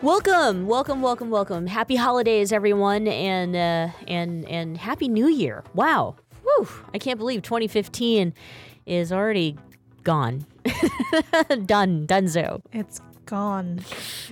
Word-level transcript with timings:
Welcome, 0.00 0.68
welcome, 0.68 1.02
welcome, 1.02 1.28
welcome. 1.28 1.66
Happy 1.66 1.96
holidays, 1.96 2.52
everyone, 2.52 3.08
and 3.08 3.56
uh, 3.56 3.88
and 4.06 4.48
and 4.48 4.76
happy 4.76 5.08
New 5.08 5.26
Year! 5.26 5.64
Wow, 5.74 6.14
Whew. 6.42 6.68
I 6.94 6.98
can't 6.98 7.18
believe 7.18 7.42
2015 7.42 8.32
is 8.86 9.10
already 9.10 9.56
gone, 10.04 10.46
done, 11.66 12.06
donezo. 12.06 12.62
It's 12.72 13.00
gone. 13.26 13.80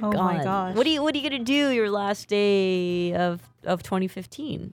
Oh 0.00 0.12
gone. 0.12 0.36
my 0.36 0.44
gosh. 0.44 0.76
What 0.76 0.86
are 0.86 0.90
you 0.90 1.02
What 1.02 1.16
are 1.16 1.18
you 1.18 1.28
gonna 1.28 1.42
do 1.42 1.70
your 1.70 1.90
last 1.90 2.28
day 2.28 3.12
of 3.14 3.42
of 3.64 3.82
2015? 3.82 4.72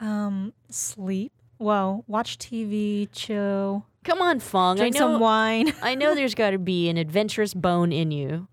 Um, 0.00 0.52
sleep. 0.70 1.32
Well, 1.60 2.04
watch 2.08 2.36
TV, 2.38 3.08
chill. 3.12 3.86
Come 4.02 4.22
on, 4.22 4.40
Fong. 4.40 4.76
Drink 4.76 4.96
I 4.96 4.98
know, 4.98 5.12
some 5.12 5.20
wine. 5.20 5.72
I 5.82 5.94
know 5.94 6.14
there's 6.16 6.34
got 6.34 6.50
to 6.50 6.58
be 6.58 6.88
an 6.88 6.96
adventurous 6.96 7.54
bone 7.54 7.92
in 7.92 8.10
you. 8.10 8.48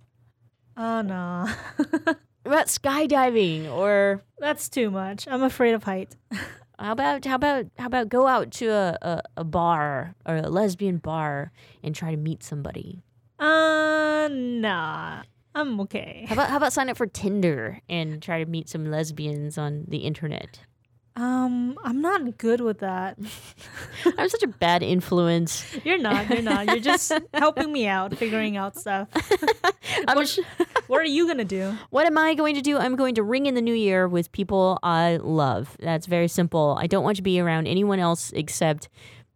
Oh 0.78 1.02
no. 1.02 1.48
about 2.46 2.68
skydiving 2.68 3.70
or 3.70 4.22
that's 4.38 4.70
too 4.70 4.92
much. 4.92 5.28
I'm 5.28 5.44
afraid 5.44 5.74
of 5.74 5.84
height. 5.84 6.16
how 6.80 6.92
about 6.92 7.26
how 7.26 7.36
about 7.36 7.66
how 7.78 7.88
about 7.88 8.10
go 8.10 8.28
out 8.28 8.52
to 8.52 8.68
a, 8.68 8.98
a, 9.02 9.22
a 9.38 9.44
bar 9.44 10.16
or 10.26 10.38
a 10.38 10.50
lesbian 10.50 10.98
bar 10.98 11.52
and 11.84 11.96
try 11.96 12.12
to 12.12 12.18
meet 12.18 12.44
somebody? 12.44 13.04
Uh 13.40 14.30
nah. 14.32 15.24
I'm 15.56 15.80
okay. 15.82 16.26
How 16.30 16.34
about 16.34 16.50
how 16.50 16.58
about 16.58 16.74
sign 16.74 16.90
up 16.90 16.98
for 16.98 17.08
Tinder 17.08 17.82
and 17.90 18.22
try 18.22 18.44
to 18.44 18.50
meet 18.50 18.70
some 18.70 18.86
lesbians 18.92 19.58
on 19.58 19.86
the 19.88 20.00
internet? 20.00 20.60
Um, 21.18 21.80
I'm 21.84 22.00
not 22.00 22.38
good 22.38 22.62
with 22.62 22.80
that. 22.80 23.18
I'm 24.20 24.30
such 24.30 24.44
a 24.44 24.48
bad 24.48 24.84
influence. 24.84 25.66
You're 25.84 25.98
not. 25.98 26.30
You're 26.30 26.44
not. 26.44 26.68
You're 26.68 26.80
just 26.80 27.12
helping 27.34 27.74
me 27.74 27.88
out, 27.88 28.16
figuring 28.16 28.56
out 28.56 28.78
stuff. 28.78 29.08
what, 30.14 30.28
sh- 30.28 30.40
what, 30.86 31.02
are 31.02 31.06
you 31.06 31.26
gonna 31.26 31.44
do? 31.44 31.76
What 31.90 32.06
am 32.06 32.20
I 32.20 32.36
going 32.36 32.54
to 32.54 32.62
do? 32.62 32.78
I'm 32.78 32.96
going 32.96 33.16
to 33.16 33.24
ring 33.24 33.48
in 33.48 33.56
the 33.56 33.64
new 33.64 33.74
year 33.74 34.08
with 34.08 34.32
people 34.32 34.78
I 34.84 35.18
love. 35.18 35.76
That's 35.80 36.06
very 36.06 36.28
simple. 36.28 36.78
I 36.80 36.86
don't 36.86 37.04
want 37.04 37.18
to 37.18 37.24
be 37.24 37.40
around 37.40 37.66
anyone 37.66 37.98
else 37.98 38.32
except, 38.36 38.88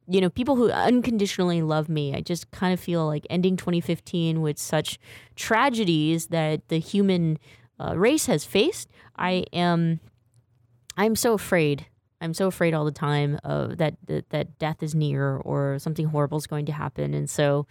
you 0.07 0.21
know, 0.21 0.29
people 0.29 0.55
who 0.55 0.69
unconditionally 0.69 1.63
love 1.63 1.89
me. 1.89 2.13
I 2.13 2.21
just 2.21 2.51
kind 2.51 2.75
of 2.75 2.79
feel 2.79 3.07
like 3.07 3.25
ending 3.27 3.57
2015 3.57 4.41
with 4.41 4.59
such 4.59 4.99
tragedies 5.35 6.27
that 6.27 6.67
the 6.67 6.77
human 6.77 7.39
uh, 7.79 7.97
race 7.97 8.27
has 8.27 8.45
faced. 8.45 8.87
I 9.17 9.45
am 9.51 9.99
I'm 10.97 11.15
so 11.15 11.33
afraid. 11.33 11.87
I'm 12.19 12.33
so 12.33 12.47
afraid 12.47 12.73
all 12.73 12.85
the 12.85 12.91
time 12.91 13.39
of 13.43 13.77
that, 13.77 13.95
that 14.05 14.29
that 14.29 14.59
death 14.59 14.83
is 14.83 14.93
near 14.93 15.37
or 15.37 15.79
something 15.79 16.07
horrible 16.07 16.37
is 16.37 16.47
going 16.47 16.65
to 16.67 16.71
happen. 16.71 17.13
And 17.13 17.29
so, 17.29 17.65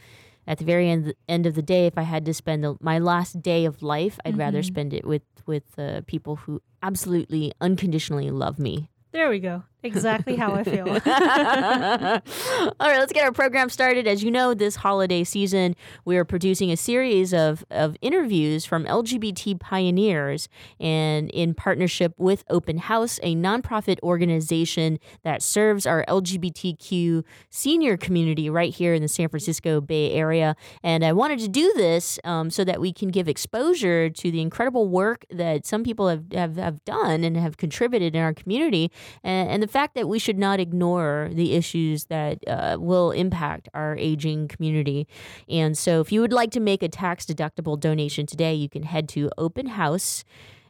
at 0.47 0.59
the 0.59 0.65
very 0.65 0.91
end 0.91 1.15
end 1.29 1.47
of 1.47 1.55
the 1.55 1.63
day, 1.63 1.87
if 1.87 1.97
I 1.97 2.03
had 2.03 2.25
to 2.25 2.35
spend 2.35 2.65
the, 2.65 2.77
my 2.81 2.99
last 2.99 3.43
day 3.43 3.65
of 3.65 3.83
life, 3.83 4.19
I'd 4.25 4.33
mm-hmm. 4.33 4.41
rather 4.41 4.63
spend 4.63 4.93
it 4.93 5.07
with 5.07 5.23
with 5.47 5.79
uh, 5.79 6.01
people 6.07 6.37
who 6.37 6.61
absolutely 6.83 7.53
unconditionally 7.61 8.31
love 8.31 8.59
me. 8.59 8.91
There 9.13 9.31
we 9.31 9.39
go. 9.39 9.65
Exactly 9.83 10.37
how 10.37 10.53
I 10.53 10.65
feel. 10.65 10.89
All 12.81 12.89
right, 12.89 12.99
let's 12.99 13.13
get 13.13 13.25
our 13.25 13.33
program 13.33 13.71
started. 13.71 14.07
As 14.07 14.23
you 14.23 14.31
know, 14.31 14.53
this 14.53 14.77
holiday 14.77 15.25
season, 15.25 15.75
we 16.05 16.19
are 16.19 16.25
producing 16.25 16.71
a 16.71 16.77
series 16.77 17.33
of, 17.33 17.65
of 17.71 17.97
interviews 18.03 18.67
from 18.67 18.85
LGBT 18.85 19.59
pioneers 19.59 20.49
and 20.79 21.31
in 21.31 21.55
partnership 21.55 22.13
with 22.19 22.45
Open 22.51 22.77
House, 22.77 23.19
a 23.23 23.35
nonprofit 23.35 23.99
organization 24.03 24.99
that 25.23 25.43
serves 25.43 25.87
our 25.87 26.05
LGBTQ 26.07 27.25
senior 27.49 27.97
community 27.97 28.51
right 28.51 28.75
here 28.75 28.93
in 28.93 29.01
the 29.01 29.09
San 29.09 29.31
Francisco 29.31 29.81
Bay 29.81 30.13
Area. 30.13 30.57
And 30.83 31.03
I 31.05 31.15
wanted 31.15 31.39
to 31.39 31.49
do 31.49 31.73
this 31.75 32.19
um, 32.25 32.51
so 32.51 32.65
that 32.65 32.83
we 32.83 32.93
can 32.93 33.09
give 33.09 33.29
exposure 33.29 34.11
to 34.11 34.31
the 34.31 34.43
incredible 34.43 34.89
work 34.89 35.25
that 35.31 35.65
some 35.65 35.85
people 35.85 36.09
have, 36.09 36.31
have, 36.33 36.57
have 36.57 36.85
done 36.85 37.25
and 37.25 37.35
have 37.39 37.57
contributed 37.57 38.15
in 38.15 38.21
our 38.21 38.35
community 38.35 38.91
and, 39.25 39.49
and 39.49 39.63
the 39.63 39.70
fact 39.71 39.95
that 39.95 40.09
we 40.09 40.19
should 40.19 40.39
not 40.39 40.61
ignore 40.61 41.31
the 41.33 41.55
issues 41.55 42.07
that 42.07 42.39
uh, 42.47 42.77
will 42.79 43.11
impact 43.11 43.69
our 43.73 43.97
aging 43.97 44.49
community. 44.49 45.09
And 45.49 45.79
so, 45.79 46.01
if 46.01 46.13
you 46.13 46.21
would 46.21 46.33
like 46.33 46.51
to 46.53 46.61
make 46.61 46.83
a 46.83 46.89
tax 46.89 47.25
deductible 47.25 47.81
donation 47.81 48.27
today, 48.27 48.55
you 48.55 48.69
can 48.69 48.83
head 48.83 49.09
to 49.11 49.31
openhouse 49.39 50.25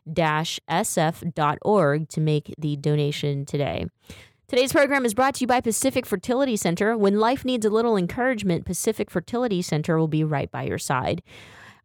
sf.org 0.09 2.09
to 2.09 2.21
make 2.21 2.55
the 2.59 2.77
donation 2.77 3.45
today. 3.45 3.87
Today's 4.49 4.73
program 4.73 5.05
is 5.05 5.15
brought 5.15 5.37
to 5.37 5.43
you 5.43 5.47
by 5.47 5.61
Pacific 5.61 6.05
Fertility 6.05 6.57
Center. 6.57 6.97
When 6.97 7.21
life 7.21 7.45
needs 7.45 7.65
a 7.65 7.71
little 7.71 7.97
encouragement, 7.97 8.65
Pacific 8.65 9.09
Fertility 9.09 9.63
Center 9.63 9.97
will 9.97 10.09
be 10.09 10.25
right 10.25 10.51
by 10.51 10.65
your 10.65 10.79
side. 10.79 11.23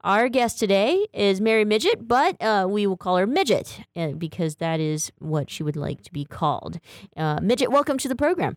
Our 0.06 0.30
guest 0.30 0.60
today 0.60 1.08
is 1.14 1.42
Mary 1.42 1.66
Midget, 1.66 2.08
but 2.08 2.40
uh, 2.40 2.68
we 2.70 2.86
will 2.86 2.96
call 2.96 3.18
her 3.18 3.26
Midget 3.26 3.80
uh, 3.96 4.10
because 4.10 4.58
that 4.58 4.80
is 4.80 5.12
what 5.18 5.50
she 5.50 5.64
would 5.64 5.76
like 5.76 6.04
to 6.04 6.14
be 6.14 6.26
called. 6.26 6.80
Uh, 7.18 7.40
Midget, 7.42 7.72
welcome 7.72 7.98
to 7.98 8.08
the 8.08 8.16
program. 8.16 8.56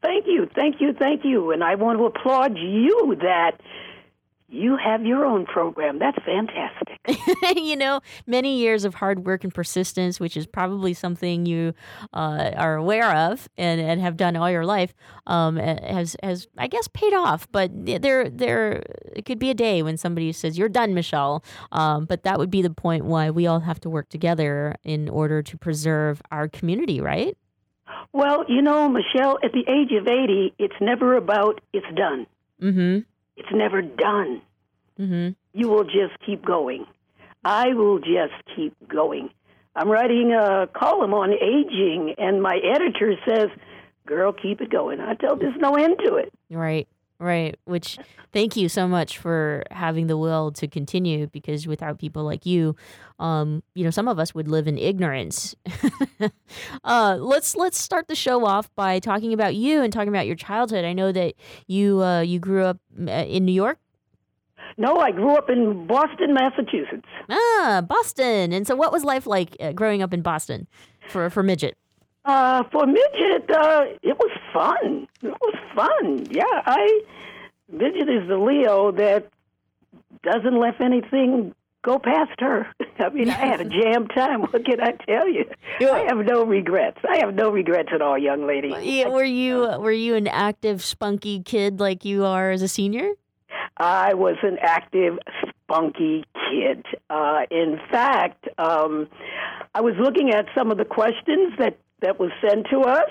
Thank 0.00 0.26
you, 0.28 0.48
thank 0.54 0.80
you, 0.80 0.92
thank 0.96 1.24
you. 1.24 1.50
And 1.50 1.64
I 1.64 1.74
want 1.74 1.98
to 1.98 2.04
applaud 2.04 2.56
you 2.56 3.16
that 3.20 3.60
you 4.48 4.76
have 4.76 5.04
your 5.04 5.24
own 5.24 5.44
program. 5.44 5.98
That's 5.98 6.18
fantastic. 6.24 6.98
you 7.56 7.76
know, 7.76 8.00
many 8.26 8.58
years 8.58 8.84
of 8.84 8.94
hard 8.94 9.26
work 9.26 9.42
and 9.42 9.52
persistence, 9.52 10.20
which 10.20 10.36
is 10.36 10.46
probably 10.46 10.94
something 10.94 11.46
you 11.46 11.74
uh, 12.12 12.52
are 12.56 12.76
aware 12.76 13.12
of 13.12 13.48
and, 13.56 13.80
and 13.80 14.00
have 14.00 14.16
done 14.16 14.36
all 14.36 14.50
your 14.50 14.64
life, 14.64 14.94
um, 15.26 15.56
has 15.56 16.16
has 16.22 16.46
I 16.56 16.68
guess 16.68 16.88
paid 16.88 17.12
off. 17.12 17.50
But 17.50 17.70
there 17.74 18.30
there 18.30 18.82
it 19.14 19.24
could 19.24 19.38
be 19.38 19.50
a 19.50 19.54
day 19.54 19.82
when 19.82 19.96
somebody 19.96 20.32
says 20.32 20.56
you're 20.56 20.68
done, 20.68 20.94
Michelle. 20.94 21.42
Um, 21.72 22.04
but 22.04 22.22
that 22.22 22.38
would 22.38 22.50
be 22.50 22.62
the 22.62 22.70
point 22.70 23.04
why 23.04 23.30
we 23.30 23.46
all 23.46 23.60
have 23.60 23.80
to 23.80 23.90
work 23.90 24.08
together 24.08 24.76
in 24.84 25.08
order 25.08 25.42
to 25.42 25.58
preserve 25.58 26.22
our 26.30 26.48
community, 26.48 27.00
right? 27.00 27.36
Well, 28.12 28.44
you 28.48 28.62
know, 28.62 28.88
Michelle, 28.88 29.38
at 29.42 29.52
the 29.52 29.64
age 29.68 29.92
of 29.92 30.06
eighty, 30.06 30.54
it's 30.58 30.76
never 30.80 31.16
about 31.16 31.60
it's 31.72 31.86
done. 31.96 32.26
Mm-hmm. 32.62 33.00
It's 33.36 33.48
never 33.52 33.82
done. 33.82 34.42
Mm-hmm. 34.98 35.30
You 35.52 35.68
will 35.68 35.84
just 35.84 36.18
keep 36.24 36.44
going. 36.44 36.86
I 37.44 37.74
will 37.74 37.98
just 37.98 38.34
keep 38.54 38.74
going. 38.88 39.30
I'm 39.74 39.90
writing 39.90 40.32
a 40.32 40.68
column 40.74 41.12
on 41.12 41.32
aging, 41.32 42.14
and 42.18 42.42
my 42.42 42.58
editor 42.58 43.14
says, 43.28 43.48
Girl, 44.06 44.32
keep 44.32 44.60
it 44.60 44.70
going. 44.70 45.00
I 45.00 45.14
tell 45.14 45.36
there's 45.36 45.56
no 45.58 45.74
end 45.74 45.96
to 46.04 46.14
it. 46.14 46.32
Right, 46.50 46.88
right. 47.18 47.58
Which, 47.64 47.98
thank 48.32 48.56
you 48.56 48.68
so 48.68 48.86
much 48.86 49.18
for 49.18 49.64
having 49.70 50.06
the 50.06 50.16
will 50.16 50.52
to 50.52 50.68
continue 50.68 51.26
because 51.28 51.66
without 51.66 51.98
people 51.98 52.24
like 52.24 52.46
you, 52.46 52.76
um, 53.18 53.62
you 53.74 53.84
know, 53.84 53.90
some 53.90 54.08
of 54.08 54.18
us 54.18 54.34
would 54.34 54.48
live 54.48 54.68
in 54.68 54.78
ignorance. 54.78 55.54
uh, 56.84 57.16
let's 57.18 57.56
let's 57.56 57.80
start 57.80 58.08
the 58.08 58.14
show 58.14 58.44
off 58.44 58.74
by 58.74 58.98
talking 58.98 59.32
about 59.32 59.54
you 59.54 59.82
and 59.82 59.92
talking 59.92 60.08
about 60.08 60.26
your 60.26 60.36
childhood. 60.36 60.84
I 60.84 60.92
know 60.92 61.12
that 61.12 61.34
you 61.66 62.02
uh, 62.02 62.20
you 62.20 62.38
grew 62.38 62.64
up 62.64 62.78
uh, 63.00 63.10
in 63.10 63.44
New 63.44 63.52
York. 63.52 63.78
No, 64.78 64.98
I 64.98 65.10
grew 65.10 65.34
up 65.36 65.48
in 65.48 65.86
Boston, 65.86 66.34
Massachusetts. 66.34 67.08
Ah, 67.30 67.82
Boston. 67.86 68.52
And 68.52 68.66
so, 68.66 68.76
what 68.76 68.92
was 68.92 69.04
life 69.04 69.26
like 69.26 69.56
uh, 69.58 69.72
growing 69.72 70.02
up 70.02 70.12
in 70.12 70.20
Boston 70.20 70.66
for 71.08 71.30
for 71.30 71.42
midget? 71.42 71.78
Uh, 72.26 72.64
for 72.72 72.86
midget, 72.86 73.48
uh, 73.50 73.84
it 74.02 74.18
was 74.18 74.30
fun. 74.52 75.06
It 75.22 75.34
was 75.40 75.54
fun. 75.76 76.26
Yeah, 76.28 76.42
I 76.66 77.02
midget 77.70 78.08
is 78.08 78.26
the 78.28 78.36
Leo 78.36 78.90
that 78.92 79.28
doesn't 80.24 80.58
let 80.58 80.80
anything 80.80 81.54
go 81.84 82.00
past 82.00 82.32
her. 82.40 82.66
I 82.98 83.10
mean, 83.10 83.30
I 83.30 83.34
had 83.46 83.60
a 83.60 83.64
jam 83.82 84.08
time. 84.08 84.40
What 84.42 84.64
can 84.64 84.80
I 84.80 84.92
tell 85.06 85.28
you? 85.28 85.44
I 85.80 86.04
have 86.08 86.18
no 86.26 86.44
regrets. 86.44 86.98
I 87.08 87.18
have 87.18 87.32
no 87.34 87.50
regrets 87.50 87.90
at 87.94 88.02
all, 88.02 88.18
young 88.18 88.44
lady. 88.44 88.74
Yeah, 88.82 89.08
were 89.08 89.22
you 89.22 89.60
were 89.78 89.92
you 89.92 90.16
an 90.16 90.26
active, 90.26 90.82
spunky 90.82 91.40
kid 91.40 91.78
like 91.78 92.04
you 92.04 92.24
are 92.24 92.50
as 92.50 92.60
a 92.60 92.68
senior? 92.68 93.08
I 93.76 94.14
was 94.14 94.36
an 94.42 94.58
active, 94.60 95.18
spunky 95.48 96.24
kid. 96.50 96.84
Uh, 97.08 97.42
in 97.50 97.78
fact, 97.90 98.48
um, 98.58 99.06
I 99.74 99.80
was 99.80 99.94
looking 100.00 100.30
at 100.30 100.46
some 100.56 100.72
of 100.72 100.78
the 100.78 100.84
questions 100.84 101.52
that 101.58 101.78
that 102.02 102.18
was 102.20 102.30
sent 102.46 102.66
to 102.70 102.80
us, 102.80 103.10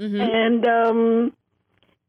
Mm-hmm. 0.00 0.20
and 0.20 0.66
um, 0.66 1.32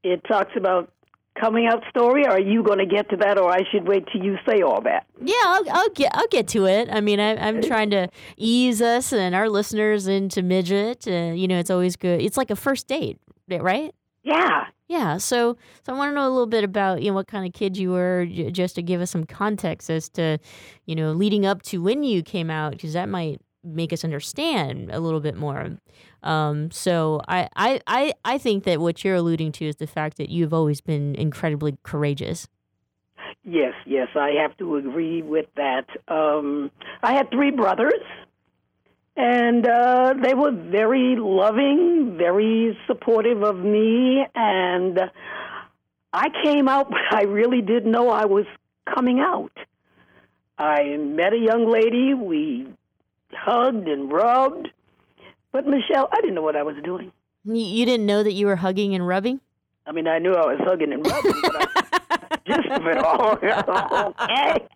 it 0.04 0.22
talks 0.28 0.52
about 0.58 0.92
coming 1.40 1.68
out 1.68 1.84
story. 1.90 2.26
Are 2.26 2.40
you 2.40 2.64
going 2.64 2.80
to 2.80 2.86
get 2.88 3.08
to 3.12 3.18
that, 3.18 3.38
or 3.38 3.52
I 3.52 3.60
should 3.72 3.88
wait 3.88 4.06
till 4.12 4.24
you 4.24 4.38
say 4.50 4.62
all 4.64 4.82
that? 4.82 5.06
Yeah, 5.22 5.36
I'll, 5.46 5.70
I'll 5.70 5.90
get 5.90 6.10
I'll 6.16 6.28
get 6.30 6.48
to 6.50 6.66
it. 6.66 6.90
I 6.92 7.00
mean, 7.02 7.20
I, 7.20 7.36
I'm 7.36 7.62
trying 7.62 7.92
to 7.92 8.08
ease 8.38 8.82
us 8.82 9.14
and 9.14 9.36
our 9.36 9.48
listeners 9.50 10.08
into 10.08 10.42
midget. 10.42 11.08
Uh, 11.08 11.34
you 11.36 11.48
know, 11.48 11.60
it's 11.60 11.70
always 11.70 11.96
good. 11.96 12.22
It's 12.24 12.38
like 12.38 12.50
a 12.50 12.56
first 12.56 12.88
date, 12.88 13.20
right? 13.50 13.94
Yeah. 14.24 14.66
Yeah. 14.88 15.18
So, 15.18 15.56
so 15.84 15.94
I 15.94 15.96
want 15.98 16.10
to 16.10 16.16
know 16.16 16.28
a 16.28 16.30
little 16.30 16.48
bit 16.48 16.64
about 16.64 17.04
you 17.04 17.10
know 17.12 17.16
what 17.16 17.28
kind 17.28 17.46
of 17.46 17.54
kid 17.54 17.78
you 17.78 17.92
were, 17.92 18.26
j- 18.26 18.50
just 18.50 18.74
to 18.76 18.82
give 18.82 19.00
us 19.00 19.12
some 19.12 19.26
context 19.26 19.92
as 19.92 20.10
to, 20.10 20.40
you 20.88 20.96
know, 20.96 21.12
leading 21.12 21.46
up 21.46 21.62
to 21.64 21.84
when 21.84 22.04
you 22.04 22.24
came 22.24 22.50
out, 22.50 22.72
because 22.72 22.94
that 22.94 23.10
might 23.10 23.42
make 23.66 23.92
us 23.92 24.04
understand 24.04 24.90
a 24.92 25.00
little 25.00 25.20
bit 25.20 25.36
more. 25.36 25.78
Um, 26.24 26.72
so 26.72 27.22
I, 27.28 27.50
I, 27.56 27.82
I, 27.88 28.14
I 28.24 28.38
think 28.38 28.64
that 28.64 28.80
what 28.80 29.04
you're 29.04 29.16
alluding 29.16 29.52
to 29.54 29.66
is 29.66 29.78
the 29.78 29.88
fact 29.88 30.18
that 30.18 30.30
you've 30.30 30.54
always 30.54 30.82
been 30.82 31.16
incredibly 31.16 31.78
courageous. 31.84 32.48
Yes, 33.44 33.74
yes, 33.86 34.08
I 34.16 34.32
have 34.42 34.58
to 34.58 34.78
agree 34.78 35.22
with 35.22 35.46
that. 35.56 35.86
Um, 36.08 36.72
I 37.04 37.14
had 37.14 37.30
three 37.30 37.52
brothers, 37.52 38.02
and 39.16 39.68
uh, 39.68 40.16
they 40.22 40.34
were 40.34 40.52
very 40.52 41.16
loving, 41.16 42.16
very 42.18 42.78
supportive 42.88 43.44
of 43.44 43.58
me, 43.58 44.26
and 44.34 45.00
I 46.12 46.30
came 46.44 46.68
out, 46.68 46.90
but 46.90 47.00
I 47.12 47.24
really 47.24 47.62
didn't 47.62 47.92
know 47.92 48.10
I 48.10 48.26
was 48.26 48.46
coming 48.94 49.20
out. 49.20 49.52
I 50.58 50.98
met 50.98 51.34
a 51.34 51.38
young 51.38 51.70
lady, 51.70 52.14
we 52.14 52.68
hugged 53.36 53.88
and 53.88 54.12
rubbed, 54.12 54.70
but 55.52 55.66
Michelle, 55.66 56.10
I 56.12 56.22
didn't 56.22 56.36
know 56.36 56.42
what 56.42 56.56
I 56.56 56.64
was 56.64 56.76
doing. 56.84 57.12
You, 57.46 57.86
didn't 57.86 58.08
know 58.08 58.24
that 58.24 58.34
you 58.34 58.48
were 58.48 58.56
hugging 58.56 58.96
and 58.96 59.08
rubbing. 59.08 59.40
I 59.86 59.92
mean, 59.92 60.08
I 60.08 60.18
knew 60.18 60.34
I 60.34 60.48
was 60.48 60.60
hugging 60.62 60.92
and 60.92 61.06
rubbing, 61.06 61.34
but 61.44 61.56
I 61.94 62.00
just 62.46 62.68
of 62.70 62.86
it 62.86 62.98
all. 62.98 63.38
okay. 64.22 64.68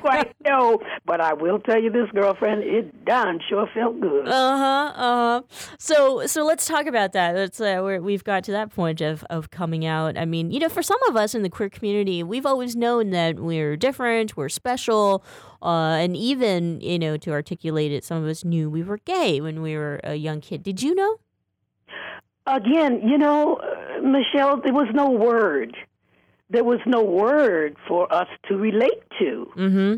Quite 0.00 0.34
no, 0.46 0.80
but 1.04 1.20
I 1.20 1.32
will 1.34 1.58
tell 1.58 1.80
you 1.80 1.90
this, 1.90 2.08
girlfriend. 2.12 2.62
It 2.62 3.04
done 3.04 3.40
sure 3.48 3.68
felt 3.74 4.00
good. 4.00 4.28
Uh 4.28 4.56
huh. 4.56 4.92
Uh 4.94 4.94
huh. 4.96 5.42
So 5.78 6.26
so 6.26 6.44
let's 6.44 6.66
talk 6.66 6.86
about 6.86 7.12
that. 7.12 7.34
Let's 7.34 7.60
uh, 7.60 7.80
we're, 7.82 8.00
we've 8.00 8.24
got 8.24 8.44
to 8.44 8.52
that 8.52 8.70
point 8.70 9.00
of 9.00 9.24
of 9.24 9.50
coming 9.50 9.84
out. 9.86 10.16
I 10.16 10.24
mean, 10.24 10.50
you 10.50 10.60
know, 10.60 10.68
for 10.68 10.82
some 10.82 10.98
of 11.08 11.16
us 11.16 11.34
in 11.34 11.42
the 11.42 11.50
queer 11.50 11.68
community, 11.68 12.22
we've 12.22 12.46
always 12.46 12.76
known 12.76 13.10
that 13.10 13.38
we're 13.38 13.76
different, 13.76 14.36
we're 14.36 14.48
special, 14.48 15.24
uh, 15.62 15.96
and 16.00 16.16
even 16.16 16.80
you 16.80 16.98
know 16.98 17.16
to 17.18 17.32
articulate 17.32 17.92
it, 17.92 18.04
some 18.04 18.22
of 18.22 18.28
us 18.28 18.44
knew 18.44 18.70
we 18.70 18.82
were 18.82 18.98
gay 18.98 19.40
when 19.40 19.62
we 19.62 19.76
were 19.76 20.00
a 20.04 20.14
young 20.14 20.40
kid. 20.40 20.62
Did 20.62 20.82
you 20.82 20.94
know? 20.94 21.16
Again, 22.46 23.00
you 23.08 23.18
know, 23.18 23.56
uh, 23.56 24.00
Michelle, 24.00 24.60
there 24.60 24.72
was 24.72 24.88
no 24.92 25.08
word. 25.08 25.76
There 26.52 26.64
was 26.64 26.80
no 26.86 27.02
word 27.02 27.76
for 27.88 28.12
us 28.12 28.28
to 28.48 28.56
relate 28.56 29.02
to. 29.20 29.50
Mm-hmm. 29.56 29.94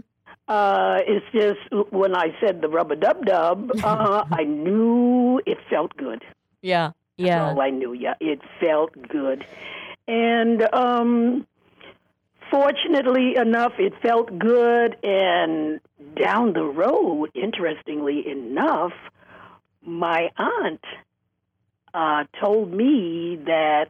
Uh, 0.47 0.99
it's 1.07 1.27
just 1.33 1.93
when 1.93 2.15
I 2.15 2.29
said 2.41 2.61
the 2.61 2.69
rubber 2.69 2.95
dub 2.97 3.25
dub, 3.27 3.71
uh, 3.83 4.25
I 4.31 4.45
knew 4.45 5.41
it 5.47 5.59
felt 5.69 5.97
good. 5.97 6.23
Yeah. 6.63 6.93
That's 7.19 7.29
Yeah. 7.29 7.45
all 7.49 7.61
I 7.61 7.71
knew. 7.71 7.93
Yeah, 7.93 8.15
it 8.21 8.41
felt 8.61 8.93
good, 9.09 9.45
and 10.09 10.63
um, 10.75 11.47
fortunately 12.51 13.37
enough, 13.37 13.73
it 13.79 13.93
felt 14.03 14.37
good. 14.39 14.97
And 15.03 15.81
down 16.17 16.53
the 16.53 16.65
road, 16.65 17.31
interestingly 17.35 18.29
enough, 18.29 18.93
my 19.83 20.31
aunt 20.37 20.85
uh, 21.93 22.25
told 22.43 22.73
me 22.73 23.39
that 23.47 23.89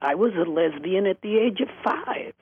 I 0.00 0.14
was 0.14 0.32
a 0.34 0.48
lesbian 0.48 1.06
at 1.06 1.20
the 1.22 1.38
age 1.38 1.60
of 1.60 1.68
five. 1.82 2.32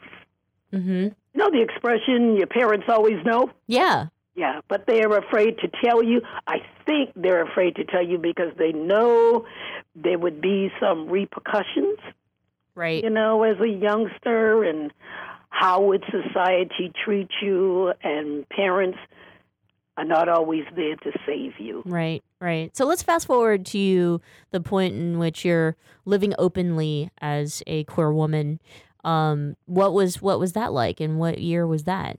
Mm-hmm. 0.72 0.90
You 0.90 1.12
know 1.34 1.50
the 1.50 1.62
expression 1.62 2.36
your 2.36 2.46
parents 2.46 2.86
always 2.88 3.24
know? 3.24 3.50
Yeah. 3.66 4.06
Yeah, 4.34 4.60
but 4.68 4.84
they're 4.86 5.16
afraid 5.16 5.58
to 5.58 5.70
tell 5.82 6.02
you. 6.02 6.20
I 6.46 6.58
think 6.84 7.12
they're 7.16 7.42
afraid 7.42 7.76
to 7.76 7.84
tell 7.84 8.04
you 8.04 8.18
because 8.18 8.52
they 8.58 8.72
know 8.72 9.46
there 9.94 10.18
would 10.18 10.42
be 10.42 10.70
some 10.78 11.08
repercussions, 11.08 11.98
Right. 12.74 13.02
you 13.02 13.08
know, 13.08 13.44
as 13.44 13.58
a 13.60 13.68
youngster 13.68 14.62
and 14.62 14.92
how 15.48 15.80
would 15.84 16.04
society 16.10 16.92
treat 17.02 17.30
you 17.40 17.94
and 18.02 18.46
parents 18.50 18.98
are 19.96 20.04
not 20.04 20.28
always 20.28 20.64
there 20.74 20.96
to 20.96 21.12
save 21.26 21.58
you. 21.58 21.82
Right, 21.86 22.22
right. 22.40 22.76
So 22.76 22.84
let's 22.84 23.02
fast 23.02 23.26
forward 23.26 23.64
to 23.66 24.20
the 24.50 24.60
point 24.60 24.94
in 24.94 25.18
which 25.18 25.44
you're 25.44 25.76
living 26.04 26.34
openly 26.38 27.10
as 27.20 27.62
a 27.66 27.84
queer 27.84 28.12
woman. 28.12 28.60
Um, 29.04 29.56
what 29.66 29.92
was 29.94 30.20
what 30.20 30.38
was 30.40 30.52
that 30.54 30.72
like, 30.72 31.00
and 31.00 31.18
what 31.18 31.38
year 31.38 31.66
was 31.66 31.84
that? 31.84 32.18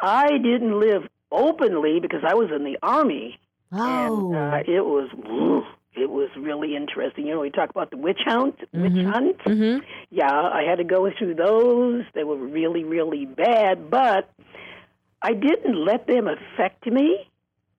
I 0.00 0.28
didn't 0.38 0.78
live 0.80 1.02
openly 1.32 1.98
because 2.00 2.20
I 2.26 2.34
was 2.34 2.50
in 2.54 2.64
the 2.64 2.76
army. 2.82 3.38
Oh, 3.72 3.80
And 4.32 4.36
uh, 4.36 4.70
it 4.72 4.84
was 4.84 5.08
it 5.94 6.10
was 6.10 6.28
really 6.36 6.76
interesting. 6.76 7.26
You 7.26 7.34
know, 7.34 7.40
we 7.40 7.50
talk 7.50 7.70
about 7.70 7.90
the 7.90 7.96
witch 7.96 8.20
hunt, 8.24 8.56
witch 8.72 8.92
Mhm. 8.92 9.12
hunt. 9.12 9.40
hmm 9.42 9.78
Yeah, 10.10 10.30
I 10.32 10.62
had 10.68 10.76
to 10.78 10.84
go 10.84 11.10
through 11.16 11.34
those. 11.36 12.02
They 12.14 12.24
were 12.24 12.36
really, 12.36 12.84
really 12.84 13.26
bad, 13.26 13.90
but 13.90 14.28
I 15.24 15.32
didn't 15.32 15.82
let 15.82 16.06
them 16.06 16.28
affect 16.28 16.86
me 16.86 17.26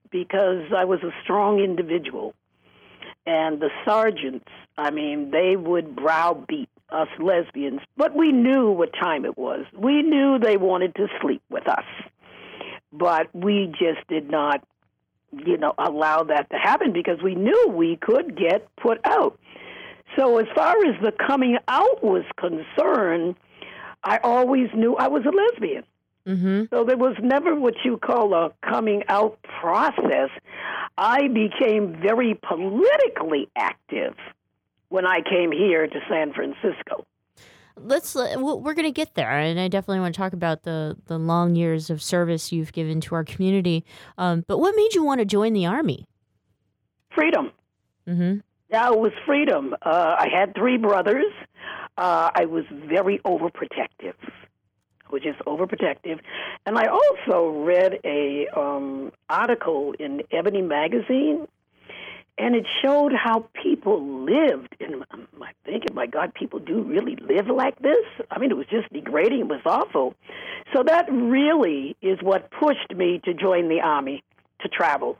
because 0.09 0.63
I 0.75 0.83
was 0.83 1.01
a 1.03 1.11
strong 1.23 1.59
individual. 1.59 2.33
And 3.27 3.61
the 3.61 3.69
sergeants, 3.87 4.47
I 4.79 4.89
mean, 4.89 5.29
they 5.29 5.55
would 5.55 5.95
browbeat 5.95 6.69
us 6.89 7.07
lesbians, 7.19 7.81
but 7.97 8.15
we 8.15 8.31
knew 8.31 8.71
what 8.71 8.93
time 8.93 9.25
it 9.25 9.37
was. 9.37 9.63
We 9.77 10.01
knew 10.01 10.39
they 10.39 10.57
wanted 10.57 10.95
to 10.95 11.07
sleep 11.21 11.43
with 11.49 11.67
us, 11.67 11.85
but 12.91 13.27
we 13.35 13.67
just 13.77 14.07
did 14.07 14.31
not, 14.31 14.63
you 15.31 15.57
know, 15.57 15.75
allow 15.77 16.23
that 16.23 16.49
to 16.49 16.57
happen 16.57 16.93
because 16.93 17.21
we 17.23 17.35
knew 17.35 17.67
we 17.67 17.97
could 17.97 18.35
get 18.35 18.67
put 18.75 18.99
out. 19.05 19.39
So, 20.17 20.39
as 20.39 20.47
far 20.55 20.77
as 20.85 20.95
the 21.03 21.11
coming 21.11 21.57
out 21.67 22.03
was 22.03 22.23
concerned, 22.37 23.35
I 24.03 24.17
always 24.23 24.69
knew 24.73 24.95
I 24.95 25.09
was 25.09 25.25
a 25.25 25.31
lesbian. 25.31 25.83
Hmm 26.25 26.63
So 26.71 26.83
there 26.83 26.97
was 26.97 27.15
never 27.21 27.55
what 27.55 27.75
you 27.83 27.97
call 27.97 28.33
a 28.33 28.51
coming 28.67 29.03
out 29.09 29.37
process. 29.61 30.29
I 30.97 31.27
became 31.27 31.99
very 32.01 32.39
politically 32.47 33.49
active 33.55 34.15
when 34.89 35.05
I 35.05 35.21
came 35.21 35.51
here 35.51 35.87
to 35.87 35.99
San 36.09 36.33
Francisco. 36.33 37.05
Let's 37.77 38.15
uh, 38.15 38.35
we're 38.37 38.73
gonna 38.73 38.91
get 38.91 39.15
there, 39.15 39.29
and 39.29 39.59
I 39.59 39.67
definitely 39.67 39.99
want 39.99 40.15
to 40.15 40.17
talk 40.17 40.31
about 40.31 40.63
the 40.63 40.95
the 41.07 41.17
long 41.19 41.55
years 41.55 41.89
of 41.89 42.01
service 42.01 42.51
you've 42.51 42.71
given 42.71 43.01
to 43.01 43.15
our 43.15 43.25
community. 43.25 43.83
Um, 44.17 44.45
but 44.47 44.59
what 44.59 44.75
made 44.75 44.93
you 44.93 45.03
want 45.03 45.19
to 45.19 45.25
join 45.25 45.51
the 45.51 45.65
army? 45.65 46.07
Freedom. 47.13 47.51
Mm-hmm. 48.07 48.39
Yeah, 48.69 48.93
it 48.93 48.99
was 48.99 49.11
freedom. 49.25 49.75
Uh, 49.81 50.15
I 50.17 50.29
had 50.33 50.55
three 50.55 50.77
brothers. 50.77 51.31
Uh, 51.97 52.29
I 52.33 52.45
was 52.45 52.63
very 52.71 53.19
overprotective. 53.19 54.15
I 55.09 55.25
is 55.25 55.35
overprotective, 55.45 56.19
and 56.65 56.77
I 56.77 56.87
also 56.87 57.49
read 57.49 57.99
a 58.03 58.47
um, 58.55 59.11
article 59.29 59.93
in 59.99 60.23
Ebony 60.31 60.61
magazine, 60.61 61.47
and 62.37 62.55
it 62.55 62.65
showed 62.81 63.13
how 63.13 63.47
people 63.61 64.25
lived. 64.25 64.75
And 64.79 65.05
I'm 65.11 65.27
thinking, 65.63 65.95
my 65.95 66.05
God, 66.05 66.33
people 66.33 66.59
do 66.59 66.81
really 66.81 67.15
live 67.15 67.47
like 67.47 67.79
this. 67.79 68.05
I 68.29 68.39
mean, 68.39 68.51
it 68.51 68.57
was 68.57 68.67
just 68.67 68.91
degrading. 68.91 69.39
It 69.41 69.47
was 69.47 69.61
awful. 69.65 70.15
So 70.73 70.83
that 70.83 71.09
really 71.11 71.95
is 72.01 72.19
what 72.21 72.51
pushed 72.51 72.93
me 72.95 73.21
to 73.23 73.33
join 73.33 73.69
the 73.69 73.79
army 73.81 74.23
to 74.61 74.69
travel. 74.69 75.17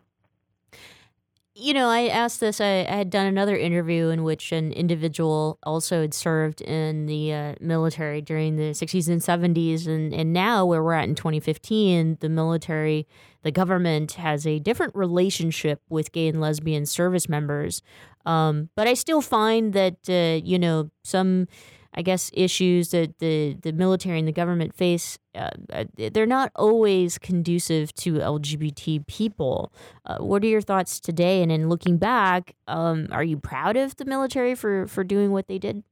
You 1.57 1.74
know, 1.74 1.88
I 1.88 2.07
asked 2.07 2.41
this. 2.41 2.59
I, 2.59 2.79
I 2.79 2.95
had 2.97 3.09
done 3.09 3.27
another 3.27 3.55
interview 3.55 4.09
in 4.09 4.24
which 4.24 4.51
an 4.51 4.74
individual 4.74 5.57
also 5.63 6.01
had 6.01 6.13
served 6.13 6.59
in 6.59 7.05
the 7.05 7.31
uh, 7.31 7.55
military 7.62 8.21
during 8.21 8.57
the 8.57 8.74
60s 8.74 9.07
and 9.07 9.21
70s. 9.21 9.88
And, 9.88 10.13
and 10.13 10.33
now, 10.33 10.65
where 10.65 10.83
we're 10.83 10.91
at 10.91 11.07
in 11.07 11.15
2015, 11.15 12.17
the 12.19 12.27
military, 12.27 13.07
the 13.43 13.51
government 13.51 14.13
has 14.13 14.45
a 14.45 14.59
different 14.59 14.93
relationship 14.95 15.81
with 15.88 16.12
gay 16.12 16.27
and 16.27 16.41
lesbian 16.41 16.85
service 16.85 17.29
members. 17.29 17.81
Um, 18.25 18.69
but 18.75 18.89
I 18.89 18.93
still 18.93 19.21
find 19.21 19.71
that, 19.71 20.09
uh, 20.09 20.45
you 20.45 20.59
know, 20.59 20.89
some. 21.03 21.47
I 21.96 22.02
guess, 22.02 22.30
issues 22.34 22.90
that 22.90 23.20
the, 23.20 23.58
the 23.62 23.72
military 23.72 24.20
and 24.20 24.28
the 24.28 24.34
government 24.34 24.75
face, 24.75 25.18
uh, 25.34 25.50
uh, 25.72 25.86
they're 25.96 26.25
not 26.25 26.52
always 26.56 27.18
conducive 27.18 27.94
to 27.96 28.16
LGBT 28.16 29.08
people. 29.08 29.72
Uh, 30.06 30.18
what 30.18 30.44
are 30.44 30.48
your 30.48 30.62
thoughts 30.62 31.00
today? 31.00 31.42
And 31.42 31.52
in 31.52 31.70
looking 31.70 31.98
back, 31.98 32.54
um, 32.68 33.08
are 33.12 33.24
you 33.24 33.38
proud 33.38 33.78
of 33.78 33.96
the 33.96 34.04
military 34.04 34.56
for, 34.56 34.88
for 34.88 35.06
doing 35.06 35.32
what 35.32 35.48
they 35.48 35.58
did? 35.58 35.84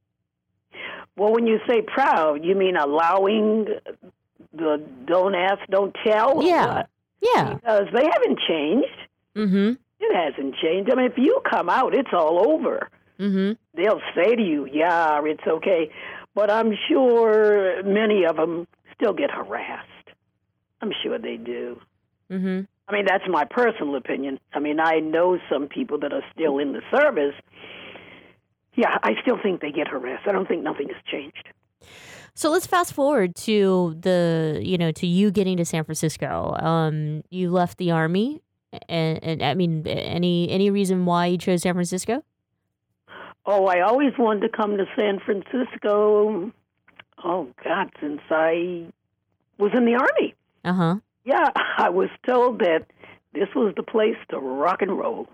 Well, 1.16 1.32
when 1.32 1.46
you 1.46 1.58
say 1.66 1.80
proud, 1.82 2.44
you 2.44 2.54
mean 2.54 2.76
allowing 2.76 3.66
the 4.52 4.82
don't 5.06 5.34
ask, 5.34 5.60
don't 5.70 5.96
tell? 6.06 6.42
Yeah. 6.42 6.84
Yeah. 7.22 7.54
Because 7.54 7.86
they 7.94 8.04
haven't 8.12 8.40
changed. 8.46 8.88
Mm-hmm. 9.36 9.72
It 10.00 10.14
hasn't 10.14 10.56
changed. 10.56 10.90
I 10.92 10.96
mean, 10.96 11.06
if 11.06 11.16
you 11.16 11.40
come 11.48 11.70
out, 11.70 11.94
it's 11.94 12.10
all 12.12 12.46
over. 12.46 12.90
Mm-hmm. 13.18 13.52
They'll 13.80 14.00
say 14.14 14.34
to 14.34 14.42
you, 14.42 14.66
yeah, 14.70 15.20
it's 15.24 15.46
okay. 15.46 15.90
But 16.34 16.50
I'm 16.50 16.72
sure 16.88 17.82
many 17.84 18.24
of 18.24 18.36
them 18.36 18.66
still 18.94 19.12
get 19.12 19.30
harassed. 19.30 19.88
I'm 20.80 20.92
sure 21.02 21.18
they 21.18 21.36
do. 21.36 21.80
Mm-hmm. 22.30 22.62
I 22.88 22.92
mean, 22.92 23.06
that's 23.06 23.24
my 23.28 23.44
personal 23.44 23.96
opinion. 23.96 24.38
I 24.52 24.58
mean, 24.58 24.78
I 24.80 24.98
know 24.98 25.38
some 25.50 25.68
people 25.68 25.98
that 26.00 26.12
are 26.12 26.24
still 26.34 26.58
in 26.58 26.72
the 26.72 26.82
service. 26.94 27.34
Yeah, 28.74 28.98
I 29.02 29.12
still 29.22 29.38
think 29.42 29.60
they 29.60 29.70
get 29.70 29.88
harassed. 29.88 30.26
I 30.28 30.32
don't 30.32 30.46
think 30.46 30.62
nothing 30.62 30.88
has 30.88 31.02
changed. 31.10 31.48
So 32.34 32.50
let's 32.50 32.66
fast 32.66 32.92
forward 32.92 33.36
to 33.36 33.96
the, 34.00 34.60
you 34.62 34.76
know, 34.76 34.90
to 34.92 35.06
you 35.06 35.30
getting 35.30 35.56
to 35.58 35.64
San 35.64 35.84
Francisco. 35.84 36.56
Um, 36.58 37.22
you 37.30 37.50
left 37.50 37.78
the 37.78 37.92
army, 37.92 38.42
and, 38.88 39.22
and 39.22 39.42
I 39.42 39.54
mean, 39.54 39.86
any 39.86 40.50
any 40.50 40.68
reason 40.70 41.06
why 41.06 41.26
you 41.26 41.38
chose 41.38 41.62
San 41.62 41.74
Francisco? 41.74 42.24
Oh, 43.46 43.66
I 43.66 43.80
always 43.80 44.12
wanted 44.18 44.40
to 44.40 44.48
come 44.48 44.76
to 44.78 44.86
San 44.96 45.20
Francisco. 45.20 46.52
Oh 47.22 47.48
God, 47.62 47.90
since 48.00 48.20
I 48.30 48.86
was 49.58 49.72
in 49.74 49.84
the 49.84 49.94
army. 49.94 50.34
Uh 50.64 50.72
huh. 50.72 50.96
Yeah, 51.24 51.50
I 51.78 51.90
was 51.90 52.08
told 52.26 52.60
that 52.60 52.86
this 53.32 53.48
was 53.54 53.74
the 53.76 53.82
place 53.82 54.16
to 54.30 54.38
rock 54.38 54.82
and 54.82 54.96
roll. 54.96 55.28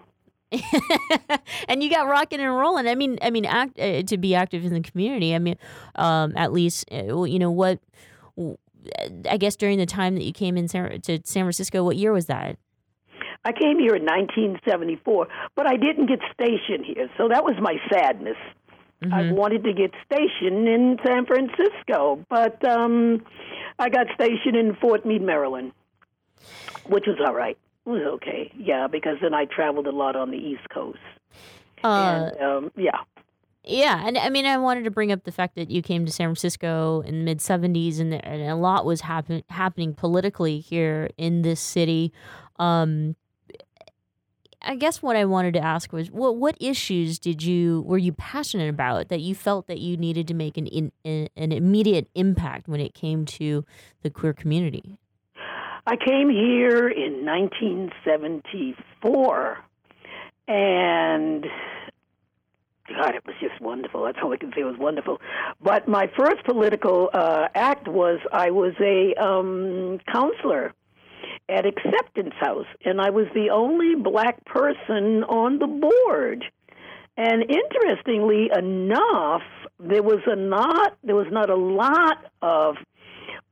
and 1.69 1.83
you 1.83 1.89
got 1.89 2.09
rocking 2.09 2.41
and 2.41 2.53
rolling. 2.53 2.89
I 2.89 2.97
mean, 2.97 3.19
I 3.23 3.31
mean, 3.31 3.45
act, 3.45 3.79
uh, 3.79 4.03
to 4.03 4.19
be 4.19 4.35
active 4.35 4.65
in 4.65 4.73
the 4.73 4.81
community. 4.81 5.35
I 5.35 5.39
mean, 5.39 5.57
um, 5.95 6.33
at 6.37 6.53
least 6.53 6.87
uh, 6.93 7.23
you 7.25 7.39
know 7.39 7.51
what. 7.51 7.79
I 9.29 9.37
guess 9.37 9.57
during 9.57 9.77
the 9.77 9.85
time 9.85 10.15
that 10.15 10.25
you 10.25 10.33
came 10.33 10.57
in 10.57 10.67
San, 10.67 11.03
to 11.03 11.21
San 11.25 11.45
Francisco, 11.45 11.85
what 11.85 11.97
year 11.97 12.13
was 12.13 12.27
that? 12.27 12.57
I 13.45 13.53
came 13.53 13.79
here 13.79 13.95
in 13.95 14.05
1974, 14.05 15.27
but 15.57 15.67
I 15.67 15.77
didn't 15.77 16.07
get 16.07 16.21
stationed 16.33 16.85
here, 16.85 17.09
so 17.17 17.29
that 17.29 17.43
was 17.43 17.55
my 17.61 17.77
sadness. 17.91 18.37
Mm-hmm. 19.03 19.15
I 19.15 19.33
wanted 19.33 19.65
to 19.65 19.73
get 19.73 19.93
stationed 20.05 20.69
in 20.69 20.99
San 21.07 21.25
Francisco, 21.25 22.25
but 22.29 22.63
um, 22.69 23.25
I 23.79 23.89
got 23.89 24.09
stationed 24.15 24.57
in 24.57 24.77
Fort 24.79 25.07
Meade, 25.07 25.23
Maryland, 25.23 25.73
which 26.87 27.05
was 27.07 27.17
all 27.27 27.35
right. 27.35 27.57
It 27.87 27.89
was 27.89 28.03
okay, 28.17 28.53
yeah, 28.59 28.89
because 28.89 29.17
then 29.23 29.33
I 29.33 29.47
traveled 29.47 29.87
a 29.87 29.91
lot 29.91 30.17
on 30.17 30.31
the 30.31 30.37
East 30.37 30.69
Coast. 30.69 30.99
Uh, 31.83 32.31
and, 32.33 32.43
um, 32.43 32.73
yeah. 32.77 32.99
Yeah, 33.65 34.07
and 34.07 34.19
I 34.19 34.29
mean, 34.29 34.45
I 34.45 34.59
wanted 34.59 34.85
to 34.85 34.91
bring 34.91 35.13
up 35.13 35.25
the 35.25 35.33
fact 35.33 35.55
that 35.55 35.71
you 35.71 35.81
came 35.81 36.05
to 36.05 36.13
San 36.13 36.27
Francisco 36.29 37.01
in 37.03 37.19
the 37.19 37.25
mid 37.25 37.39
'70s, 37.39 38.01
and, 38.01 38.15
and 38.15 38.43
a 38.43 38.57
lot 38.57 38.85
was 38.85 39.03
happen, 39.03 39.43
happening 39.49 39.95
politically 39.95 40.61
here 40.61 41.11
in 41.17 41.43
this 41.43 41.61
city. 41.61 42.13
Um, 42.59 43.17
I 44.63 44.77
guess 44.77 45.03
what 45.03 45.17
I 45.17 45.25
wanted 45.25 45.55
to 45.55 45.61
ask 45.61 45.93
was 45.93 46.11
what 46.11 46.37
what 46.37 46.57
issues 46.61 47.19
did 47.19 47.43
you 47.43 47.83
were 47.87 47.99
you 47.99 48.13
passionate 48.13 48.69
about 48.69 49.09
that 49.09 49.21
you 49.21 49.35
felt 49.35 49.67
that 49.69 49.79
you 49.79 49.97
needed 49.97 50.29
to 50.29 50.35
make 50.35 50.59
an 50.59 50.67
in, 50.67 50.93
an 51.05 51.53
immediate 51.53 52.09
impact 52.15 52.69
when 52.69 52.81
it 52.81 52.93
came 52.95 53.25
to 53.27 53.65
the 54.03 54.11
queer 54.11 54.35
community? 54.35 54.99
I 55.87 55.97
came 55.97 56.29
here 56.29 56.89
in 56.89 57.25
1974, 57.25 59.59
and 60.47 61.47
God, 62.89 63.15
it 63.15 63.25
was 63.25 63.35
just 63.41 63.59
wonderful. 63.61 64.05
That's 64.05 64.19
all 64.23 64.33
I 64.33 64.37
can 64.37 64.53
say. 64.53 64.61
It 64.61 64.65
was 64.65 64.77
wonderful. 64.79 65.23
But 65.63 65.89
my 65.89 66.11
first 66.19 66.45
political 66.45 67.09
uh, 67.15 67.49
act 67.55 67.89
was 67.89 68.19
I 68.33 68.51
was 68.51 68.75
a 68.81 69.15
um, 69.15 70.01
counselor 70.13 70.75
at 71.49 71.67
Acceptance 71.67 72.35
House, 72.39 72.67
and 72.85 73.01
I 73.01 73.11
was 73.11 73.27
the 73.35 73.51
only 73.51 73.95
black 73.95 74.45
person 74.45 75.25
on 75.25 75.59
the 75.59 75.67
board. 75.67 76.45
And 77.17 77.43
interestingly 77.43 78.51
enough, 78.57 79.43
there 79.79 80.03
was 80.03 80.21
a 80.27 80.37
not 80.37 80.97
there 81.03 81.17
was 81.17 81.27
not 81.31 81.51
a 81.51 81.57
lot 81.57 82.25
of 82.41 82.77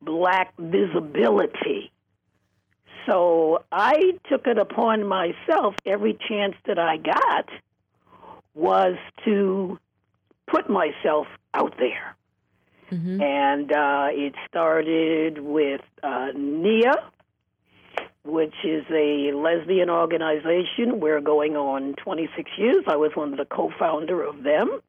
black 0.01 0.55
visibility. 0.59 1.91
So 3.07 3.65
I 3.73 4.13
took 4.31 4.47
it 4.47 4.59
upon 4.59 5.07
myself 5.07 5.75
every 5.87 6.17
chance 6.29 6.55
that 6.67 6.79
I 6.79 6.99
got 6.99 7.49
was 8.55 8.97
to 9.25 9.79
put 10.47 10.69
myself 10.69 11.27
out 11.55 11.75
there. 11.79 12.17
Mm-hmm. 12.91 13.21
And 13.21 13.73
uh, 13.73 14.09
it 14.11 14.35
started 14.49 15.39
with 15.41 15.83
uh, 16.03 16.29
NIA, 16.35 16.95
which 18.25 18.55
is 18.65 18.85
a 18.91 19.33
lesbian 19.33 19.91
organization. 19.91 21.01
We're 21.01 21.21
going 21.21 21.57
on 21.57 21.95
26 21.95 22.51
years. 22.59 22.85
I 22.87 22.97
was 22.97 23.13
one 23.15 23.33
of 23.33 23.39
the 23.39 23.45
co-founder 23.45 24.23
of 24.23 24.43
them. 24.43 24.81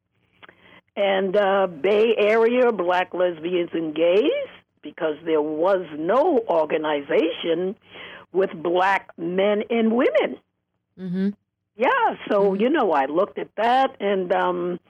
And 0.96 1.36
uh, 1.36 1.66
Bay 1.66 2.14
Area 2.18 2.72
Black 2.72 3.14
Lesbians 3.14 3.70
and 3.72 3.94
Gays, 3.94 4.48
because 4.82 5.16
there 5.24 5.42
was 5.42 5.86
no 5.96 6.40
organization 6.48 7.76
with 8.32 8.50
black 8.54 9.10
men 9.16 9.62
and 9.70 9.92
women. 9.92 10.36
Mm-hmm. 10.98 11.28
Yeah, 11.76 12.16
so 12.30 12.54
you 12.54 12.68
know, 12.68 12.92
I 12.92 13.06
looked 13.06 13.38
at 13.38 13.48
that, 13.56 13.96
and 14.00 14.30
um, 14.32 14.80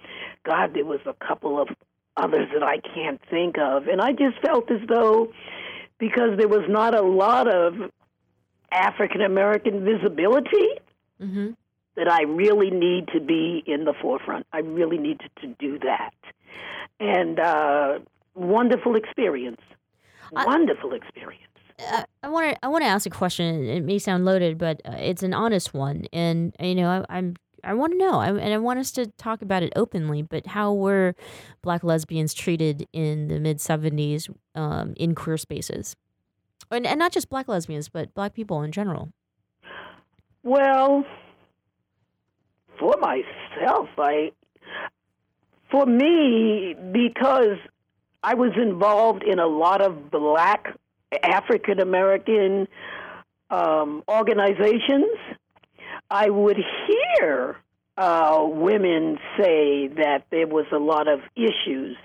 God, 0.45 0.75
there 0.75 0.85
was 0.85 1.01
a 1.07 1.15
couple 1.25 1.61
of 1.61 1.69
others 2.17 2.49
that 2.53 2.65
I 2.65 2.79
can't 2.79 3.21
think 3.31 3.59
of, 3.59 3.87
and 3.87 4.01
I 4.01 4.11
just 4.13 4.41
felt 4.45 4.71
as 4.71 4.81
though 4.89 5.33
because 5.99 6.37
there 6.39 6.49
was 6.49 6.65
not 6.69 6.95
a 6.95 7.03
lot 7.03 7.47
of 7.47 7.75
African 8.73 9.21
American 9.21 9.85
visibility 9.85 10.69
mm-hmm. 11.21 11.51
that 11.97 12.11
I 12.11 12.23
really 12.23 12.71
need 12.71 13.09
to 13.09 13.21
be 13.21 13.63
in 13.67 13.85
the 13.85 13.95
forefront. 14.01 14.47
I 14.53 14.59
really 14.59 14.99
needed 14.99 15.31
to 15.41 15.49
do 15.59 15.79
that, 15.81 16.15
and 16.99 17.39
uh, 17.39 17.99
wonderful 18.35 18.97
experience, 18.97 19.61
I- 20.35 20.45
wonderful 20.47 20.93
experience. 20.93 21.45
I 22.23 22.29
want 22.29 22.55
to 22.55 22.65
I 22.65 22.69
want 22.69 22.83
to 22.83 22.89
ask 22.89 23.07
a 23.07 23.11
question. 23.11 23.65
It 23.65 23.85
may 23.85 23.99
sound 23.99 24.25
loaded, 24.25 24.59
but 24.59 24.83
uh, 24.85 24.97
it's 24.99 25.23
an 25.23 25.33
honest 25.33 25.73
one, 25.73 26.05
and 26.13 26.55
you 26.61 26.75
know 26.75 27.05
I, 27.09 27.17
I'm 27.17 27.37
I 27.65 27.75
want 27.75 27.93
to 27.93 27.99
know, 27.99 28.21
I, 28.21 28.29
and 28.29 28.55
I 28.55 28.59
want 28.59 28.79
us 28.79 28.91
to 28.93 29.07
talk 29.07 29.43
about 29.43 29.63
it 29.63 29.73
openly. 29.77 30.23
But 30.23 30.47
how 30.47 30.73
were 30.73 31.15
Black 31.63 31.85
lesbians 31.85 32.35
treated 32.35 32.87
in 32.93 33.29
the 33.29 33.41
mid 33.41 33.59
'70s 33.59 34.31
um, 34.55 34.95
in 34.97 35.15
queer 35.15 35.37
spaces, 35.37 35.97
and, 36.71 36.87
and 36.87 36.99
not 36.99 37.13
just 37.13 37.29
Black 37.29 37.49
lesbians, 37.49 37.89
but 37.89 38.15
Black 38.15 38.35
people 38.35 38.63
in 38.63 38.73
general? 38.73 39.11
Well, 40.43 41.05
for 42.79 42.95
myself, 42.99 43.89
I, 43.99 44.33
for 45.71 45.85
me, 45.87 46.75
because 46.93 47.59
I 48.23 48.35
was 48.35 48.53
involved 48.61 49.23
in 49.23 49.39
a 49.39 49.47
lot 49.47 49.83
of 49.83 50.11
black 50.11 50.77
African 51.23 51.81
American 51.81 52.69
um, 53.51 54.03
organizations, 54.09 55.17
I 56.11 56.31
would 56.31 56.59
hear 56.87 57.57
uh, 57.97 58.45
women 58.49 59.19
say 59.39 59.89
that 59.89 60.25
there 60.31 60.47
was 60.47 60.67
a 60.73 60.79
lot 60.79 61.09
of 61.09 61.21
issues 61.37 61.97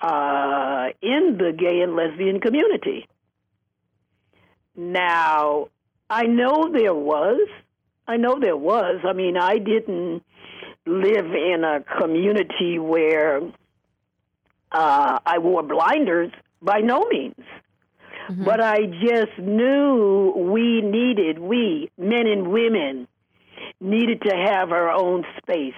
uh, 0.00 0.88
in 1.00 1.38
the 1.38 1.52
gay 1.56 1.80
and 1.80 1.96
lesbian 1.96 2.40
community. 2.40 3.06
Now, 4.78 5.70
I 6.08 6.22
know 6.26 6.70
there 6.72 6.94
was. 6.94 7.48
I 8.06 8.16
know 8.16 8.38
there 8.40 8.56
was. 8.56 9.00
I 9.04 9.12
mean, 9.12 9.36
I 9.36 9.58
didn't 9.58 10.22
live 10.86 11.26
in 11.26 11.64
a 11.64 11.80
community 12.00 12.78
where 12.78 13.42
uh, 14.70 15.18
I 15.26 15.38
wore 15.38 15.64
blinders 15.64 16.30
by 16.62 16.78
no 16.78 17.04
means. 17.10 17.34
Mm-hmm. 18.28 18.44
But 18.44 18.60
I 18.60 18.86
just 18.86 19.36
knew 19.36 20.32
we 20.36 20.80
needed, 20.80 21.40
we, 21.40 21.90
men 21.98 22.28
and 22.28 22.52
women, 22.52 23.08
needed 23.80 24.22
to 24.22 24.36
have 24.36 24.70
our 24.70 24.90
own 24.90 25.24
space. 25.42 25.74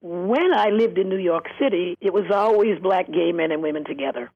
When 0.00 0.54
I 0.54 0.68
lived 0.68 0.96
in 0.96 1.08
New 1.08 1.18
York 1.18 1.46
City, 1.60 1.98
it 2.00 2.12
was 2.12 2.30
always 2.32 2.78
black 2.78 3.10
gay 3.10 3.32
men 3.32 3.50
and 3.50 3.62
women 3.62 3.84
together. 3.84 4.30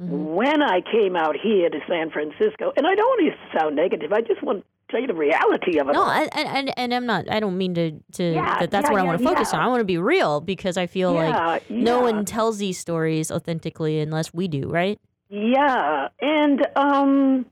Mm-hmm. 0.00 0.34
When 0.34 0.62
I 0.62 0.80
came 0.80 1.16
out 1.16 1.36
here 1.42 1.70
to 1.70 1.78
San 1.88 2.10
Francisco, 2.10 2.72
and 2.76 2.86
I 2.86 2.94
don't 2.94 3.06
want 3.06 3.32
to 3.32 3.58
sound 3.58 3.76
negative, 3.76 4.12
I 4.12 4.20
just 4.20 4.42
want 4.42 4.60
to 4.60 4.64
tell 4.90 5.00
you 5.00 5.06
the 5.06 5.14
reality 5.14 5.78
of 5.78 5.88
it. 5.88 5.92
No. 5.92 6.04
I, 6.04 6.28
and 6.34 6.72
and 6.76 6.94
I'm 6.94 7.06
not. 7.06 7.30
I 7.30 7.40
don't 7.40 7.56
mean 7.56 7.74
to 7.74 7.92
to 8.12 8.34
Yeah, 8.34 8.58
that. 8.60 8.70
That's 8.70 8.86
yeah, 8.86 8.92
what 8.92 9.00
I 9.00 9.04
yeah, 9.04 9.08
want 9.08 9.22
to 9.22 9.24
focus 9.24 9.54
on. 9.54 9.60
I 9.60 9.68
want 9.68 9.80
to 9.80 9.84
be 9.84 9.98
real 9.98 10.40
because 10.40 10.76
I 10.76 10.86
feel 10.86 11.12
like 11.12 11.68
no 11.70 12.00
one 12.00 12.24
tells 12.24 12.58
these 12.58 12.78
stories 12.78 13.30
authentically 13.30 14.00
unless 14.00 14.34
we 14.34 14.48
do, 14.48 14.68
right? 14.68 15.00
Yeah, 15.28 16.08
and 16.20 16.66
um, 16.76 17.46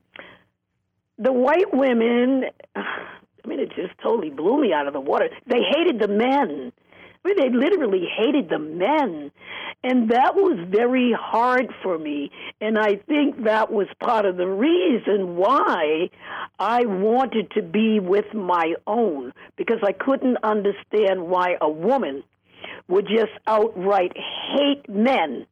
the 1.19 1.33
white 1.33 1.73
women. 1.73 2.45
I 2.77 3.47
mean, 3.47 3.61
it 3.61 3.69
just 3.77 3.93
totally 4.03 4.31
blew 4.31 4.59
me 4.59 4.73
out 4.73 4.87
of 4.87 4.95
the 4.95 5.01
water. 5.01 5.29
They 5.47 5.61
hated 5.77 6.01
the 6.01 6.09
men. 6.09 6.73
Mean, 7.25 7.37
they 7.39 7.49
literally 7.49 8.07
hated 8.17 8.51
the 8.51 8.59
men, 8.59 9.33
and 9.83 10.11
that 10.11 10.35
was 10.35 10.59
very 10.69 11.15
hard 11.19 11.73
for 11.83 11.99
me. 11.99 12.31
And 12.61 12.79
I 12.79 12.97
think 12.97 13.45
that 13.45 13.73
was 13.73 13.87
part 14.03 14.27
of 14.27 14.37
the 14.37 14.47
reason 14.47 15.37
why 15.37 16.11
I 16.59 16.85
wanted 16.85 17.51
to 17.53 17.63
be 17.63 17.99
with 17.99 18.35
my 18.35 18.75
own. 18.87 19.33
Because 19.57 19.79
I 19.83 19.93
couldn't 19.93 20.37
understand 20.43 21.29
why 21.29 21.57
a 21.63 21.69
woman 21.69 22.25
would 22.89 23.07
just 23.07 23.33
outright 23.47 24.13
hate 24.17 24.87
men. 24.89 25.47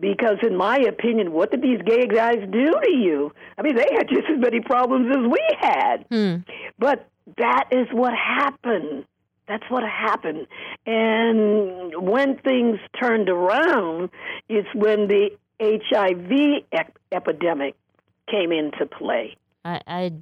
Because 0.00 0.38
in 0.42 0.56
my 0.56 0.76
opinion 0.76 1.32
what 1.32 1.52
did 1.52 1.62
these 1.62 1.80
gay 1.86 2.06
guys 2.06 2.38
do 2.50 2.66
to 2.84 2.90
you? 2.90 3.32
I 3.56 3.62
mean 3.62 3.76
they 3.76 3.88
had 3.96 4.08
just 4.08 4.26
as 4.30 4.38
many 4.38 4.60
problems 4.60 5.08
as 5.10 5.22
we 5.30 5.40
had. 5.58 6.04
Hmm. 6.10 6.36
But 6.78 7.08
that 7.38 7.68
is 7.70 7.86
what 7.92 8.12
happened 8.12 9.06
that's 9.48 9.64
what 9.70 9.82
happened 9.84 10.46
and 10.86 11.92
when 11.96 12.36
things 12.38 12.78
turned 13.00 13.28
around 13.28 14.10
it's 14.48 14.68
when 14.74 15.08
the 15.08 15.30
hiv 15.60 16.62
ep- 16.72 16.98
epidemic 17.12 17.74
came 18.30 18.52
into 18.52 18.86
play 18.86 19.36
I 19.64 19.80
I, 19.86 20.12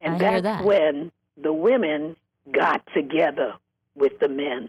and 0.00 0.14
I 0.14 0.18
that's 0.18 0.42
that. 0.42 0.64
when 0.64 1.10
the 1.36 1.52
women 1.52 2.16
got 2.52 2.82
together 2.94 3.54
with 3.94 4.18
the 4.20 4.28
men 4.28 4.68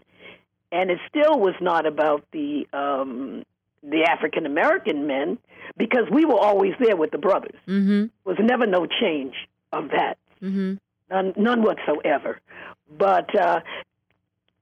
and 0.72 0.90
it 0.90 0.98
still 1.08 1.38
was 1.38 1.54
not 1.60 1.86
about 1.86 2.24
the 2.32 2.66
um 2.72 3.44
the 3.82 4.02
African 4.04 4.46
American 4.46 5.06
men 5.06 5.38
because 5.76 6.04
we 6.10 6.24
were 6.24 6.38
always 6.38 6.72
there 6.80 6.96
with 6.96 7.12
the 7.12 7.18
brothers. 7.18 7.54
Mm-hmm. 7.68 8.06
Was 8.24 8.36
never 8.40 8.66
no 8.66 8.86
change 8.86 9.34
of 9.72 9.90
that, 9.90 10.18
Mm-hmm. 10.42 10.74
none, 11.10 11.32
none 11.36 11.62
whatsoever. 11.62 12.40
But 12.98 13.32
uh, 13.38 13.60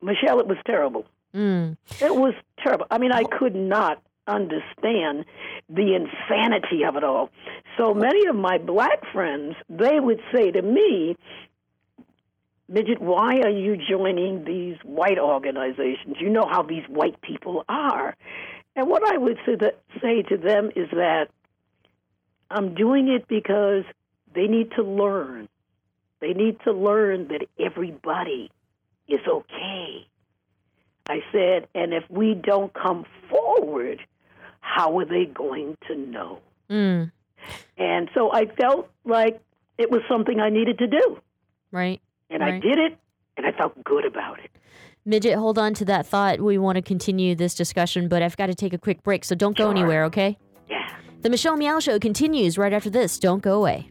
Michelle, 0.02 0.40
it 0.40 0.46
was 0.46 0.58
terrible. 0.66 1.06
Mm. 1.34 1.76
It 2.00 2.14
was 2.14 2.34
terrible. 2.62 2.86
I 2.90 2.98
mean, 2.98 3.12
I 3.12 3.24
could 3.24 3.54
not 3.54 4.02
understand 4.26 5.24
the 5.68 5.94
insanity 5.94 6.84
of 6.84 6.96
it 6.96 7.04
all. 7.04 7.30
So 7.76 7.92
many 7.92 8.26
of 8.26 8.36
my 8.36 8.58
black 8.58 9.02
friends, 9.12 9.54
they 9.68 10.00
would 10.00 10.20
say 10.32 10.50
to 10.50 10.62
me, 10.62 11.16
Midget, 12.68 13.00
why 13.00 13.40
are 13.40 13.50
you 13.50 13.76
joining 13.76 14.44
these 14.44 14.76
white 14.84 15.18
organizations? 15.18 16.16
You 16.18 16.30
know 16.30 16.46
how 16.50 16.62
these 16.62 16.84
white 16.88 17.20
people 17.20 17.64
are. 17.68 18.16
And 18.76 18.88
what 18.88 19.02
I 19.04 19.18
would 19.18 19.38
say 19.46 20.22
to 20.22 20.36
them 20.36 20.70
is 20.74 20.88
that 20.92 21.26
I'm 22.50 22.74
doing 22.74 23.08
it 23.08 23.28
because 23.28 23.84
they 24.34 24.46
need 24.46 24.70
to 24.76 24.82
learn. 24.82 25.48
They 26.20 26.32
need 26.32 26.58
to 26.64 26.72
learn 26.72 27.28
that 27.28 27.46
everybody 27.60 28.50
is 29.08 29.20
okay. 29.28 30.06
I 31.08 31.20
said, 31.32 31.68
and 31.74 31.92
if 31.92 32.04
we 32.08 32.34
don't 32.34 32.72
come 32.72 33.04
forward, 33.28 34.00
how 34.60 34.98
are 34.98 35.04
they 35.04 35.26
going 35.26 35.76
to 35.88 35.96
know? 35.96 36.38
Mm. 36.70 37.12
And 37.76 38.10
so 38.14 38.32
I 38.32 38.46
felt 38.46 38.88
like 39.04 39.40
it 39.76 39.90
was 39.90 40.00
something 40.08 40.40
I 40.40 40.48
needed 40.48 40.78
to 40.78 40.86
do. 40.86 41.20
Right. 41.70 42.00
And 42.30 42.42
I 42.42 42.58
did 42.58 42.78
it, 42.78 42.96
and 43.36 43.46
I 43.46 43.52
felt 43.52 43.82
good 43.84 44.06
about 44.06 44.38
it. 44.38 44.50
Midget, 45.04 45.34
hold 45.34 45.58
on 45.58 45.74
to 45.74 45.84
that 45.84 46.06
thought. 46.06 46.40
We 46.40 46.56
want 46.56 46.76
to 46.76 46.82
continue 46.82 47.34
this 47.34 47.54
discussion, 47.54 48.08
but 48.08 48.22
I've 48.22 48.36
got 48.38 48.46
to 48.46 48.54
take 48.54 48.72
a 48.72 48.78
quick 48.78 49.02
break, 49.02 49.24
so 49.24 49.34
don't 49.34 49.56
go 49.56 49.70
anywhere, 49.70 50.04
okay? 50.04 50.38
Yeah. 50.70 50.88
The 51.20 51.28
Michelle 51.28 51.56
Meow 51.56 51.78
Show 51.78 51.98
continues 51.98 52.56
right 52.56 52.72
after 52.72 52.88
this. 52.88 53.18
Don't 53.18 53.42
go 53.42 53.58
away. 53.58 53.90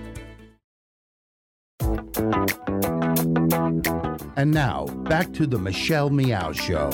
And 4.37 4.51
now, 4.51 4.85
back 5.03 5.33
to 5.33 5.45
the 5.45 5.57
Michelle 5.57 6.09
Meow 6.09 6.51
Show. 6.51 6.89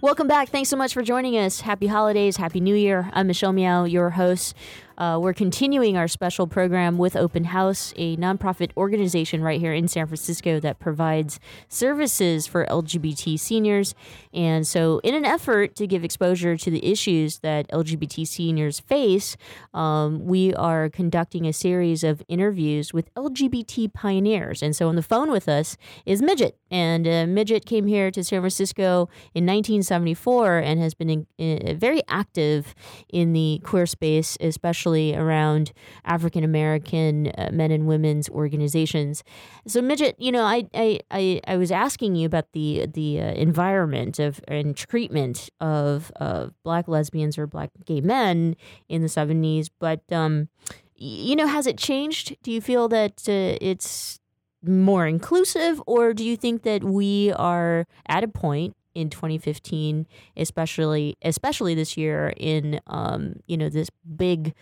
Welcome 0.00 0.26
back. 0.26 0.48
Thanks 0.48 0.68
so 0.68 0.76
much 0.76 0.92
for 0.92 1.02
joining 1.02 1.38
us. 1.38 1.60
Happy 1.60 1.86
holidays. 1.86 2.36
Happy 2.36 2.60
New 2.60 2.74
Year. 2.74 3.08
I'm 3.12 3.28
Michelle 3.28 3.52
Meow, 3.52 3.84
your 3.84 4.10
host. 4.10 4.54
Uh, 5.02 5.18
we're 5.18 5.32
continuing 5.32 5.96
our 5.96 6.06
special 6.06 6.46
program 6.46 6.96
with 6.96 7.16
Open 7.16 7.42
House, 7.42 7.92
a 7.96 8.16
nonprofit 8.18 8.70
organization 8.76 9.42
right 9.42 9.58
here 9.58 9.72
in 9.72 9.88
San 9.88 10.06
Francisco 10.06 10.60
that 10.60 10.78
provides 10.78 11.40
services 11.66 12.46
for 12.46 12.64
LGBT 12.66 13.36
seniors. 13.36 13.96
And 14.32 14.64
so, 14.64 15.00
in 15.02 15.16
an 15.16 15.24
effort 15.24 15.74
to 15.74 15.88
give 15.88 16.04
exposure 16.04 16.56
to 16.56 16.70
the 16.70 16.86
issues 16.86 17.40
that 17.40 17.68
LGBT 17.70 18.24
seniors 18.28 18.78
face, 18.78 19.36
um, 19.74 20.24
we 20.24 20.54
are 20.54 20.88
conducting 20.88 21.48
a 21.48 21.52
series 21.52 22.04
of 22.04 22.22
interviews 22.28 22.94
with 22.94 23.12
LGBT 23.16 23.92
pioneers. 23.92 24.62
And 24.62 24.76
so, 24.76 24.88
on 24.88 24.94
the 24.94 25.02
phone 25.02 25.32
with 25.32 25.48
us 25.48 25.76
is 26.06 26.22
Midget. 26.22 26.56
And 26.70 27.08
uh, 27.08 27.26
Midget 27.26 27.66
came 27.66 27.88
here 27.88 28.12
to 28.12 28.22
San 28.22 28.40
Francisco 28.40 29.08
in 29.34 29.44
1974 29.46 30.58
and 30.58 30.80
has 30.80 30.94
been 30.94 31.26
in, 31.38 31.68
uh, 31.68 31.74
very 31.74 32.02
active 32.06 32.72
in 33.08 33.32
the 33.32 33.60
queer 33.64 33.84
space, 33.84 34.38
especially 34.40 34.91
especially 34.92 35.16
around 35.16 35.72
African 36.04 36.44
American 36.44 37.28
uh, 37.38 37.50
men 37.52 37.70
and 37.70 37.86
women's 37.86 38.28
organizations. 38.30 39.24
So, 39.66 39.80
Midget, 39.80 40.16
you 40.18 40.32
know, 40.32 40.44
I 40.44 40.68
I, 40.74 41.00
I, 41.10 41.40
I 41.46 41.56
was 41.56 41.70
asking 41.70 42.16
you 42.16 42.26
about 42.26 42.52
the 42.52 42.86
the 42.92 43.20
uh, 43.20 43.32
environment 43.34 44.18
of 44.18 44.40
and 44.48 44.76
treatment 44.76 45.50
of 45.60 46.12
of 46.16 46.52
black 46.62 46.88
lesbians 46.88 47.38
or 47.38 47.46
black 47.46 47.70
gay 47.86 48.00
men 48.00 48.56
in 48.88 49.02
the 49.02 49.08
seventies, 49.08 49.68
but 49.68 50.00
um, 50.12 50.48
you 50.94 51.36
know, 51.36 51.46
has 51.46 51.66
it 51.66 51.78
changed? 51.78 52.36
Do 52.42 52.50
you 52.52 52.60
feel 52.60 52.88
that 52.88 53.28
uh, 53.28 53.58
it's 53.60 54.20
more 54.64 55.06
inclusive, 55.06 55.82
or 55.86 56.14
do 56.14 56.24
you 56.24 56.36
think 56.36 56.62
that 56.62 56.84
we 56.84 57.32
are 57.32 57.86
at 58.06 58.22
a 58.22 58.28
point 58.28 58.76
in 58.94 59.10
2015, 59.10 60.06
especially 60.36 61.16
especially 61.22 61.74
this 61.74 61.96
year 61.96 62.32
in 62.36 62.80
um, 62.86 63.34
you 63.46 63.56
know 63.56 63.68
this 63.68 63.90
big 64.16 64.54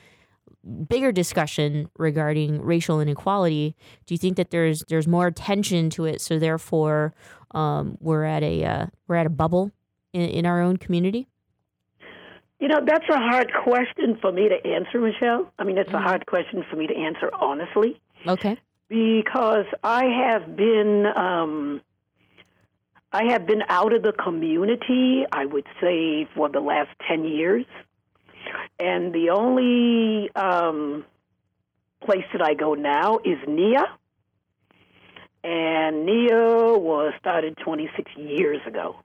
bigger 0.88 1.12
discussion 1.12 1.90
regarding 1.96 2.61
racial 2.62 3.01
inequality? 3.01 3.75
Do 4.07 4.14
you 4.14 4.18
think 4.18 4.37
that 4.37 4.51
there's 4.51 4.85
there's 4.88 5.07
more 5.07 5.27
attention 5.27 5.90
to 5.90 6.05
it, 6.05 6.20
so 6.20 6.38
therefore 6.38 7.14
um, 7.53 7.96
we're 8.01 8.25
at 8.25 8.42
a 8.42 8.64
uh, 8.64 8.87
we're 9.09 9.16
at 9.16 9.27
a 9.27 9.31
bubble 9.31 9.73
in, 10.12 10.23
in 10.23 10.46
our 10.46 10.61
own 10.61 10.77
community? 10.77 11.29
You 12.59 12.68
know, 12.68 12.81
that's 12.85 13.09
a 13.09 13.16
hard 13.16 13.51
question 13.64 14.18
for 14.20 14.31
me 14.33 14.49
to 14.51 14.68
answer, 14.68 15.01
Michelle. 15.01 15.51
I 15.59 15.64
mean, 15.64 15.79
it's 15.79 15.92
a 15.92 15.99
hard 15.99 16.27
question 16.27 16.62
for 16.68 16.77
me 16.77 16.87
to 16.87 16.94
answer 16.94 17.31
honestly. 17.33 17.99
Okay. 18.27 18.59
Because 18.88 19.66
I 19.83 20.05
have 20.05 20.57
been, 20.57 21.07
um, 21.16 21.81
I 23.12 23.25
have 23.31 23.46
been 23.46 23.62
out 23.68 23.94
of 23.94 24.03
the 24.03 24.12
community. 24.12 25.25
I 25.33 25.46
would 25.46 25.66
say 25.81 26.29
for 26.35 26.51
the 26.51 26.61
last 26.61 26.90
ten 27.09 27.25
years, 27.25 27.64
and 28.79 29.13
the 29.13 29.31
only 29.31 30.31
um, 30.35 31.05
place 32.05 32.25
that 32.33 32.43
I 32.43 32.55
go 32.55 32.75
now 32.75 33.19
is 33.19 33.39
NIA, 33.47 33.85
and 35.43 36.07
NIA 36.07 36.79
was 36.79 37.13
started 37.19 37.57
26 37.59 38.11
years 38.17 38.61
ago. 38.67 38.97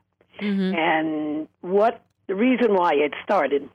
And 0.75 1.47
what 1.61 2.01
the 2.27 2.35
reason 2.35 2.73
why 2.73 2.93
it 2.95 3.13
started 3.23 3.69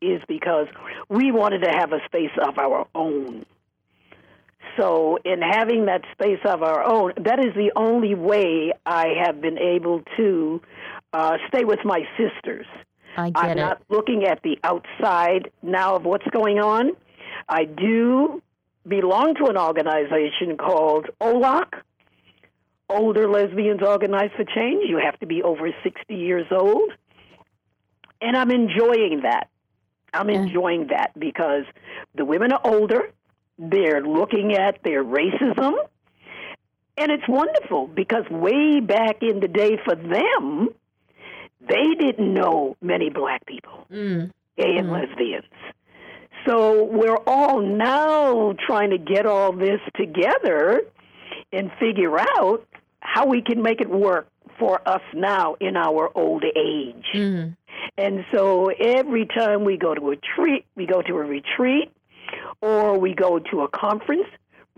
is 0.00 0.22
because 0.28 0.66
we 1.08 1.30
wanted 1.30 1.62
to 1.62 1.70
have 1.70 1.92
a 1.92 2.02
space 2.06 2.30
of 2.46 2.58
our 2.58 2.86
own. 2.94 3.44
So, 4.78 5.18
in 5.24 5.42
having 5.42 5.86
that 5.86 6.02
space 6.12 6.38
of 6.44 6.62
our 6.62 6.82
own, 6.82 7.12
that 7.24 7.38
is 7.40 7.54
the 7.54 7.72
only 7.76 8.14
way 8.14 8.72
I 8.86 9.08
have 9.24 9.40
been 9.40 9.58
able 9.58 10.02
to 10.16 10.62
uh, 11.12 11.36
stay 11.48 11.64
with 11.64 11.80
my 11.84 12.02
sisters. 12.16 12.66
I 13.16 13.30
get 13.30 13.44
I'm 13.44 13.50
it. 13.50 13.56
not 13.56 13.82
looking 13.88 14.24
at 14.24 14.42
the 14.42 14.58
outside 14.64 15.50
now 15.62 15.96
of 15.96 16.04
what's 16.04 16.26
going 16.28 16.58
on. 16.58 16.92
I 17.48 17.64
do 17.64 18.42
belong 18.86 19.34
to 19.36 19.46
an 19.46 19.56
organization 19.56 20.56
called 20.56 21.06
OLOC, 21.20 21.74
Older 22.88 23.28
Lesbians 23.28 23.82
Organized 23.82 24.34
for 24.34 24.44
Change. 24.44 24.88
You 24.88 25.00
have 25.04 25.18
to 25.20 25.26
be 25.26 25.42
over 25.42 25.70
60 25.82 26.14
years 26.14 26.46
old. 26.50 26.90
And 28.20 28.36
I'm 28.36 28.50
enjoying 28.50 29.20
that. 29.22 29.48
I'm 30.12 30.28
enjoying 30.28 30.88
that 30.88 31.12
because 31.18 31.64
the 32.14 32.24
women 32.24 32.52
are 32.52 32.60
older. 32.64 33.12
They're 33.58 34.02
looking 34.02 34.54
at 34.54 34.82
their 34.82 35.04
racism. 35.04 35.74
And 36.96 37.10
it's 37.12 37.26
wonderful 37.28 37.86
because 37.86 38.28
way 38.28 38.80
back 38.80 39.22
in 39.22 39.40
the 39.40 39.48
day 39.48 39.78
for 39.84 39.94
them, 39.94 40.68
they 41.60 41.94
didn't 41.98 42.32
know 42.32 42.76
many 42.80 43.10
black 43.10 43.44
people, 43.46 43.86
Mm. 43.90 44.30
gay 44.56 44.76
and 44.76 44.90
lesbians. 44.90 45.44
So 46.46 46.84
we're 46.84 47.18
all 47.26 47.60
now 47.60 48.54
trying 48.66 48.90
to 48.90 48.98
get 48.98 49.26
all 49.26 49.52
this 49.52 49.80
together 49.94 50.82
and 51.52 51.70
figure 51.78 52.18
out 52.18 52.66
how 53.00 53.26
we 53.26 53.42
can 53.42 53.62
make 53.62 53.80
it 53.80 53.90
work 53.90 54.26
for 54.58 54.80
us 54.86 55.02
now 55.14 55.56
in 55.60 55.76
our 55.76 56.10
old 56.14 56.44
age. 56.44 57.06
Mm. 57.14 57.56
And 57.98 58.24
so 58.32 58.66
every 58.68 59.26
time 59.26 59.64
we 59.64 59.76
go 59.76 59.94
to 59.94 60.10
a 60.10 60.16
treat, 60.16 60.64
we 60.76 60.86
go 60.86 61.02
to 61.02 61.12
a 61.16 61.24
retreat 61.24 61.90
or 62.62 62.98
we 62.98 63.14
go 63.14 63.38
to 63.38 63.62
a 63.62 63.68
conference, 63.68 64.26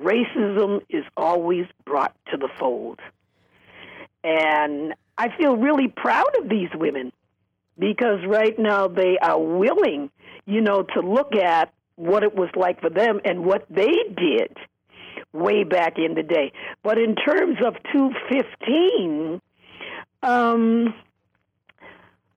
racism 0.01 0.83
is 0.89 1.05
always 1.17 1.67
brought 1.85 2.15
to 2.31 2.37
the 2.37 2.49
fold. 2.59 3.01
And 4.25 4.95
I 5.19 5.29
feel 5.37 5.57
really 5.57 5.89
proud 5.89 6.37
of 6.41 6.49
these 6.49 6.71
women 6.75 7.13
because 7.79 8.21
right 8.27 8.59
now 8.59 8.89
they 8.89 9.19
are 9.19 9.39
willing, 9.39 10.11
you 10.47 10.61
know, 10.61 10.83
to 10.83 11.01
look 11.01 11.35
at 11.35 11.73
what 11.97 12.23
it 12.23 12.35
was 12.35 12.51
like 12.57 12.81
for 12.81 12.91
them 12.91 13.21
and 13.25 13.45
what 13.45 13.67
they 13.71 13.93
did 14.17 14.57
way 15.33 15.65
back 15.65 15.99
in 15.99 16.15
the 16.15 16.23
day. 16.23 16.53
But 16.83 16.99
in 16.99 17.15
terms 17.15 17.59
of 17.65 17.75
215, 17.93 19.41
um, 20.23 20.95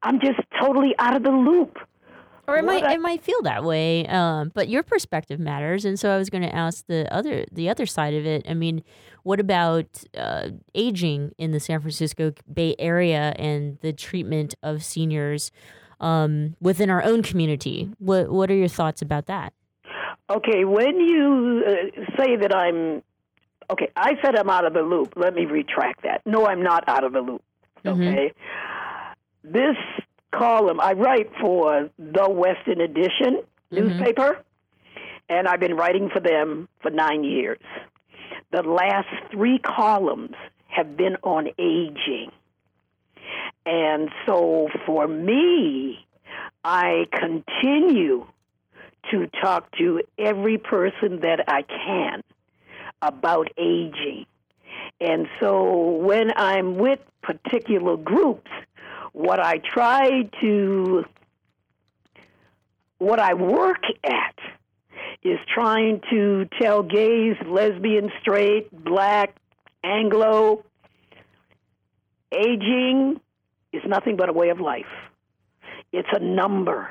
I'm 0.01 0.19
just 0.19 0.39
totally 0.59 0.93
out 0.99 1.15
of 1.15 1.23
the 1.23 1.31
loop. 1.31 1.77
Or 2.47 2.57
it 2.57 2.63
What 2.65 2.73
might 2.81 2.83
I- 2.83 2.93
it 2.93 3.01
might 3.01 3.21
feel 3.23 3.41
that 3.43 3.63
way, 3.63 4.05
um, 4.07 4.51
but 4.53 4.69
your 4.69 4.83
perspective 4.83 5.39
matters, 5.39 5.83
and 5.85 5.99
so 5.99 6.11
I 6.13 6.17
was 6.17 6.29
going 6.29 6.43
to 6.43 6.53
ask 6.55 6.85
the 6.87 7.11
other 7.13 7.45
the 7.51 7.69
other 7.69 7.85
side 7.85 8.13
of 8.13 8.25
it. 8.25 8.45
I 8.47 8.53
mean, 8.53 8.83
what 9.23 9.39
about 9.39 9.87
uh, 10.15 10.49
aging 10.75 11.31
in 11.39 11.51
the 11.51 11.59
San 11.59 11.79
Francisco 11.81 12.33
Bay 12.53 12.75
Area 12.77 13.33
and 13.39 13.79
the 13.81 13.91
treatment 13.93 14.53
of 14.61 14.83
seniors 14.83 15.51
um, 15.99 16.55
within 16.61 16.89
our 16.91 17.03
own 17.03 17.23
community? 17.23 17.89
What 17.97 18.29
what 18.29 18.51
are 18.51 18.55
your 18.55 18.67
thoughts 18.67 19.01
about 19.01 19.25
that? 19.25 19.53
Okay, 20.29 20.65
when 20.65 20.99
you 20.99 21.63
uh, 21.65 22.05
say 22.17 22.35
that 22.35 22.53
I'm 22.55 23.01
okay, 23.71 23.89
I 23.95 24.13
said 24.23 24.35
I'm 24.35 24.49
out 24.51 24.65
of 24.65 24.73
the 24.73 24.81
loop. 24.83 25.13
Let 25.15 25.33
me 25.33 25.45
retract 25.45 26.03
that. 26.03 26.21
No, 26.27 26.45
I'm 26.45 26.61
not 26.61 26.83
out 26.87 27.03
of 27.03 27.13
the 27.13 27.21
loop. 27.21 27.41
Okay, 27.87 28.31
this 29.43 29.75
column 30.37 30.79
I 30.79 30.93
write 30.93 31.29
for 31.39 31.89
the 31.97 32.29
Western 32.29 32.81
Edition 32.81 33.41
mm-hmm. 33.71 33.75
newspaper, 33.75 34.43
and 35.29 35.47
I've 35.47 35.59
been 35.59 35.75
writing 35.75 36.09
for 36.11 36.19
them 36.19 36.67
for 36.81 36.91
nine 36.91 37.23
years. 37.23 37.59
The 38.51 38.61
last 38.61 39.07
three 39.31 39.59
columns 39.59 40.35
have 40.67 40.95
been 40.97 41.17
on 41.23 41.47
aging. 41.57 42.31
And 43.65 44.09
so 44.25 44.69
for 44.85 45.07
me, 45.07 46.05
I 46.63 47.05
continue 47.11 48.27
to 49.11 49.27
talk 49.41 49.71
to 49.77 50.01
every 50.17 50.57
person 50.57 51.21
that 51.21 51.45
I 51.47 51.63
can 51.63 52.23
about 53.01 53.49
aging. 53.57 54.25
And 54.99 55.27
so 55.39 55.97
when 55.97 56.31
I'm 56.35 56.77
with 56.77 56.99
particular 57.21 57.97
groups, 57.97 58.49
what 59.15 59.39
I 59.39 59.59
try 59.59 60.23
to, 60.41 61.05
what 62.97 63.17
I 63.17 63.33
work 63.33 63.81
at 64.03 64.35
is 65.23 65.39
trying 65.53 66.01
to 66.09 66.49
tell 66.61 66.83
gays, 66.83 67.37
lesbians, 67.47 68.11
straight, 68.21 68.69
black, 68.83 69.33
Anglo, 69.85 70.65
aging 72.33 73.21
is 73.71 73.81
nothing 73.87 74.17
but 74.17 74.27
a 74.27 74.33
way 74.33 74.49
of 74.49 74.59
life. 74.59 74.83
It's 75.93 76.09
a 76.11 76.19
number. 76.19 76.89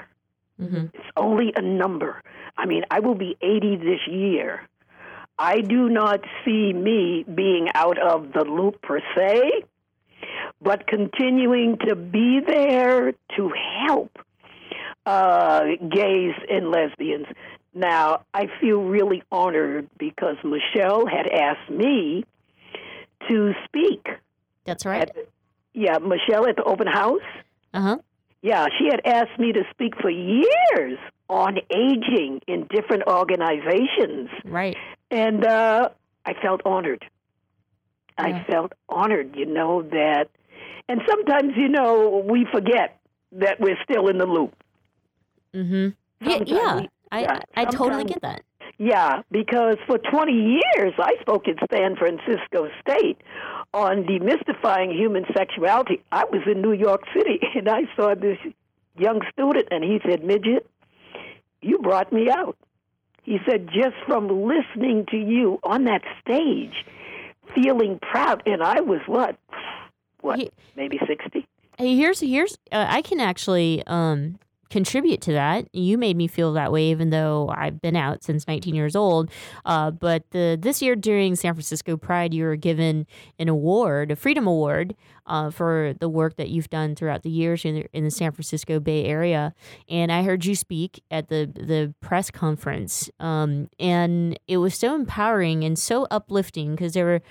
Mm-hmm. 0.59 0.87
It's 0.95 1.11
only 1.19 1.53
a 1.55 1.61
number. 1.61 2.23
I 2.57 2.65
mean, 2.65 2.85
I 2.91 3.01
will 3.01 3.17
be 3.17 3.37
80 3.43 3.77
this 3.77 4.01
year. 4.09 4.63
I 5.39 5.61
do 5.61 5.91
not 5.91 6.21
see 6.43 6.73
me 6.73 7.27
being 7.35 7.69
out 7.75 7.99
of 7.99 8.33
the 8.33 8.45
loop 8.45 8.81
per 8.81 9.01
se, 9.15 9.65
but 10.65 10.87
continuing 10.87 11.77
to 11.87 11.95
be 11.95 12.41
there 12.45 13.13
to 13.37 13.53
help 13.87 14.19
uh, 15.05 15.61
gays 15.91 16.33
and 16.49 16.71
lesbians. 16.71 17.27
Now, 17.75 18.23
I 18.33 18.47
feel 18.61 18.79
really 18.83 19.23
honored 19.31 19.89
because 19.99 20.37
Michelle 20.43 21.07
had 21.07 21.29
asked 21.31 21.71
me 21.71 22.25
to 23.29 23.53
speak. 23.67 24.07
That's 24.65 24.87
right. 24.87 25.11
yeah, 25.75 25.99
Michelle 25.99 26.49
at 26.49 26.57
the 26.57 26.65
open 26.65 26.87
house. 26.87 27.21
Uh 27.75 27.81
huh. 27.81 27.99
Yeah, 28.41 28.67
she 28.79 28.87
had 28.91 29.01
asked 29.05 29.39
me 29.39 29.53
to 29.53 29.65
speak 29.71 29.95
for 30.01 30.11
years 30.11 30.99
on 31.29 31.59
aging 31.71 32.41
in 32.47 32.67
different 32.71 33.05
organizations. 33.07 34.29
Right. 34.45 34.77
And 35.11 35.45
uh, 35.45 35.89
I 36.25 36.35
felt 36.43 36.63
honored. 36.65 37.05
I 38.17 38.45
felt 38.49 38.73
honored, 38.89 39.35
you 39.37 39.47
know, 39.47 39.83
that. 39.83 40.29
And 40.89 41.01
sometimes, 41.09 41.53
you 41.57 41.69
know, 41.69 42.25
we 42.29 42.47
forget 42.53 43.01
that 43.33 43.59
we're 43.61 43.79
still 43.83 44.09
in 44.09 44.19
the 44.19 44.27
loop. 44.27 44.55
Mm-hmm. 45.55 46.29
Yeah, 46.29 46.39
yeah. 46.47 46.77
we- 46.81 46.89
I 47.13 47.21
yeah, 47.21 47.41
I, 47.57 47.63
I 47.63 47.65
totally 47.67 48.05
get 48.05 48.23
that. 48.23 48.43
Yeah, 48.77 49.23
because 49.31 49.77
for 49.87 49.99
20 49.99 50.33
years 50.33 50.95
I 50.99 51.15
spoke 51.21 51.47
at 51.47 51.57
San 51.73 51.95
Francisco 51.95 52.69
State 52.81 53.19
on 53.73 54.03
demystifying 54.03 54.93
human 54.93 55.25
sexuality. 55.37 56.03
I 56.11 56.25
was 56.25 56.43
in 56.51 56.61
New 56.61 56.73
York 56.73 57.03
City 57.17 57.39
and 57.55 57.69
I 57.69 57.83
saw 57.95 58.15
this 58.17 58.39
young 58.99 59.21
student 59.33 59.69
and 59.71 59.85
he 59.85 60.01
said, 60.09 60.25
Midget, 60.25 60.67
you 61.63 61.79
brought 61.79 62.13
me 62.13 62.29
out. 62.31 62.57
He 63.23 63.39
said, 63.49 63.69
just 63.69 63.95
from 64.07 64.29
listening 64.29 65.07
to 65.11 65.17
you 65.17 65.61
on 65.63 65.85
that 65.85 66.03
stage, 66.21 66.75
feeling 67.55 67.99
proud. 68.01 68.43
And 68.45 68.63
I 68.63 68.81
was 68.81 69.01
what? 69.07 69.37
What? 70.25 70.51
maybe 70.75 70.99
60? 71.07 71.47
Here's 71.79 72.21
here's 72.21 72.57
uh, 72.73 72.87
I 72.89 73.03
can 73.03 73.21
actually 73.21 73.83
um 73.87 74.39
contribute 74.75 75.21
to 75.21 75.33
that. 75.33 75.69
You 75.73 75.97
made 75.97 76.17
me 76.17 76.27
feel 76.27 76.53
that 76.55 76.73
way, 76.73 76.91
even 76.91 77.11
though 77.11 77.49
I've 77.55 77.81
been 77.81 77.95
out 77.95 78.25
since 78.25 78.49
19 78.49 78.75
years 78.75 78.97
old. 78.97 79.31
Uh, 79.65 79.93
but 79.93 80.29
the, 80.33 80.59
this 80.61 80.83
year 80.83 80.97
during 80.97 81.37
San 81.37 81.55
Francisco 81.55 81.97
Pride, 81.97 82.35
you 82.35 82.43
were 82.43 82.57
given 82.57 83.07
an 83.39 83.49
award, 83.49 84.11
a 84.11 84.17
Freedom 84.17 84.49
Award, 84.49 84.97
uh, 85.27 85.51
for 85.51 85.95
the 86.01 86.09
work 86.09 86.37
that 86.39 86.49
you've 86.49 86.71
done 86.71 86.97
throughout 86.97 87.23
the 87.23 87.31
years 87.31 87.65
in 87.65 87.77
the, 87.77 87.87
in 87.93 88.03
the 88.03 88.11
San 88.11 88.33
Francisco 88.33 88.81
Bay 88.81 89.05
Area. 89.05 89.55
And 89.89 90.11
I 90.11 90.25
heard 90.25 90.45
you 90.45 90.57
speak 90.57 91.05
at 91.09 91.29
the 91.29 91.47
the 91.47 91.95
press 92.01 92.33
conference, 92.33 93.09
um, 93.21 93.69
and 93.79 94.39
it 94.49 94.57
was 94.57 94.75
so 94.75 94.97
empowering 94.97 95.63
and 95.63 95.79
so 95.79 96.09
uplifting 96.11 96.73
because 96.73 96.95
there 96.95 97.07
were 97.07 97.23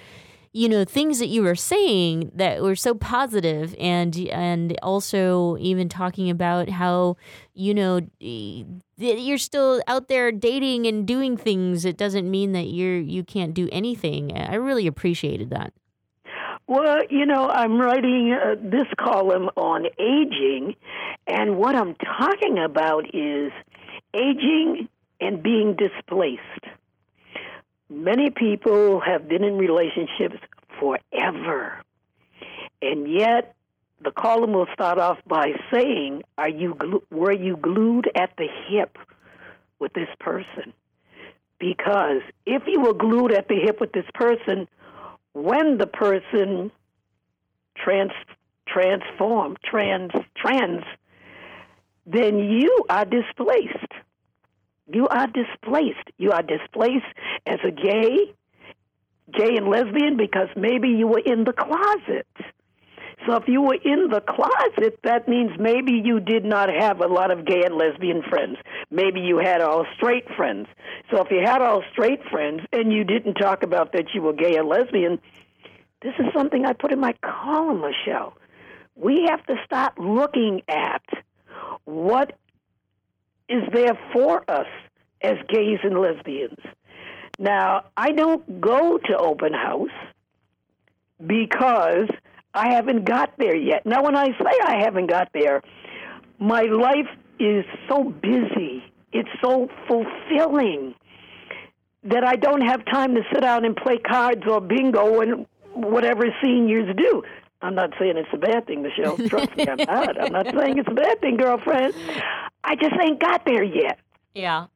you 0.54 0.70
know 0.70 0.86
things 0.86 1.20
that 1.20 1.28
you 1.28 1.42
were 1.42 1.56
saying 1.56 2.32
that 2.36 2.62
were 2.62 2.76
so 2.76 2.94
positive 2.94 3.76
and 3.80 4.16
and 4.30 4.78
also 4.82 5.58
even 5.58 5.90
talking 5.90 6.30
about 6.30 6.70
how 6.70 7.18
you 7.54 7.74
know 7.74 8.00
you're 8.20 9.38
still 9.38 9.82
out 9.88 10.08
there 10.08 10.32
dating 10.32 10.86
and 10.86 11.08
doing 11.08 11.36
things 11.36 11.84
it 11.84 11.98
doesn't 11.98 12.30
mean 12.30 12.54
that 12.54 12.68
you're 12.68 13.00
you 13.00 13.24
can't 13.24 13.54
do 13.54 13.68
anything 13.72 14.32
i 14.38 14.56
really 14.56 14.88
appreciated 14.88 15.50
that 15.50 15.74
Well, 16.66 17.02
you 17.10 17.26
know, 17.26 17.50
I'm 17.50 17.78
writing 17.78 18.32
uh, 18.32 18.56
this 18.58 18.88
column 18.98 19.50
on 19.58 19.86
aging, 20.00 20.76
and 21.28 21.58
what 21.58 21.76
I'm 21.76 21.94
talking 21.96 22.58
about 22.58 23.04
is 23.14 23.52
aging 24.14 24.88
and 25.20 25.44
being 25.44 25.76
displaced. 25.76 26.64
Many 27.90 28.30
people 28.30 29.00
have 29.02 29.28
been 29.28 29.44
in 29.44 29.58
relationships 29.58 30.38
forever, 30.80 31.82
and 32.82 33.12
yet 33.12 33.56
the 34.02 34.12
column 34.12 34.54
will 34.54 34.68
start 34.74 35.00
off 35.00 35.20
by 35.28 35.54
saying, 35.72 36.24
"Are 36.38 36.50
you 36.50 36.78
were 37.12 37.32
you 37.32 37.58
glued 37.58 38.10
at 38.16 38.36
the 38.38 38.48
hip 38.68 38.98
with 39.80 39.94
this 39.94 40.10
person?" 40.20 40.74
Because 41.60 42.22
if 42.46 42.64
you 42.68 42.82
were 42.82 42.94
glued 42.94 43.32
at 43.32 43.48
the 43.48 43.56
hip 43.56 43.80
with 43.80 43.94
this 43.94 44.10
person, 44.14 44.68
when 45.34 45.78
the 45.78 45.88
person 45.88 46.72
trans 47.76 48.12
transform 48.68 49.58
trans 49.64 50.12
trans 50.36 50.84
then 52.06 52.38
you 52.38 52.86
are 52.90 53.06
displaced 53.06 53.92
you 54.94 55.08
are 55.08 55.28
displaced. 55.28 56.10
You 56.18 56.32
are 56.32 56.44
displaced 56.44 57.06
as 57.46 57.60
a 57.66 57.72
gay 57.72 58.34
gay 59.32 59.56
and 59.58 59.68
lesbian 59.68 60.16
because 60.16 60.50
maybe 60.56 60.90
you 60.90 61.08
were 61.08 61.22
in 61.26 61.44
the 61.44 61.54
closet. 61.54 62.28
So 63.26 63.36
if 63.36 63.48
you 63.48 63.62
were 63.62 63.78
in 63.84 64.10
the 64.10 64.22
closet 64.22 65.00
that 65.04 65.28
means 65.28 65.52
maybe 65.58 65.94
you 66.04 66.20
did 66.20 66.46
not 66.46 66.70
have 66.70 67.00
a 67.00 67.08
lot 67.08 67.32
of 67.32 67.46
gay 67.46 67.64
and 67.64 67.76
lesbian 67.76 68.22
friends. 68.30 68.58
Maybe 68.92 69.22
you 69.22 69.38
had 69.38 69.62
all 69.62 69.86
straight 69.96 70.28
friends. 70.36 70.68
So 71.10 71.22
if 71.22 71.32
you 71.32 71.42
had 71.44 71.62
all 71.62 71.84
straight 71.94 72.20
friends 72.30 72.62
and 72.72 72.92
you 72.92 73.04
didn't 73.04 73.36
talk 73.36 73.64
about 73.64 73.94
that 73.94 74.14
you 74.14 74.22
were 74.22 74.34
gay 74.34 74.56
and 74.58 74.68
lesbian 74.68 75.20
this 76.04 76.14
is 76.20 76.26
something 76.34 76.66
I 76.66 76.74
put 76.74 76.92
in 76.92 77.00
my 77.00 77.16
column, 77.24 77.82
Michelle. 77.82 78.34
We 78.96 79.26
have 79.30 79.44
to 79.46 79.56
start 79.66 79.98
looking 79.98 80.62
at 80.68 81.02
what 81.86 82.34
is 83.50 83.64
there 83.74 83.98
for 84.12 84.50
us 84.50 84.68
as 85.22 85.38
gays 85.48 85.80
and 85.84 86.00
lesbians. 86.00 86.60
Now, 87.40 87.86
I 87.98 88.12
don't 88.12 88.62
go 88.62 88.98
to 88.98 89.18
open 89.18 89.54
house 89.54 89.90
because 91.26 92.10
I 92.54 92.74
haven't 92.74 93.06
got 93.06 93.34
there 93.38 93.56
yet. 93.56 93.86
Now, 93.86 94.04
when 94.04 94.16
I 94.16 94.28
say 94.28 94.60
I 94.64 94.82
haven't 94.82 95.08
got 95.08 95.30
there, 95.34 95.64
my 96.40 96.64
life 96.64 97.08
is 97.40 97.66
so 97.90 98.04
busy, 98.04 98.84
it's 99.12 99.30
so 99.42 99.70
fulfilling 99.88 100.94
that 102.04 102.24
I 102.24 102.36
don't 102.36 102.62
have 102.62 102.86
time 102.86 103.16
to 103.16 103.22
sit 103.32 103.42
down 103.42 103.66
and 103.66 103.76
play 103.76 103.98
cards 103.98 104.44
or 104.48 104.60
bingo 104.60 105.22
and 105.22 105.46
whatever 105.74 106.26
seniors 106.44 106.94
do. 106.96 107.24
I'm 107.64 107.76
not 107.76 107.92
saying 107.98 108.18
it's 108.18 108.30
a 108.34 108.38
bad 108.38 108.68
thing, 108.68 108.84
Michelle. 108.84 109.18
Trust 109.30 109.56
me, 109.56 109.66
I'm 109.68 109.78
not. 109.78 110.22
I'm 110.22 110.34
not 110.34 110.48
saying 110.54 110.78
it's 110.78 110.90
a 110.90 110.94
bad 110.94 111.22
thing, 111.22 111.38
girlfriend. 111.38 111.94
I 112.64 112.76
just 112.76 112.94
ain't 113.02 113.20
got 113.20 113.46
there 113.46 113.64
yet. 113.64 114.00
Yeah. 114.36 114.68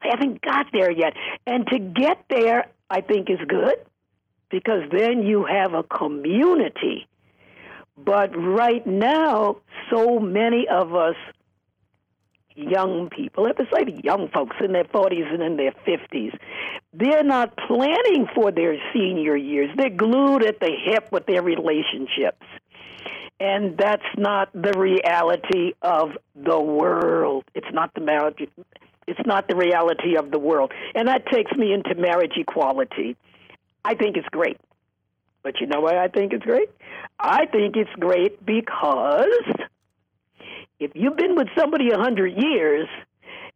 I 0.00 0.08
haven't 0.08 0.40
got 0.40 0.66
there 0.72 0.90
yet. 0.90 1.14
And 1.46 1.66
to 1.66 1.78
get 1.80 2.24
there, 2.30 2.66
I 2.88 3.00
think 3.00 3.28
is 3.28 3.40
good 3.48 3.74
because 4.50 4.82
then 4.92 5.24
you 5.24 5.44
have 5.44 5.74
a 5.74 5.82
community. 5.82 7.08
But 7.96 8.30
right 8.36 8.86
now, 8.86 9.56
so 9.90 10.20
many 10.20 10.66
of 10.68 10.94
us 10.94 11.16
young 12.58 13.08
people, 13.08 13.44
the 13.44 14.00
young 14.02 14.28
folks 14.28 14.56
in 14.62 14.72
their 14.72 14.84
40s 14.84 15.32
and 15.32 15.42
in 15.42 15.56
their 15.56 15.72
50s, 15.86 16.36
they're 16.92 17.22
not 17.22 17.56
planning 17.56 18.26
for 18.34 18.50
their 18.50 18.76
senior 18.92 19.36
years. 19.36 19.70
They're 19.76 19.90
glued 19.90 20.44
at 20.44 20.58
the 20.60 20.70
hip 20.84 21.08
with 21.12 21.26
their 21.26 21.42
relationships. 21.42 22.44
And 23.40 23.78
that's 23.78 24.02
not 24.16 24.50
the 24.52 24.76
reality 24.76 25.72
of 25.80 26.10
the 26.34 26.60
world. 26.60 27.44
It's 27.54 27.72
not 27.72 27.94
the 27.94 28.00
marriage. 28.00 28.48
It's 29.06 29.20
not 29.24 29.46
the 29.46 29.54
reality 29.54 30.16
of 30.16 30.32
the 30.32 30.40
world. 30.40 30.72
And 30.94 31.06
that 31.06 31.26
takes 31.26 31.52
me 31.52 31.72
into 31.72 31.94
marriage 31.94 32.32
equality. 32.36 33.16
I 33.84 33.94
think 33.94 34.16
it's 34.16 34.28
great. 34.28 34.58
But 35.44 35.60
you 35.60 35.68
know 35.68 35.80
why 35.80 36.02
I 36.02 36.08
think 36.08 36.32
it's 36.32 36.44
great? 36.44 36.68
I 37.20 37.46
think 37.46 37.76
it's 37.76 37.90
great 37.98 38.44
because 38.44 39.26
if 40.80 40.92
you've 40.94 41.16
been 41.16 41.34
with 41.36 41.48
somebody 41.56 41.90
a 41.90 41.98
hundred 41.98 42.34
years, 42.36 42.88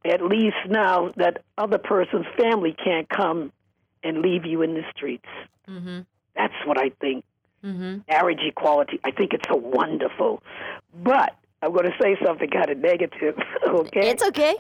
at 0.05 0.23
least 0.23 0.57
now 0.69 1.11
that 1.17 1.43
other 1.57 1.79
person's 1.79 2.27
family 2.37 2.75
can't 2.85 3.09
come 3.09 3.53
and 4.03 4.21
leave 4.21 4.45
you 4.45 4.63
in 4.63 4.75
the 4.75 4.83
streets. 4.95 5.29
Mm-hmm. 5.69 6.01
That's 6.35 6.55
what 6.67 6.79
I 6.79 6.91
think. 7.01 7.25
Mm-hmm. 7.65 7.99
Marriage 8.09 8.41
equality. 8.45 8.99
I 9.05 9.13
think 9.13 9.33
it's 9.33 9.49
so 9.49 9.57
wonderful. 9.57 10.43
But 10.93 11.37
I'm 11.63 11.73
going 11.73 11.85
to 11.85 11.97
say 12.03 12.17
something 12.25 12.51
kind 12.51 12.71
of 12.71 12.79
negative. 12.79 13.37
okay. 13.67 14.11
It's 14.11 14.25
okay. 14.25 14.57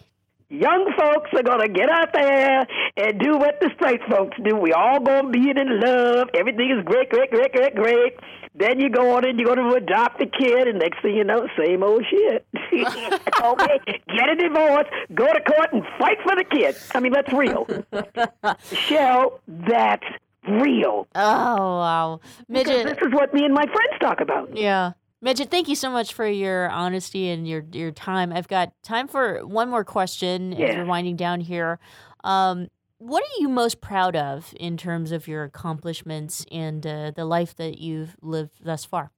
Young 0.53 0.93
folks 0.99 1.31
are 1.33 1.43
going 1.43 1.67
to 1.67 1.73
get 1.73 1.89
out 1.89 2.13
there 2.13 2.67
and 2.99 3.19
do 3.19 3.39
what 3.39 3.59
the 3.59 3.71
straight 3.75 4.03
folks 4.11 4.37
do. 4.45 4.55
We 4.55 4.75
all 4.75 5.01
going 5.01 5.25
to 5.25 5.31
be 5.31 5.49
in 5.49 5.81
love. 5.81 6.29
Everything 6.35 6.77
is 6.79 6.85
great, 6.85 7.09
great, 7.09 7.31
great, 7.31 7.53
great, 7.53 7.75
great. 7.75 8.17
Then 8.55 8.79
you 8.79 8.91
go 8.91 9.17
on 9.17 9.25
and 9.25 9.39
you're 9.39 9.55
going 9.55 9.71
to 9.71 9.77
adopt 9.77 10.21
a 10.21 10.27
kid, 10.27 10.69
and 10.69 10.79
next 10.79 11.01
thing 11.01 11.17
you 11.17 11.25
know, 11.25 11.49
same 11.59 11.83
old 11.83 12.05
shit. 12.05 12.47
okay, 12.55 13.81
get 14.15 14.29
a 14.29 14.37
divorce, 14.37 14.89
go 15.15 15.27
to 15.27 15.41
court, 15.41 15.73
and 15.73 15.85
fight 15.99 16.19
for 16.23 16.37
the 16.37 16.45
kid. 16.45 16.77
I 16.95 17.01
mean, 17.01 17.15
that's 17.15 17.33
real. 17.33 17.67
Michelle, 18.71 19.41
that's 19.49 20.05
real. 20.47 21.07
Oh 21.15 21.79
wow, 21.79 22.21
Because 22.47 22.85
this 22.85 22.99
is 22.99 23.13
what 23.13 23.33
me 23.33 23.47
and 23.47 23.55
my 23.55 23.65
friends 23.65 23.99
talk 24.01 24.21
about. 24.21 24.55
Yeah. 24.55 24.93
Midget, 25.25 25.51
thank 25.53 25.69
you 25.69 25.77
so 25.77 25.89
much 25.89 26.13
for 26.15 26.27
your 26.27 26.69
honesty 26.69 27.29
and 27.29 27.47
your 27.47 27.65
your 27.73 27.93
time. 27.93 28.33
I've 28.33 28.49
got 28.49 28.73
time 28.83 29.07
for 29.07 29.47
one 29.47 29.69
more 29.71 29.85
question 29.85 30.53
as 30.53 30.75
we're 30.77 30.85
winding 30.85 31.15
down 31.15 31.41
here. 31.41 31.79
Um, 32.25 32.67
what 32.99 33.23
are 33.23 33.39
you 33.41 33.49
most 33.49 33.81
proud 33.81 34.17
of 34.17 34.53
in 34.59 34.77
terms 34.77 35.13
of 35.13 35.29
your 35.29 35.45
accomplishments 35.45 36.45
and 36.51 36.85
uh, 36.85 37.13
the 37.15 37.25
life 37.25 37.55
that 37.57 37.79
you've 37.79 38.17
lived 38.21 38.65
thus 38.65 38.85
far? 38.85 39.13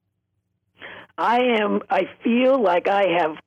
I 1.17 1.39
am. 1.59 1.81
I 1.89 2.03
feel 2.23 2.61
like 2.61 2.87
I 2.87 3.05
have 3.17 3.37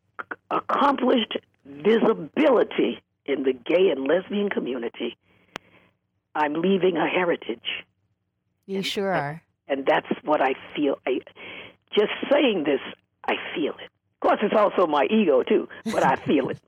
accomplished 0.50 1.36
visibility 1.64 3.00
in 3.24 3.44
the 3.44 3.52
gay 3.52 3.90
and 3.90 4.04
lesbian 4.08 4.48
community. 4.50 5.16
I'm 6.34 6.54
leaving 6.54 6.96
a 6.96 7.06
heritage, 7.06 7.84
You 8.66 8.82
sure 8.82 9.12
are. 9.12 9.42
and 9.68 9.84
that's 9.86 10.06
what 10.24 10.40
I 10.40 10.54
feel. 10.74 10.98
I 11.06 11.20
just 11.94 12.12
saying 12.30 12.64
this, 12.64 12.80
I 13.26 13.34
feel 13.54 13.72
it. 13.72 13.90
Of 14.20 14.28
course, 14.28 14.38
it's 14.42 14.54
also 14.56 14.86
my 14.86 15.04
ego 15.10 15.42
too, 15.42 15.68
but 15.92 16.02
I 16.04 16.16
feel 16.16 16.50
it. 16.50 16.58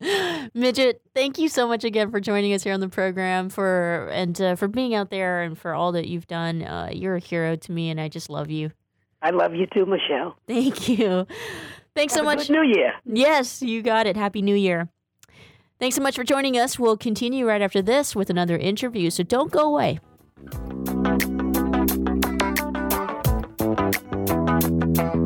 Midget, 0.54 1.02
thank 1.14 1.38
you 1.38 1.48
so 1.48 1.68
much 1.68 1.84
again 1.84 2.10
for 2.10 2.20
joining 2.20 2.52
us 2.54 2.62
here 2.62 2.72
on 2.72 2.80
the 2.80 2.88
program 2.88 3.48
for 3.48 4.08
and 4.12 4.40
uh, 4.40 4.54
for 4.56 4.68
being 4.68 4.94
out 4.94 5.10
there 5.10 5.42
and 5.42 5.58
for 5.58 5.74
all 5.74 5.92
that 5.92 6.06
you've 6.08 6.26
done. 6.26 6.62
Uh, 6.62 6.88
you're 6.92 7.16
a 7.16 7.20
hero 7.20 7.56
to 7.56 7.72
me, 7.72 7.90
and 7.90 8.00
I 8.00 8.08
just 8.08 8.30
love 8.30 8.50
you. 8.50 8.72
I 9.22 9.30
love 9.30 9.54
you 9.54 9.66
too, 9.66 9.86
Michelle. 9.86 10.36
Thank 10.46 10.88
you. 10.88 11.26
Thanks 11.94 12.14
so 12.14 12.20
Have 12.20 12.32
a 12.32 12.36
much. 12.36 12.46
good 12.48 12.52
New 12.52 12.62
Year. 12.62 12.92
Yes, 13.04 13.62
you 13.62 13.82
got 13.82 14.06
it. 14.06 14.16
Happy 14.16 14.42
New 14.42 14.54
Year. 14.54 14.88
Thanks 15.78 15.96
so 15.96 16.02
much 16.02 16.16
for 16.16 16.24
joining 16.24 16.58
us. 16.58 16.78
We'll 16.78 16.96
continue 16.96 17.46
right 17.46 17.60
after 17.60 17.82
this 17.82 18.14
with 18.14 18.30
another 18.30 18.56
interview, 18.56 19.10
so 19.10 19.22
don't 19.22 19.50
go 19.50 19.60
away. 19.60 20.00
I'm 24.82 25.25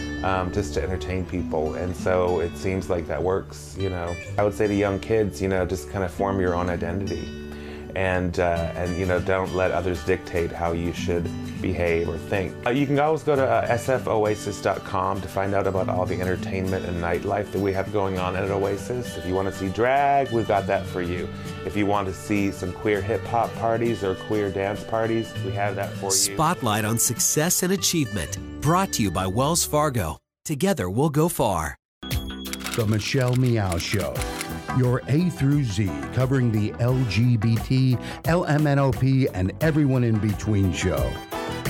um, 0.23 0.51
just 0.51 0.73
to 0.75 0.83
entertain 0.83 1.25
people. 1.25 1.75
And 1.75 1.95
so 1.95 2.39
it 2.39 2.55
seems 2.57 2.89
like 2.89 3.07
that 3.07 3.21
works, 3.21 3.75
you 3.79 3.89
know. 3.89 4.15
I 4.37 4.43
would 4.43 4.53
say 4.53 4.67
to 4.67 4.73
young 4.73 4.99
kids, 4.99 5.41
you 5.41 5.47
know, 5.47 5.65
just 5.65 5.89
kind 5.89 6.03
of 6.03 6.11
form 6.11 6.39
your 6.39 6.55
own 6.55 6.69
identity 6.69 7.41
and 7.95 8.39
uh, 8.39 8.71
and 8.75 8.97
you 8.97 9.05
know 9.05 9.19
don't 9.19 9.53
let 9.53 9.71
others 9.71 10.03
dictate 10.05 10.51
how 10.51 10.71
you 10.71 10.93
should 10.93 11.23
behave 11.61 12.09
or 12.09 12.17
think. 12.17 12.53
Uh, 12.65 12.71
you 12.71 12.85
can 12.85 12.99
always 12.99 13.23
go 13.23 13.35
to 13.35 13.45
uh, 13.45 13.77
sfoasis.com 13.77 15.21
to 15.21 15.27
find 15.27 15.53
out 15.53 15.67
about 15.67 15.89
all 15.89 16.05
the 16.05 16.19
entertainment 16.19 16.85
and 16.85 17.01
nightlife 17.01 17.51
that 17.51 17.59
we 17.59 17.71
have 17.71 17.91
going 17.93 18.17
on 18.17 18.35
at 18.35 18.49
Oasis. 18.49 19.17
If 19.17 19.25
you 19.25 19.35
want 19.35 19.47
to 19.47 19.53
see 19.53 19.69
drag, 19.69 20.31
we've 20.31 20.47
got 20.47 20.65
that 20.67 20.85
for 20.85 21.01
you. 21.01 21.27
If 21.65 21.75
you 21.77 21.85
want 21.85 22.07
to 22.07 22.13
see 22.13 22.51
some 22.51 22.71
queer 22.73 23.01
hip 23.01 23.23
hop 23.25 23.53
parties 23.55 24.03
or 24.03 24.15
queer 24.15 24.49
dance 24.49 24.83
parties, 24.83 25.31
we 25.45 25.51
have 25.51 25.75
that 25.75 25.91
for 25.93 26.05
you. 26.05 26.11
Spotlight 26.11 26.85
on 26.85 26.97
success 26.97 27.63
and 27.63 27.73
achievement, 27.73 28.37
brought 28.61 28.93
to 28.93 29.03
you 29.03 29.11
by 29.11 29.27
Wells 29.27 29.65
Fargo. 29.65 30.17
Together 30.45 30.89
we'll 30.89 31.09
go 31.09 31.27
far. 31.27 31.75
The 32.01 32.85
Michelle 32.87 33.35
Meow 33.35 33.77
Show 33.77 34.13
your 34.77 35.01
A 35.07 35.29
through 35.29 35.63
Z, 35.63 35.89
covering 36.13 36.51
the 36.51 36.71
LGBT, 36.73 37.99
LMNOP, 38.23 39.29
and 39.33 39.51
everyone 39.61 40.03
in 40.03 40.17
between 40.19 40.71
show. 40.73 41.11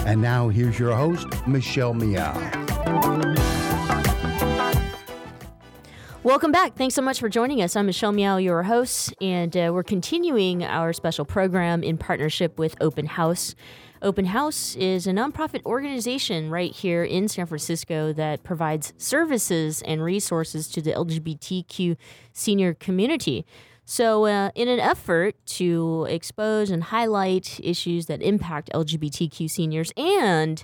And 0.06 0.22
now 0.22 0.50
here's 0.50 0.78
your 0.78 0.96
host, 0.96 1.28
Michelle 1.48 1.94
Meow. 1.94 2.34
Welcome 6.24 6.52
back. 6.52 6.76
Thanks 6.76 6.94
so 6.94 7.02
much 7.02 7.20
for 7.20 7.30
joining 7.30 7.62
us. 7.62 7.76
I'm 7.76 7.88
Michelle 7.88 8.12
Meow, 8.12 8.38
your 8.38 8.64
host, 8.64 9.14
and 9.20 9.56
uh, 9.58 9.72
we're 9.74 9.84
continuing 9.84 10.64
our 10.64 10.94
special 10.94 11.26
program 11.26 11.84
in 11.84 11.98
partnership 11.98 12.60
with 12.60 12.76
Open 12.80 13.08
House. 13.08 13.56
Open 14.04 14.26
House 14.26 14.76
is 14.78 15.06
a 15.06 15.12
nonprofit 15.12 15.64
organization 15.64 16.50
right 16.50 16.72
here 16.72 17.04
in 17.04 17.28
San 17.28 17.46
Francisco 17.46 18.12
that 18.14 18.42
provides 18.42 18.94
services 18.98 19.84
and 19.84 20.04
resources 20.04 20.68
to 20.70 20.82
the 20.82 20.92
LGBTQ 20.92 21.96
senior 22.34 22.74
community. 22.74 23.46
So, 23.86 24.26
uh, 24.26 24.50
in 24.56 24.68
an 24.68 24.80
effort 24.80 25.36
to 25.58 26.08
expose 26.10 26.72
and 26.72 26.86
highlight 26.86 27.60
issues 27.62 28.08
that 28.08 28.24
impact 28.24 28.72
LGBTQ 28.74 29.48
seniors 29.48 29.92
and 29.96 30.64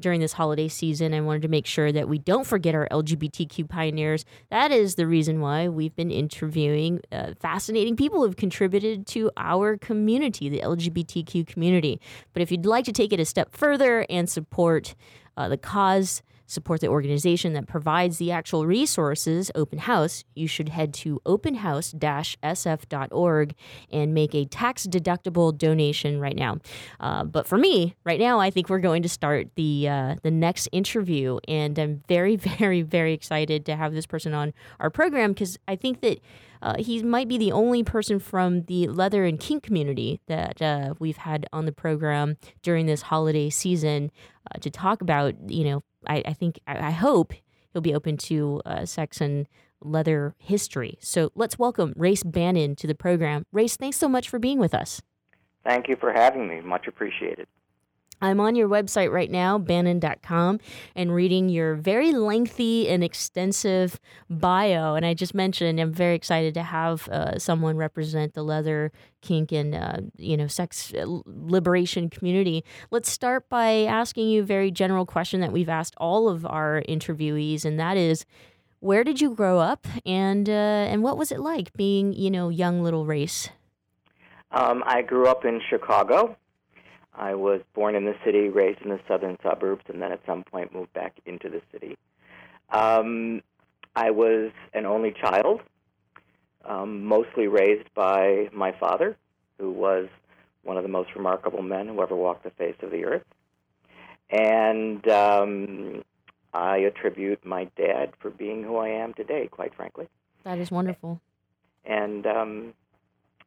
during 0.00 0.20
this 0.20 0.32
holiday 0.32 0.68
season. 0.68 1.14
I 1.14 1.20
wanted 1.20 1.42
to 1.42 1.48
make 1.48 1.66
sure 1.66 1.92
that 1.92 2.08
we 2.08 2.18
don't 2.18 2.46
forget 2.46 2.74
our 2.74 2.88
LGBTQ 2.90 3.68
pioneers. 3.68 4.24
That 4.50 4.72
is 4.72 4.96
the 4.96 5.06
reason 5.06 5.40
why 5.40 5.68
we've 5.68 5.94
been 5.94 6.10
interviewing 6.10 7.00
uh, 7.12 7.34
fascinating 7.40 7.96
people 7.96 8.22
who've 8.22 8.36
contributed 8.36 9.06
to 9.08 9.30
our 9.36 9.76
community, 9.76 10.48
the 10.48 10.60
LGBTQ 10.60 11.46
community. 11.46 12.00
But 12.32 12.42
if 12.42 12.50
you'd 12.50 12.66
like 12.66 12.84
to 12.86 12.92
take 12.92 13.12
it 13.12 13.20
a 13.20 13.24
step 13.24 13.56
further 13.56 14.06
and 14.10 14.28
support 14.28 14.94
uh, 15.36 15.48
the 15.48 15.56
cause, 15.56 16.22
support 16.46 16.80
the 16.80 16.88
organization 16.88 17.52
that 17.54 17.66
provides 17.66 18.18
the 18.18 18.30
actual 18.30 18.66
resources, 18.66 19.50
Open 19.54 19.78
House, 19.78 20.24
you 20.34 20.46
should 20.46 20.68
head 20.70 20.92
to 20.94 21.20
openhouse-sf.org 21.24 23.54
and 23.90 24.14
make 24.14 24.34
a 24.34 24.44
tax-deductible 24.46 25.56
donation 25.56 26.18
right 26.20 26.36
now. 26.36 26.58
Uh, 27.00 27.24
but 27.24 27.46
for 27.46 27.56
me, 27.58 27.94
right 28.04 28.20
now, 28.20 28.40
I 28.40 28.50
think 28.50 28.68
we're 28.68 28.78
going 28.78 29.02
to 29.02 29.08
start 29.08 29.48
the 29.56 29.88
uh, 29.88 30.16
the 30.22 30.30
next 30.30 30.68
interview, 30.72 31.38
and 31.48 31.78
I'm 31.78 32.02
very, 32.08 32.36
very, 32.58 32.82
very 32.82 33.12
excited 33.12 33.66
to 33.66 33.76
have 33.76 33.92
this 33.94 34.06
person 34.06 34.34
on 34.34 34.52
our 34.80 34.90
program 34.90 35.32
because 35.32 35.58
I 35.68 35.76
think 35.76 36.00
that. 36.02 36.20
Uh, 36.62 36.76
he 36.78 37.02
might 37.02 37.26
be 37.28 37.36
the 37.36 37.52
only 37.52 37.82
person 37.82 38.18
from 38.18 38.62
the 38.62 38.88
leather 38.88 39.26
and 39.26 39.38
kink 39.38 39.62
community 39.62 40.22
that 40.28 40.62
uh, 40.62 40.94
we've 40.98 41.18
had 41.18 41.46
on 41.52 41.66
the 41.66 41.72
program 41.72 42.38
during 42.62 42.86
this 42.86 43.02
holiday 43.02 43.50
season 43.50 44.10
uh, 44.50 44.58
to 44.60 44.70
talk 44.70 45.02
about, 45.02 45.34
you 45.50 45.62
know, 45.62 45.82
I, 46.06 46.22
I 46.26 46.32
think, 46.32 46.60
I, 46.66 46.88
I, 46.88 46.90
hope 46.90 47.32
he'll 47.72 47.82
be 47.82 47.94
open 47.94 48.16
to 48.18 48.60
uh, 48.64 48.84
sex 48.84 49.20
and 49.20 49.46
leather 49.80 50.34
history. 50.38 50.98
So 51.00 51.30
let's 51.34 51.58
welcome 51.58 51.92
Race 51.96 52.22
Bannon 52.22 52.76
to 52.76 52.86
the 52.86 52.94
program. 52.94 53.44
Race, 53.52 53.76
thanks 53.76 53.96
so 53.96 54.08
much 54.08 54.28
for 54.28 54.38
being 54.38 54.58
with 54.58 54.74
us. 54.74 55.02
Thank 55.64 55.88
you 55.88 55.96
for 55.96 56.12
having 56.12 56.48
me. 56.48 56.60
Much 56.60 56.86
appreciated. 56.86 57.46
I'm 58.24 58.40
on 58.40 58.56
your 58.56 58.68
website 58.70 59.12
right 59.12 59.30
now, 59.30 59.58
bannon.com, 59.58 60.58
and 60.96 61.14
reading 61.14 61.50
your 61.50 61.74
very 61.74 62.12
lengthy 62.12 62.88
and 62.88 63.04
extensive 63.04 64.00
bio. 64.30 64.94
And 64.94 65.04
I 65.04 65.12
just 65.12 65.34
mentioned 65.34 65.78
I'm 65.78 65.92
very 65.92 66.14
excited 66.14 66.54
to 66.54 66.62
have 66.62 67.06
uh, 67.10 67.38
someone 67.38 67.76
represent 67.76 68.32
the 68.32 68.42
leather 68.42 68.92
kink 69.20 69.52
and 69.52 69.74
uh, 69.74 69.96
you 70.16 70.38
know 70.38 70.46
sex 70.46 70.94
uh, 70.94 71.04
liberation 71.26 72.08
community. 72.08 72.64
Let's 72.90 73.10
start 73.10 73.50
by 73.50 73.84
asking 73.84 74.30
you 74.30 74.40
a 74.40 74.46
very 74.46 74.70
general 74.70 75.04
question 75.04 75.40
that 75.40 75.52
we've 75.52 75.68
asked 75.68 75.94
all 75.98 76.30
of 76.30 76.46
our 76.46 76.82
interviewees, 76.88 77.66
and 77.66 77.78
that 77.78 77.98
is, 77.98 78.24
where 78.80 79.04
did 79.04 79.20
you 79.20 79.34
grow 79.34 79.58
up, 79.58 79.86
and 80.06 80.48
uh, 80.48 80.52
and 80.90 81.02
what 81.02 81.18
was 81.18 81.30
it 81.30 81.40
like 81.40 81.74
being 81.74 82.14
you 82.14 82.30
know 82.30 82.48
young 82.48 82.82
little 82.82 83.04
race? 83.04 83.50
Um, 84.50 84.82
I 84.86 85.02
grew 85.02 85.26
up 85.26 85.44
in 85.44 85.60
Chicago. 85.68 86.36
I 87.16 87.34
was 87.34 87.60
born 87.74 87.94
in 87.94 88.04
the 88.04 88.16
city, 88.24 88.48
raised 88.48 88.82
in 88.82 88.90
the 88.90 89.00
southern 89.06 89.38
suburbs, 89.42 89.84
and 89.88 90.02
then 90.02 90.12
at 90.12 90.20
some 90.26 90.42
point 90.42 90.74
moved 90.74 90.92
back 90.92 91.14
into 91.26 91.48
the 91.48 91.62
city. 91.72 91.96
Um, 92.70 93.42
I 93.94 94.10
was 94.10 94.50
an 94.72 94.86
only 94.86 95.12
child, 95.12 95.60
um, 96.64 97.04
mostly 97.04 97.46
raised 97.46 97.92
by 97.94 98.48
my 98.52 98.72
father, 98.72 99.16
who 99.58 99.70
was 99.70 100.08
one 100.64 100.76
of 100.76 100.82
the 100.82 100.88
most 100.88 101.14
remarkable 101.14 101.62
men 101.62 101.88
who 101.88 102.02
ever 102.02 102.16
walked 102.16 102.42
the 102.42 102.50
face 102.50 102.76
of 102.82 102.90
the 102.90 103.04
earth. 103.04 103.24
And 104.30 105.06
um, 105.08 106.02
I 106.52 106.78
attribute 106.78 107.44
my 107.44 107.68
dad 107.76 108.14
for 108.18 108.30
being 108.30 108.64
who 108.64 108.76
I 108.76 108.88
am 108.88 109.14
today, 109.14 109.48
quite 109.48 109.74
frankly. 109.74 110.08
That 110.42 110.58
is 110.58 110.70
wonderful. 110.70 111.20
And 111.84 112.26
um, 112.26 112.74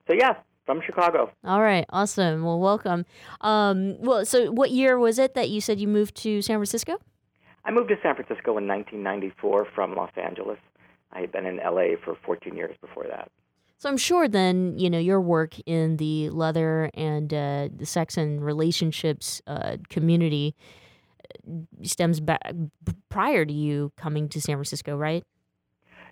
so, 0.07 0.13
yeah, 0.13 0.35
from 0.67 0.81
Chicago. 0.85 1.31
All 1.43 1.61
right, 1.61 1.85
awesome. 1.89 2.43
Well, 2.43 2.59
welcome. 2.59 3.05
Um, 3.41 3.99
well, 3.99 4.23
so 4.25 4.51
what 4.51 4.69
year 4.69 4.99
was 4.99 5.17
it 5.17 5.33
that 5.33 5.49
you 5.49 5.61
said 5.61 5.79
you 5.79 5.87
moved 5.87 6.13
to 6.17 6.43
San 6.43 6.57
Francisco? 6.57 6.99
I 7.65 7.71
moved 7.71 7.89
to 7.89 7.95
San 8.03 8.13
Francisco 8.13 8.57
in 8.57 8.67
1994 8.67 9.67
from 9.73 9.95
Los 9.95 10.11
Angeles. 10.15 10.59
I 11.11 11.21
had 11.21 11.31
been 11.31 11.45
in 11.45 11.57
LA 11.57 11.95
for 12.03 12.15
14 12.23 12.55
years 12.55 12.75
before 12.81 13.05
that. 13.09 13.31
So 13.77 13.89
I'm 13.89 13.97
sure 13.97 14.27
then, 14.27 14.77
you 14.77 14.89
know, 14.89 14.99
your 14.99 15.21
work 15.21 15.55
in 15.65 15.97
the 15.97 16.29
leather 16.31 16.89
and 16.93 17.33
uh, 17.33 17.69
the 17.75 17.85
sex 17.85 18.17
and 18.17 18.43
relationships 18.43 19.41
uh, 19.47 19.77
community 19.89 20.55
uh, 21.23 21.51
stems 21.83 22.19
back 22.19 22.41
prior 23.09 23.45
to 23.45 23.53
you 23.53 23.91
coming 23.95 24.27
to 24.29 24.41
San 24.41 24.55
Francisco, 24.55 24.97
right? 24.97 25.23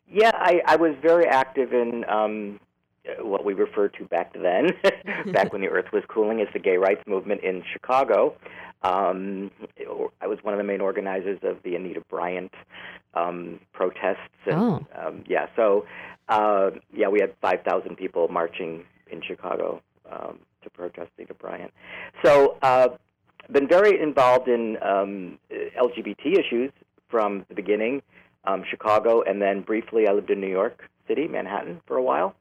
Yeah, 0.07 0.31
I, 0.33 0.61
I 0.67 0.75
was 0.75 0.93
very 1.01 1.25
active 1.25 1.73
in 1.73 2.05
um, 2.07 2.59
what 3.19 3.45
we 3.45 3.53
referred 3.53 3.93
to 3.95 4.05
back 4.05 4.33
then, 4.33 4.71
back 5.33 5.51
when 5.51 5.61
the 5.61 5.67
earth 5.69 5.91
was 5.93 6.03
cooling, 6.07 6.41
as 6.41 6.47
the 6.53 6.59
gay 6.59 6.77
rights 6.77 7.01
movement 7.07 7.43
in 7.43 7.63
Chicago. 7.71 8.35
Um, 8.83 9.51
I 10.21 10.27
was 10.27 10.39
one 10.43 10.53
of 10.53 10.57
the 10.57 10.63
main 10.63 10.81
organizers 10.81 11.39
of 11.43 11.57
the 11.63 11.75
Anita 11.75 12.01
Bryant 12.09 12.53
um, 13.13 13.59
protests. 13.73 14.19
And, 14.45 14.55
Oh. 14.55 14.85
um, 14.95 15.23
yeah, 15.27 15.47
so 15.55 15.85
uh, 16.29 16.71
yeah, 16.93 17.07
we 17.07 17.19
had 17.19 17.33
5,000 17.41 17.95
people 17.95 18.27
marching 18.27 18.83
in 19.11 19.21
Chicago 19.21 19.81
um, 20.11 20.39
to 20.63 20.69
protest 20.69 21.09
Anita 21.17 21.33
Bryant. 21.33 21.71
So, 22.23 22.57
uh, 22.61 22.89
been 23.51 23.67
very 23.67 24.01
involved 24.01 24.47
in 24.47 24.77
um, 24.81 25.37
LGBT 25.51 26.39
issues 26.39 26.71
from 27.09 27.45
the 27.47 27.53
beginning, 27.53 28.01
um, 28.45 28.63
Chicago, 28.67 29.21
and 29.21 29.39
then 29.39 29.61
briefly 29.61 30.07
I 30.07 30.13
lived 30.13 30.31
in 30.31 30.41
New 30.41 30.49
York 30.49 30.89
City, 31.07 31.27
Manhattan, 31.27 31.79
for 31.85 31.95
a 31.97 32.01
while. 32.01 32.33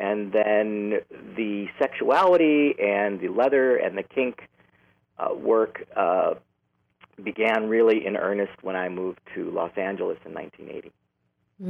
And 0.00 0.32
then 0.32 1.00
the 1.36 1.66
sexuality 1.78 2.74
and 2.82 3.20
the 3.20 3.28
leather 3.28 3.76
and 3.76 3.98
the 3.98 4.02
kink 4.02 4.48
uh, 5.18 5.34
work 5.34 5.86
uh, 5.94 6.34
began 7.22 7.68
really 7.68 8.06
in 8.06 8.16
earnest 8.16 8.62
when 8.62 8.76
I 8.76 8.88
moved 8.88 9.20
to 9.34 9.50
Los 9.50 9.72
Angeles 9.76 10.16
in 10.24 10.32
1980. 10.32 10.90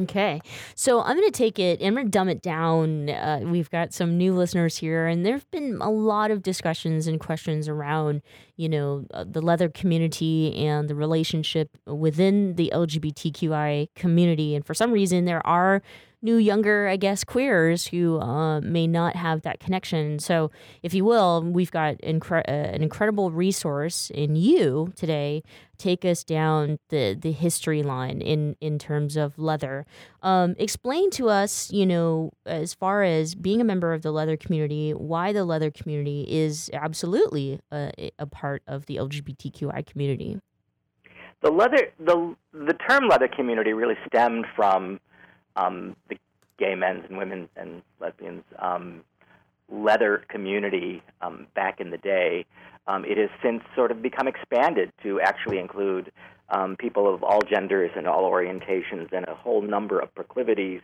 Okay. 0.03 0.41
So 0.77 1.03
I'm 1.03 1.17
going 1.17 1.27
to 1.29 1.37
take 1.37 1.59
it, 1.59 1.83
I'm 1.83 1.95
going 1.95 2.07
to 2.07 2.11
dumb 2.11 2.29
it 2.29 2.41
down. 2.41 3.11
Uh, 3.11 3.41
we've 3.43 3.69
got 3.71 3.93
some 3.93 4.17
new 4.17 4.33
listeners 4.33 4.77
here, 4.77 5.09
and 5.09 5.27
there 5.27 5.33
have 5.33 5.51
been 5.51 5.79
a 5.81 5.91
lot 5.91 6.31
of 6.31 6.45
discussions 6.45 7.09
and 7.09 7.19
questions 7.19 7.69
around, 7.69 8.23
you 8.57 8.69
know, 8.69 9.05
uh, 9.13 9.25
the 9.29 9.43
leather 9.43 9.69
community 9.69 10.55
and 10.55 10.89
the 10.89 10.95
relationship 10.95 11.77
within 11.87 12.55
the 12.55 12.71
LGBTQI 12.73 13.89
community. 13.97 14.55
And 14.55 14.65
for 14.65 14.75
some 14.75 14.93
reason, 14.93 15.25
there 15.25 15.45
are 15.45 15.83
new, 16.23 16.37
younger, 16.37 16.89
I 16.89 16.97
guess, 16.97 17.25
queers 17.25 17.87
who 17.87 18.21
uh, 18.21 18.61
may 18.61 18.87
not 18.87 19.17
have 19.17 19.43
that 19.43 19.61
connection. 19.61 20.19
So, 20.19 20.51
if 20.83 20.93
you 20.93 21.05
will, 21.05 21.43
we've 21.43 21.71
got 21.71 21.99
incre- 21.99 22.47
uh, 22.49 22.51
an 22.53 22.83
incredible 22.83 23.31
resource 23.31 24.11
in 24.11 24.37
you 24.37 24.93
today. 24.97 25.43
Take 25.79 26.05
us 26.05 26.23
down 26.25 26.79
the, 26.91 27.17
the 27.19 27.33
history 27.33 27.83
line 27.83 28.21
in, 28.21 28.55
in 28.61 28.79
terms 28.79 29.17
of 29.17 29.39
leather. 29.39 29.87
Um, 30.23 30.55
explain 30.59 31.11
to 31.13 31.31
us, 31.31 31.71
you 31.73 31.87
know, 31.87 32.33
as 32.45 32.75
far 32.75 33.03
as 33.03 33.35
being 33.35 33.63
a 33.63 33.65
member 33.65 33.95
of 33.95 34.03
the 34.03 34.13
leather 34.13 34.37
community, 34.37 34.93
why 34.93 35.33
the 35.33 35.45
leather 35.45 35.71
community 35.71 36.27
is 36.29 36.71
absolutely 36.75 37.61
a, 37.73 38.11
a 38.19 38.27
part 38.27 38.63
of 38.67 38.87
the 38.87 38.97
LGBTQI 38.97 39.87
community. 39.87 40.39
The 41.43 41.51
leather, 41.51 41.91
the 41.99 42.37
the 42.53 42.75
term 42.75 43.09
leather 43.09 43.29
community 43.29 43.73
really 43.73 43.97
stemmed 44.07 44.45
from 44.55 45.01
um, 45.57 45.97
the 46.09 46.17
gay 46.59 46.75
men's 46.75 47.05
and 47.09 47.19
women's 47.19 47.49
and 47.57 47.83
lesbians 48.01 48.45
um, 48.59 49.03
leather 49.71 50.25
community 50.29 51.03
um, 51.23 51.47
back 51.55 51.81
in 51.81 51.91
the 51.91 51.99
day. 51.99 52.45
Um, 52.87 53.05
it 53.05 53.19
has 53.19 53.31
since 53.43 53.63
sort 53.75 53.91
of 53.91 54.03
become 54.03 54.27
expanded 54.27 54.93
to 55.03 55.21
actually 55.21 55.59
include 55.59 56.11
um, 56.49 56.77
people 56.77 57.13
of 57.13 57.23
all 57.23 57.41
genders 57.43 57.91
and 57.97 58.07
all 58.07 58.31
orientations 58.31 59.13
and 59.13 59.27
a 59.29 59.35
whole 59.35 59.63
number 59.63 60.01
of 60.01 60.13
proclivities 60.15 60.81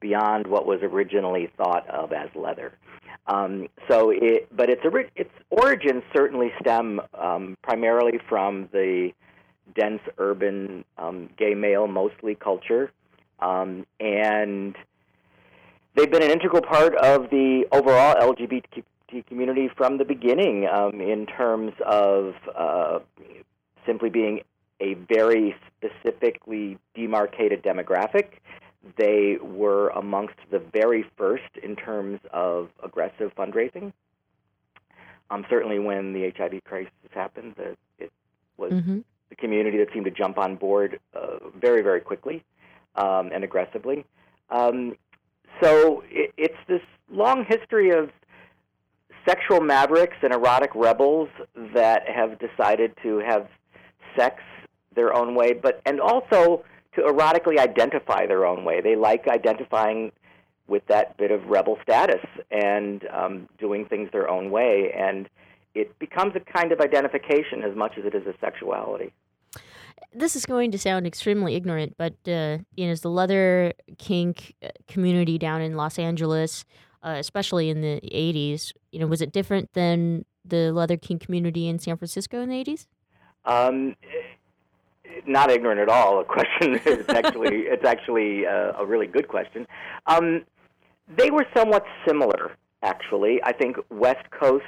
beyond 0.00 0.46
what 0.46 0.66
was 0.66 0.80
originally 0.82 1.50
thought 1.56 1.88
of 1.88 2.12
as 2.12 2.28
leather. 2.34 2.72
Um, 3.26 3.68
so, 3.88 4.10
it, 4.10 4.48
but 4.54 4.68
its 4.68 4.82
its 5.14 5.30
origins 5.50 6.02
certainly 6.14 6.52
stem 6.60 7.00
um, 7.18 7.56
primarily 7.62 8.18
from 8.28 8.68
the 8.72 9.12
dense 9.76 10.00
urban 10.18 10.84
um, 10.98 11.30
gay 11.38 11.54
male 11.54 11.86
mostly 11.86 12.34
culture, 12.34 12.90
um, 13.42 13.86
and 14.00 14.76
they've 15.94 16.10
been 16.10 16.22
an 16.22 16.30
integral 16.30 16.62
part 16.62 16.94
of 16.96 17.30
the 17.30 17.66
overall 17.72 18.14
LGBT 18.14 18.84
community 19.28 19.68
from 19.76 19.98
the 19.98 20.04
beginning 20.04 20.66
um, 20.66 21.00
in 21.00 21.26
terms 21.26 21.72
of 21.84 22.34
uh, 22.56 23.00
simply 23.84 24.08
being 24.08 24.40
a 24.80 24.94
very 24.94 25.54
specifically 25.66 26.78
demarcated 26.94 27.62
demographic. 27.62 28.28
They 28.96 29.36
were 29.40 29.88
amongst 29.90 30.34
the 30.50 30.58
very 30.58 31.04
first 31.16 31.56
in 31.62 31.76
terms 31.76 32.20
of 32.32 32.70
aggressive 32.82 33.32
fundraising. 33.36 33.92
Um, 35.30 35.46
certainly, 35.48 35.78
when 35.78 36.12
the 36.12 36.32
HIV 36.36 36.64
crisis 36.64 36.92
happened, 37.14 37.54
the, 37.56 37.76
it 37.98 38.12
was 38.56 38.72
Mhm. 38.72 39.04
the 39.28 39.36
community 39.36 39.78
that 39.78 39.92
seemed 39.92 40.04
to 40.06 40.10
jump 40.10 40.36
on 40.36 40.56
board 40.56 40.98
uh, 41.14 41.38
very, 41.54 41.82
very 41.82 42.00
quickly 42.00 42.44
um, 42.96 43.30
and 43.32 43.44
aggressively. 43.44 44.04
Um, 44.50 44.96
so 45.62 46.02
it, 46.10 46.32
it's 46.36 46.58
this 46.68 46.82
long 47.10 47.44
history 47.48 47.90
of 47.90 48.10
sexual 49.26 49.60
mavericks 49.60 50.16
and 50.22 50.32
erotic 50.32 50.70
rebels 50.74 51.28
that 51.74 52.02
have 52.08 52.38
decided 52.38 52.92
to 53.02 53.18
have 53.18 53.46
sex 54.16 54.42
their 54.94 55.14
own 55.14 55.34
way, 55.34 55.52
but 55.52 55.80
and 55.86 56.00
also 56.00 56.64
to 56.94 57.02
erotically 57.02 57.58
identify 57.58 58.26
their 58.26 58.44
own 58.44 58.64
way. 58.64 58.80
They 58.80 58.96
like 58.96 59.26
identifying 59.28 60.12
with 60.66 60.86
that 60.88 61.16
bit 61.16 61.30
of 61.30 61.46
rebel 61.46 61.78
status 61.82 62.24
and 62.50 63.06
um, 63.12 63.48
doing 63.58 63.86
things 63.86 64.10
their 64.12 64.28
own 64.28 64.50
way, 64.50 64.92
and 64.96 65.28
it 65.74 65.98
becomes 65.98 66.34
a 66.36 66.40
kind 66.40 66.72
of 66.72 66.80
identification 66.80 67.62
as 67.62 67.74
much 67.76 67.92
as 67.98 68.04
it 68.04 68.14
is 68.14 68.26
a 68.26 68.34
sexuality. 68.40 69.12
This 70.14 70.36
is 70.36 70.46
going 70.46 70.70
to 70.72 70.78
sound 70.78 71.06
extremely 71.06 71.54
ignorant, 71.54 71.94
but 71.96 72.14
uh, 72.26 72.58
you 72.74 72.86
know, 72.86 72.92
as 72.92 73.00
the 73.00 73.10
leather 73.10 73.72
kink 73.98 74.54
uh, 74.62 74.68
community 74.88 75.38
down 75.38 75.60
in 75.60 75.76
Los 75.76 75.98
Angeles, 75.98 76.64
uh, 77.02 77.16
especially 77.18 77.70
in 77.70 77.80
the 77.80 78.00
'80s, 78.12 78.72
you 78.90 79.00
know, 79.00 79.06
was 79.06 79.22
it 79.22 79.32
different 79.32 79.72
than 79.72 80.24
the 80.44 80.72
leather 80.72 80.96
kink 80.96 81.22
community 81.22 81.68
in 81.68 81.78
San 81.78 81.96
Francisco 81.96 82.40
in 82.40 82.48
the 82.48 82.64
'80s? 82.64 82.86
Um, 83.44 83.96
not 85.26 85.50
ignorant 85.50 85.80
at 85.80 85.88
all. 85.88 86.20
A 86.20 86.24
question. 86.24 86.80
it's 86.84 87.08
actually 87.08 87.62
it's 87.62 87.84
actually 87.84 88.46
uh, 88.46 88.72
a 88.78 88.86
really 88.86 89.06
good 89.06 89.28
question. 89.28 89.66
Um, 90.06 90.44
they 91.16 91.30
were 91.30 91.46
somewhat 91.56 91.84
similar, 92.06 92.56
actually. 92.82 93.40
I 93.44 93.52
think 93.52 93.76
West 93.90 94.30
Coast 94.30 94.64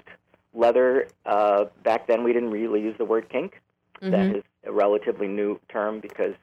leather 0.52 1.08
uh, 1.26 1.64
back 1.82 2.06
then 2.06 2.22
we 2.22 2.32
didn't 2.32 2.50
really 2.50 2.80
use 2.80 2.94
the 2.98 3.04
word 3.04 3.28
kink. 3.28 3.60
That 4.00 4.30
Mhm. 4.30 4.36
is 4.38 4.44
a 4.64 4.72
relatively 4.72 5.28
new 5.28 5.58
term 5.68 6.00
because 6.00 6.34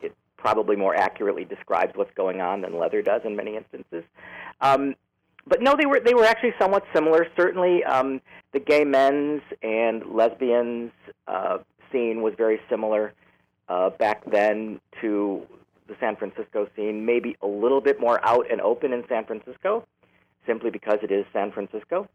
it 0.00 0.12
probably 0.36 0.76
more 0.76 0.94
accurately 0.94 1.44
describes 1.44 1.96
what's 1.96 2.12
going 2.14 2.40
on 2.40 2.60
than 2.62 2.78
leather 2.78 3.02
does 3.02 3.22
in 3.24 3.36
many 3.36 3.56
instances. 3.56 4.04
Um, 4.60 4.94
but 5.46 5.62
no, 5.62 5.74
they 5.74 5.86
were 5.86 6.00
they 6.00 6.14
were 6.14 6.24
actually 6.24 6.54
somewhat 6.58 6.84
similar. 6.92 7.26
Certainly, 7.36 7.84
um, 7.84 8.20
the 8.52 8.60
gay 8.60 8.84
men's 8.84 9.42
and 9.62 10.04
lesbians 10.06 10.92
uh, 11.26 11.58
scene 11.90 12.22
was 12.22 12.34
very 12.34 12.60
similar 12.68 13.14
uh, 13.68 13.90
back 13.90 14.24
then 14.26 14.80
to 15.00 15.46
the 15.86 15.96
San 16.00 16.16
Francisco 16.16 16.68
scene. 16.76 17.04
Maybe 17.06 17.36
a 17.42 17.46
little 17.46 17.80
bit 17.80 17.98
more 18.00 18.20
out 18.26 18.50
and 18.50 18.60
open 18.60 18.92
in 18.92 19.04
San 19.08 19.24
Francisco, 19.24 19.86
simply 20.46 20.70
because 20.70 20.98
it 21.02 21.10
is 21.10 21.24
San 21.32 21.50
Francisco. 21.50 22.08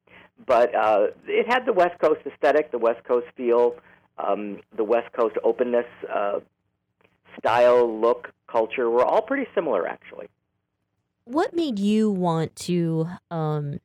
But 0.46 0.74
uh, 0.76 1.08
it 1.28 1.48
had 1.48 1.66
the 1.66 1.74
West 1.74 2.00
Coast 2.00 2.22
aesthetic, 2.26 2.72
the 2.72 2.78
West 2.78 3.04
Coast 3.04 3.28
feel, 3.36 3.76
um, 4.18 4.60
the 4.76 4.84
West 4.84 5.12
Coast 5.14 5.36
openness, 5.44 5.86
uh, 6.14 6.40
style, 7.40 8.00
look, 8.00 8.32
culture. 8.52 8.90
Were 8.90 9.06
all 9.06 9.22
pretty 9.22 9.48
similar, 9.56 9.88
actually. 9.88 10.28
What 11.26 11.54
made 11.54 11.80
you 11.80 12.12
want 12.12 12.56
to, 12.58 13.08
um, 13.32 13.80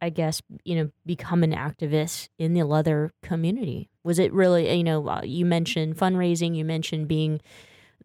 I 0.00 0.10
guess, 0.10 0.42
you 0.64 0.76
know, 0.76 0.90
become 1.04 1.42
an 1.42 1.52
activist 1.52 2.28
in 2.38 2.54
the 2.54 2.64
leather 2.64 3.12
community? 3.22 3.90
Was 4.04 4.18
it 4.18 4.32
really, 4.32 4.72
you 4.72 4.84
know, 4.84 5.06
uh, 5.08 5.22
you 5.24 5.44
mentioned 5.44 5.96
fundraising, 5.96 6.56
you 6.56 6.64
mentioned 6.64 7.08
being, 7.08 7.40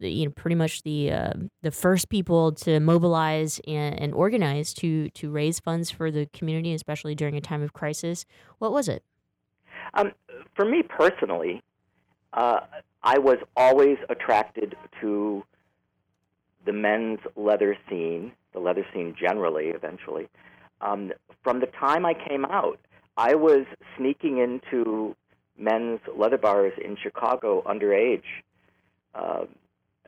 you 0.00 0.26
know, 0.26 0.32
pretty 0.32 0.56
much 0.56 0.82
the 0.82 1.12
uh, 1.12 1.32
the 1.62 1.70
first 1.70 2.08
people 2.08 2.50
to 2.52 2.80
mobilize 2.80 3.60
and, 3.68 3.98
and 4.00 4.12
organize 4.12 4.74
to 4.74 5.08
to 5.10 5.30
raise 5.30 5.60
funds 5.60 5.90
for 5.90 6.10
the 6.10 6.26
community, 6.32 6.74
especially 6.74 7.14
during 7.14 7.36
a 7.36 7.40
time 7.40 7.62
of 7.62 7.72
crisis. 7.72 8.26
What 8.58 8.72
was 8.72 8.88
it? 8.88 9.04
Um, 9.94 10.12
for 10.54 10.64
me 10.64 10.82
personally, 10.82 11.62
uh, 12.32 12.60
I 13.02 13.18
was 13.18 13.38
always 13.56 13.98
attracted 14.08 14.76
to 15.00 15.44
the 16.64 16.72
men's 16.72 17.18
leather 17.36 17.76
scene, 17.88 18.32
the 18.52 18.60
leather 18.60 18.86
scene 18.92 19.14
generally, 19.18 19.66
eventually. 19.66 20.28
Um, 20.80 21.12
from 21.42 21.60
the 21.60 21.66
time 21.66 22.06
I 22.06 22.14
came 22.14 22.44
out, 22.44 22.78
I 23.16 23.34
was 23.34 23.66
sneaking 23.96 24.38
into 24.38 25.14
men's 25.58 26.00
leather 26.16 26.38
bars 26.38 26.72
in 26.82 26.96
Chicago 26.96 27.62
underage. 27.62 28.22
Uh, 29.14 29.44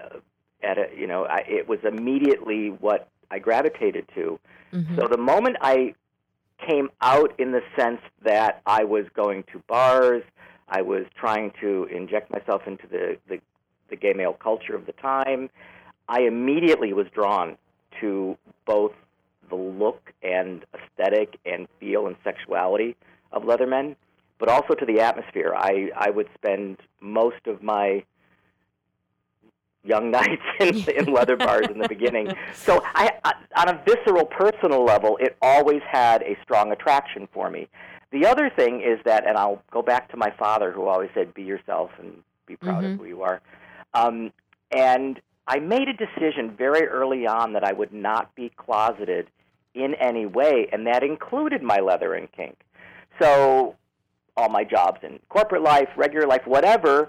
uh, 0.03 0.19
at 0.63 0.79
a, 0.79 0.87
you 0.97 1.07
know, 1.07 1.25
I, 1.27 1.45
it 1.47 1.69
was 1.69 1.79
immediately 1.85 2.71
what 2.71 3.09
I 3.31 3.39
gravitated 3.39 4.09
to. 4.15 4.41
So 4.97 5.07
the 5.09 5.19
moment 5.19 5.57
I 5.61 5.95
came 6.59 6.91
out 7.01 7.33
in 7.39 7.53
the 7.53 7.63
sense 7.77 8.01
that 8.23 8.63
I 8.67 8.85
was 8.85 9.07
going 9.15 9.45
to 9.53 9.63
bars, 9.69 10.23
I 10.69 10.83
was 10.83 11.05
trying 11.19 11.53
to 11.61 11.85
inject 11.85 12.31
myself 12.31 12.63
into 12.67 12.87
the, 12.87 13.19
the, 13.29 13.39
the 13.91 13.97
gay 13.97 14.13
male 14.13 14.33
culture 14.33 14.75
of 14.75 14.87
the 14.87 14.93
time. 14.93 15.51
I 16.09 16.23
immediately 16.23 16.93
was 16.93 17.07
drawn 17.15 17.57
to 18.01 18.37
both 18.67 18.93
the 19.49 19.57
look 19.57 20.13
and 20.23 20.65
aesthetic 20.75 21.39
and 21.45 21.69
feel 21.81 22.07
and 22.07 22.17
sexuality 22.25 22.97
of 23.33 23.43
Leathermen, 23.43 23.97
but 24.39 24.49
also 24.49 24.75
to 24.75 24.87
the 24.87 25.01
atmosphere. 25.01 25.55
I, 25.57 25.91
I 25.97 26.11
would 26.11 26.29
spend 26.35 26.79
most 27.01 27.47
of 27.47 27.63
my 27.63 28.05
young 29.85 30.11
nights 30.11 30.43
in, 30.61 30.77
in 30.97 31.13
leather 31.13 31.37
bars 31.37 31.67
in 31.71 31.79
the 31.79 31.89
beginning. 31.89 32.33
So, 32.55 32.83
I, 32.95 33.11
I, 33.25 33.33
on 33.57 33.69
a 33.69 33.83
visceral, 33.87 34.25
personal 34.25 34.85
level, 34.85 35.17
it 35.21 35.37
always 35.43 35.83
had 35.91 36.23
a 36.23 36.37
strong 36.43 36.73
attraction 36.73 37.29
for 37.33 37.51
me. 37.51 37.69
The 38.11 38.27
other 38.27 38.51
thing 38.51 38.81
is 38.81 38.99
that, 39.05 39.27
and 39.27 39.37
I'll 39.37 39.63
go 39.71 39.83
back 39.83 40.11
to 40.11 40.17
my 40.17 40.31
father, 40.39 40.71
who 40.73 40.87
always 40.87 41.11
said, 41.15 41.35
"Be 41.35 41.43
yourself 41.43 41.91
and 41.99 42.23
be 42.47 42.57
proud 42.57 42.85
Mhm. 42.85 42.95
of 42.95 43.01
who 43.01 43.07
you 43.07 43.23
are." 43.23 43.41
Um, 43.93 44.33
and 44.71 45.21
I 45.47 45.59
made 45.59 45.89
a 45.89 45.93
decision 45.93 46.51
very 46.57 46.87
early 46.89 47.27
on 47.27 47.53
that 47.53 47.65
I 47.65 47.73
would 47.73 47.93
not 47.93 48.35
be 48.35 48.51
closeted 48.57 49.29
in 49.75 49.95
any 49.95 50.27
way, 50.27 50.69
and 50.73 50.87
that 50.87 51.03
included 51.03 51.63
my 51.63 51.79
leather 51.79 52.15
and 52.15 52.31
kink. 52.33 52.57
So, 53.21 53.75
all 54.37 54.49
my 54.49 54.65
jobs 54.65 55.01
in 55.03 55.19
corporate 55.29 55.63
life, 55.63 55.89
regular 55.97 56.27
life, 56.27 56.47
whatever, 56.47 57.09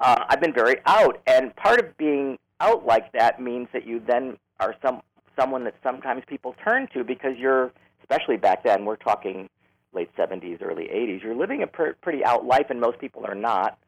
uh, 0.00 0.24
I've 0.28 0.40
been 0.40 0.52
very 0.52 0.76
out. 0.86 1.20
And 1.26 1.54
part 1.56 1.80
of 1.80 1.96
being 1.96 2.38
out 2.60 2.86
like 2.86 3.12
that 3.12 3.40
means 3.40 3.68
that 3.72 3.86
you 3.86 4.02
then 4.06 4.36
are 4.60 4.74
some 4.82 5.02
someone 5.38 5.64
that 5.64 5.74
sometimes 5.82 6.22
people 6.26 6.54
turn 6.64 6.88
to 6.94 7.04
because 7.04 7.36
you're, 7.36 7.70
especially 8.00 8.38
back 8.38 8.64
then, 8.64 8.86
we're 8.86 8.96
talking 8.96 9.50
late 9.92 10.08
70s, 10.16 10.62
early 10.62 10.84
80s. 10.84 11.22
You're 11.22 11.34
living 11.34 11.62
a 11.62 11.66
per- 11.66 11.92
pretty 12.00 12.24
out 12.24 12.46
life, 12.46 12.66
and 12.70 12.80
most 12.80 12.98
people 12.98 13.26
are 13.26 13.34
not. 13.34 13.78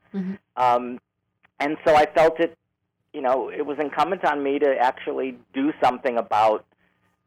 Um, 0.58 1.00
and 1.58 1.78
so 1.86 1.96
I 1.96 2.04
felt 2.04 2.38
it, 2.38 2.56
you 3.14 3.22
know, 3.22 3.48
it 3.50 3.64
was 3.64 3.78
incumbent 3.80 4.26
on 4.26 4.42
me 4.42 4.58
to 4.58 4.76
actually 4.78 5.38
do 5.54 5.72
something 5.82 6.18
about 6.18 6.66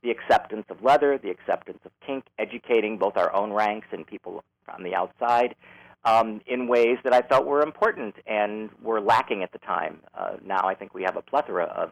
the 0.03 0.11
acceptance 0.11 0.65
of 0.69 0.83
leather, 0.83 1.17
the 1.17 1.31
acceptance 1.31 1.79
of 1.83 1.91
kink, 2.05 2.25
educating 2.37 2.99
both 2.99 3.17
our 3.17 3.33
own 3.35 3.51
ranks 3.51 3.87
and 3.91 4.05
people 4.05 4.43
on 4.69 4.83
the 4.83 4.93
outside 4.93 5.55
um, 6.03 6.41
in 6.47 6.67
ways 6.67 6.97
that 7.03 7.13
I 7.13 7.21
felt 7.21 7.45
were 7.45 7.61
important 7.61 8.15
and 8.27 8.69
were 8.81 8.99
lacking 9.01 9.43
at 9.43 9.51
the 9.51 9.59
time. 9.59 9.99
Uh, 10.17 10.37
now 10.43 10.61
I 10.67 10.73
think 10.75 10.93
we 10.93 11.03
have 11.03 11.15
a 11.15 11.21
plethora 11.21 11.65
of 11.65 11.91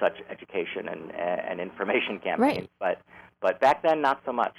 such 0.00 0.18
education 0.30 0.88
and, 0.88 1.12
and 1.14 1.60
information 1.60 2.18
campaigns, 2.18 2.38
Right. 2.40 2.70
but 2.80 2.98
but 3.40 3.60
back 3.60 3.82
then 3.82 4.00
not 4.00 4.20
so 4.24 4.32
much. 4.32 4.54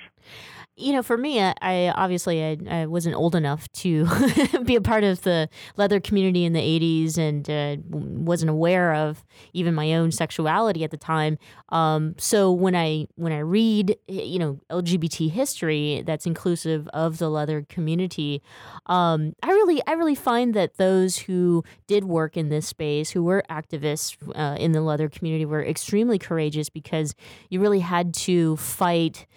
You 0.75 0.91
know, 0.91 1.03
for 1.03 1.17
me, 1.17 1.39
I, 1.39 1.53
I 1.61 1.89
obviously 1.89 2.43
I, 2.43 2.57
I 2.67 2.85
wasn't 2.87 3.15
old 3.15 3.35
enough 3.35 3.71
to 3.73 4.07
be 4.65 4.75
a 4.75 4.81
part 4.81 5.03
of 5.03 5.21
the 5.21 5.47
leather 5.77 5.99
community 5.99 6.45
in 6.45 6.53
the 6.53 6.59
'80s, 6.59 7.17
and 7.17 7.47
uh, 7.49 7.77
wasn't 7.89 8.49
aware 8.49 8.93
of 8.93 9.23
even 9.53 9.75
my 9.75 9.93
own 9.93 10.11
sexuality 10.11 10.83
at 10.83 10.89
the 10.89 10.97
time. 10.97 11.37
Um, 11.69 12.15
so 12.17 12.51
when 12.51 12.75
I 12.75 13.07
when 13.15 13.31
I 13.31 13.39
read, 13.39 13.97
you 14.07 14.39
know, 14.39 14.59
LGBT 14.71 15.29
history 15.29 16.03
that's 16.05 16.25
inclusive 16.25 16.87
of 16.87 17.19
the 17.19 17.29
leather 17.29 17.65
community, 17.69 18.41
um, 18.87 19.35
I 19.43 19.51
really 19.51 19.79
I 19.85 19.91
really 19.91 20.15
find 20.15 20.55
that 20.55 20.77
those 20.77 21.17
who 21.17 21.63
did 21.85 22.05
work 22.05 22.35
in 22.35 22.49
this 22.49 22.67
space, 22.67 23.11
who 23.11 23.23
were 23.23 23.43
activists 23.47 24.17
uh, 24.35 24.57
in 24.59 24.71
the 24.71 24.81
leather 24.81 25.07
community, 25.07 25.45
were 25.45 25.63
extremely 25.63 26.17
courageous 26.17 26.69
because 26.69 27.13
you 27.49 27.59
really 27.59 27.81
had 27.81 28.15
to 28.15 28.57
fight 28.57 29.27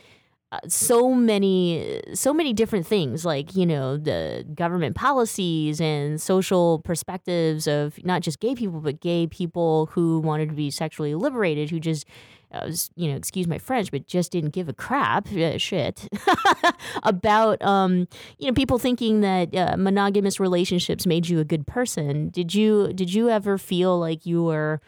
uh, 0.52 0.60
so 0.68 1.12
many 1.12 2.00
so 2.14 2.32
many 2.32 2.52
different 2.52 2.86
things 2.86 3.24
like 3.24 3.56
you 3.56 3.66
know 3.66 3.96
the 3.96 4.46
government 4.54 4.94
policies 4.94 5.80
and 5.80 6.20
social 6.20 6.78
perspectives 6.80 7.66
of 7.66 8.02
not 8.04 8.22
just 8.22 8.38
gay 8.38 8.54
people 8.54 8.80
but 8.80 9.00
gay 9.00 9.26
people 9.26 9.86
who 9.92 10.20
wanted 10.20 10.48
to 10.48 10.54
be 10.54 10.70
sexually 10.70 11.16
liberated 11.16 11.68
who 11.68 11.80
just 11.80 12.06
uh, 12.52 12.60
was, 12.66 12.90
you 12.94 13.10
know 13.10 13.16
excuse 13.16 13.48
my 13.48 13.58
french 13.58 13.90
but 13.90 14.06
just 14.06 14.30
didn't 14.30 14.50
give 14.50 14.68
a 14.68 14.72
crap 14.72 15.26
uh, 15.32 15.58
shit 15.58 16.06
about 17.02 17.60
um 17.62 18.06
you 18.38 18.46
know 18.46 18.52
people 18.52 18.78
thinking 18.78 19.22
that 19.22 19.52
uh, 19.52 19.76
monogamous 19.76 20.38
relationships 20.38 21.06
made 21.06 21.28
you 21.28 21.40
a 21.40 21.44
good 21.44 21.66
person. 21.66 22.28
Did 22.28 22.54
you 22.54 22.92
did 22.92 23.12
you 23.12 23.28
ever 23.30 23.58
feel 23.58 23.98
like 23.98 24.24
you 24.24 24.44
were 24.44 24.80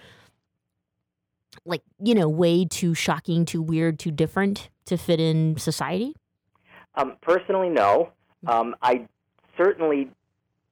like 1.68 1.82
you 2.02 2.14
know 2.14 2.28
way 2.28 2.64
too 2.64 2.94
shocking 2.94 3.44
too 3.44 3.62
weird 3.62 3.98
too 3.98 4.10
different 4.10 4.70
to 4.86 4.96
fit 4.96 5.20
in 5.20 5.56
society 5.58 6.14
Um, 6.94 7.16
personally, 7.20 7.68
no. 7.68 8.10
Um, 8.46 8.74
I 8.82 9.06
certainly, 9.56 10.10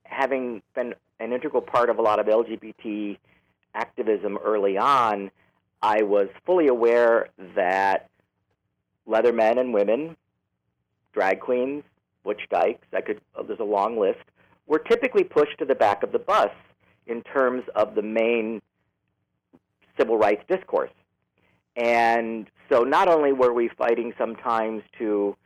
having 0.05 0.63
been 0.75 0.95
an 1.21 1.33
integral 1.33 1.63
part 1.63 1.91
of 1.91 1.99
a 1.99 2.03
lot 2.03 2.19
of 2.19 2.27
LGBT 2.27 3.19
activism 3.75 4.39
early 4.45 4.77
on, 4.79 5.31
I 5.83 6.03
was 6.03 6.29
fully 6.45 6.69
aware 6.69 7.29
that 7.55 8.09
leather 9.07 9.33
men 9.33 9.59
and 9.59 9.73
women, 9.73 10.17
drag 11.13 11.41
queens, 11.41 11.85
witch 12.25 12.43
dykes, 12.51 12.87
I 12.93 13.03
could, 13.03 13.21
uh, 13.37 13.43
there's 13.43 13.61
a 13.61 13.65
long 13.65 13.99
list, 13.99 14.25
were 14.67 14.81
typically 14.81 15.23
pushed 15.23 15.59
to 15.59 15.65
the 15.65 15.75
back 15.75 16.03
of 16.03 16.13
the 16.13 16.19
bus 16.19 16.51
in 17.07 17.23
terms 17.23 17.63
of 17.77 17.95
the 17.95 18.03
main 18.03 18.61
civil 19.99 20.17
rights 20.19 20.43
discourse. 20.49 20.91
And 21.77 22.49
so 22.71 22.81
not 22.81 23.09
only 23.09 23.33
were 23.33 23.53
we 23.53 23.69
fighting 23.69 24.13
sometimes 24.17 24.83
to 24.99 25.37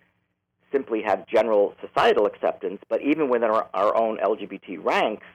simply 0.73 1.03
have 1.03 1.27
general 1.27 1.75
societal 1.85 2.27
acceptance, 2.27 2.81
but 2.89 3.03
even 3.03 3.29
within 3.29 3.51
our, 3.51 3.69
our 3.75 3.97
own 3.97 4.19
LGBT 4.19 4.83
ranks, 4.85 5.27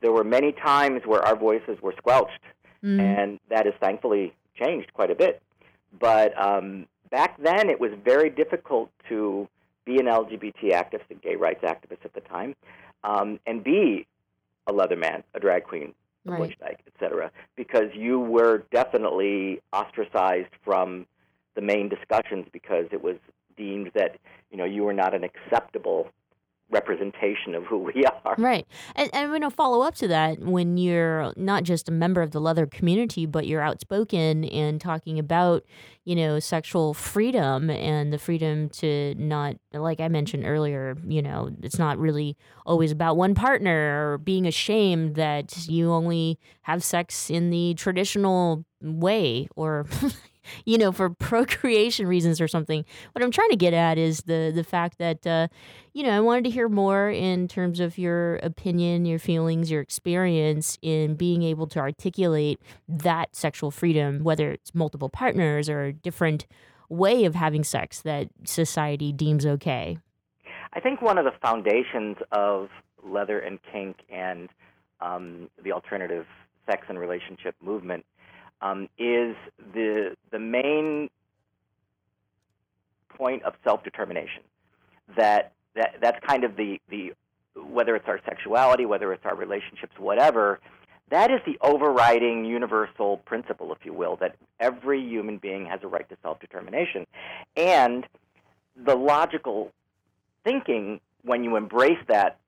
there 0.00 0.12
were 0.12 0.24
many 0.24 0.52
times 0.52 1.02
where 1.04 1.22
our 1.22 1.36
voices 1.36 1.80
were 1.82 1.94
squelched, 1.96 2.40
Mm. 2.84 3.00
and 3.00 3.40
that 3.48 3.66
has 3.66 3.74
thankfully 3.80 4.32
changed 4.54 4.92
quite 4.94 5.10
a 5.10 5.14
bit. 5.16 5.42
But 5.98 6.32
um, 6.40 6.86
back 7.10 7.36
then, 7.42 7.70
it 7.70 7.80
was 7.80 7.90
very 8.04 8.30
difficult 8.30 8.88
to 9.08 9.48
be 9.84 9.98
an 9.98 10.06
LGBT 10.06 10.70
activist, 10.72 11.10
a 11.10 11.14
gay 11.14 11.34
rights 11.34 11.64
activist 11.64 12.04
at 12.04 12.14
the 12.14 12.20
time, 12.20 12.54
um, 13.02 13.40
and 13.48 13.64
be 13.64 14.06
a 14.68 14.72
leather 14.72 14.94
man, 14.94 15.24
a 15.34 15.40
drag 15.40 15.64
queen, 15.64 15.92
a 16.28 16.38
Right. 16.38 16.80
etc., 16.86 17.30
because 17.56 17.94
you 17.94 18.20
were 18.20 18.64
definitely 18.70 19.60
ostracized 19.72 20.54
from 20.64 21.06
the 21.54 21.60
main 21.60 21.88
discussions 21.88 22.46
because 22.52 22.86
it 22.92 23.02
was 23.02 23.16
deemed 23.56 23.90
that 23.94 24.16
you 24.50 24.56
know 24.56 24.64
you 24.64 24.84
were 24.84 24.92
not 24.92 25.14
an 25.14 25.24
acceptable 25.24 26.08
representation 26.70 27.54
of 27.54 27.64
who 27.64 27.78
we 27.78 28.04
are. 28.24 28.34
Right. 28.36 28.66
And, 28.94 29.10
and 29.12 29.32
you 29.32 29.38
know, 29.38 29.50
follow 29.50 29.82
up 29.82 29.94
to 29.96 30.08
that, 30.08 30.40
when 30.40 30.76
you're 30.76 31.32
not 31.36 31.64
just 31.64 31.88
a 31.88 31.92
member 31.92 32.20
of 32.22 32.32
the 32.32 32.40
leather 32.40 32.66
community, 32.66 33.26
but 33.26 33.46
you're 33.46 33.62
outspoken 33.62 34.44
and 34.44 34.80
talking 34.80 35.18
about, 35.18 35.64
you 36.04 36.14
know, 36.14 36.38
sexual 36.38 36.94
freedom 36.94 37.70
and 37.70 38.12
the 38.12 38.18
freedom 38.18 38.68
to 38.70 39.14
not, 39.16 39.56
like 39.72 40.00
I 40.00 40.08
mentioned 40.08 40.44
earlier, 40.46 40.96
you 41.06 41.22
know, 41.22 41.50
it's 41.62 41.78
not 41.78 41.98
really 41.98 42.36
always 42.66 42.92
about 42.92 43.16
one 43.16 43.34
partner 43.34 44.12
or 44.12 44.18
being 44.18 44.46
ashamed 44.46 45.14
that 45.16 45.68
you 45.68 45.90
only 45.92 46.38
have 46.62 46.82
sex 46.84 47.30
in 47.30 47.50
the 47.50 47.74
traditional 47.74 48.64
way 48.80 49.48
or. 49.56 49.86
you 50.64 50.78
know, 50.78 50.92
for 50.92 51.10
procreation 51.28 52.06
reasons 52.06 52.40
or 52.40 52.48
something. 52.48 52.84
What 53.12 53.24
I'm 53.24 53.30
trying 53.30 53.50
to 53.50 53.56
get 53.56 53.74
at 53.74 53.98
is 53.98 54.22
the 54.22 54.52
the 54.54 54.64
fact 54.64 54.98
that 54.98 55.26
uh, 55.26 55.48
you 55.92 56.02
know 56.02 56.10
I 56.10 56.20
wanted 56.20 56.44
to 56.44 56.50
hear 56.50 56.68
more 56.68 57.10
in 57.10 57.48
terms 57.48 57.80
of 57.80 57.98
your 57.98 58.36
opinion, 58.36 59.04
your 59.04 59.18
feelings, 59.18 59.70
your 59.70 59.80
experience 59.80 60.78
in 60.82 61.14
being 61.14 61.42
able 61.42 61.66
to 61.68 61.78
articulate 61.78 62.60
that 62.88 63.34
sexual 63.34 63.70
freedom, 63.70 64.24
whether 64.24 64.52
it's 64.52 64.74
multiple 64.74 65.08
partners 65.08 65.68
or 65.68 65.84
a 65.84 65.92
different 65.92 66.46
way 66.88 67.24
of 67.24 67.34
having 67.34 67.64
sex 67.64 68.00
that 68.02 68.28
society 68.44 69.12
deems 69.12 69.44
okay. 69.44 69.98
I 70.72 70.80
think 70.80 71.02
one 71.02 71.18
of 71.18 71.24
the 71.24 71.32
foundations 71.42 72.16
of 72.32 72.68
leather 73.02 73.38
and 73.38 73.58
kink 73.72 73.96
and 74.10 74.48
um, 75.00 75.48
the 75.62 75.72
alternative 75.72 76.26
sex 76.66 76.86
and 76.88 76.98
relationship 76.98 77.54
movement 77.62 78.04
um, 78.60 78.88
is 78.98 79.36
the 79.74 80.16
the 80.30 80.38
main 80.38 81.10
point 83.08 83.42
of 83.44 83.54
self 83.64 83.82
determination. 83.84 84.42
That 85.16 85.52
that 85.74 85.96
that's 86.00 86.18
kind 86.26 86.44
of 86.44 86.56
the 86.56 86.80
the 86.88 87.12
whether 87.54 87.96
it's 87.96 88.08
our 88.08 88.20
sexuality, 88.24 88.86
whether 88.86 89.12
it's 89.12 89.24
our 89.24 89.34
relationships, 89.34 89.92
whatever. 89.98 90.60
That 91.10 91.30
is 91.30 91.40
the 91.46 91.56
overriding 91.62 92.44
universal 92.44 93.16
principle, 93.18 93.72
if 93.72 93.78
you 93.84 93.94
will, 93.94 94.16
that 94.16 94.36
every 94.60 95.00
human 95.00 95.38
being 95.38 95.64
has 95.66 95.80
a 95.82 95.88
right 95.88 96.08
to 96.10 96.16
self 96.22 96.38
determination. 96.40 97.06
And 97.56 98.06
the 98.76 98.94
logical 98.94 99.72
thinking 100.44 101.00
when 101.22 101.44
you 101.44 101.56
embrace 101.56 101.98
that 102.08 102.38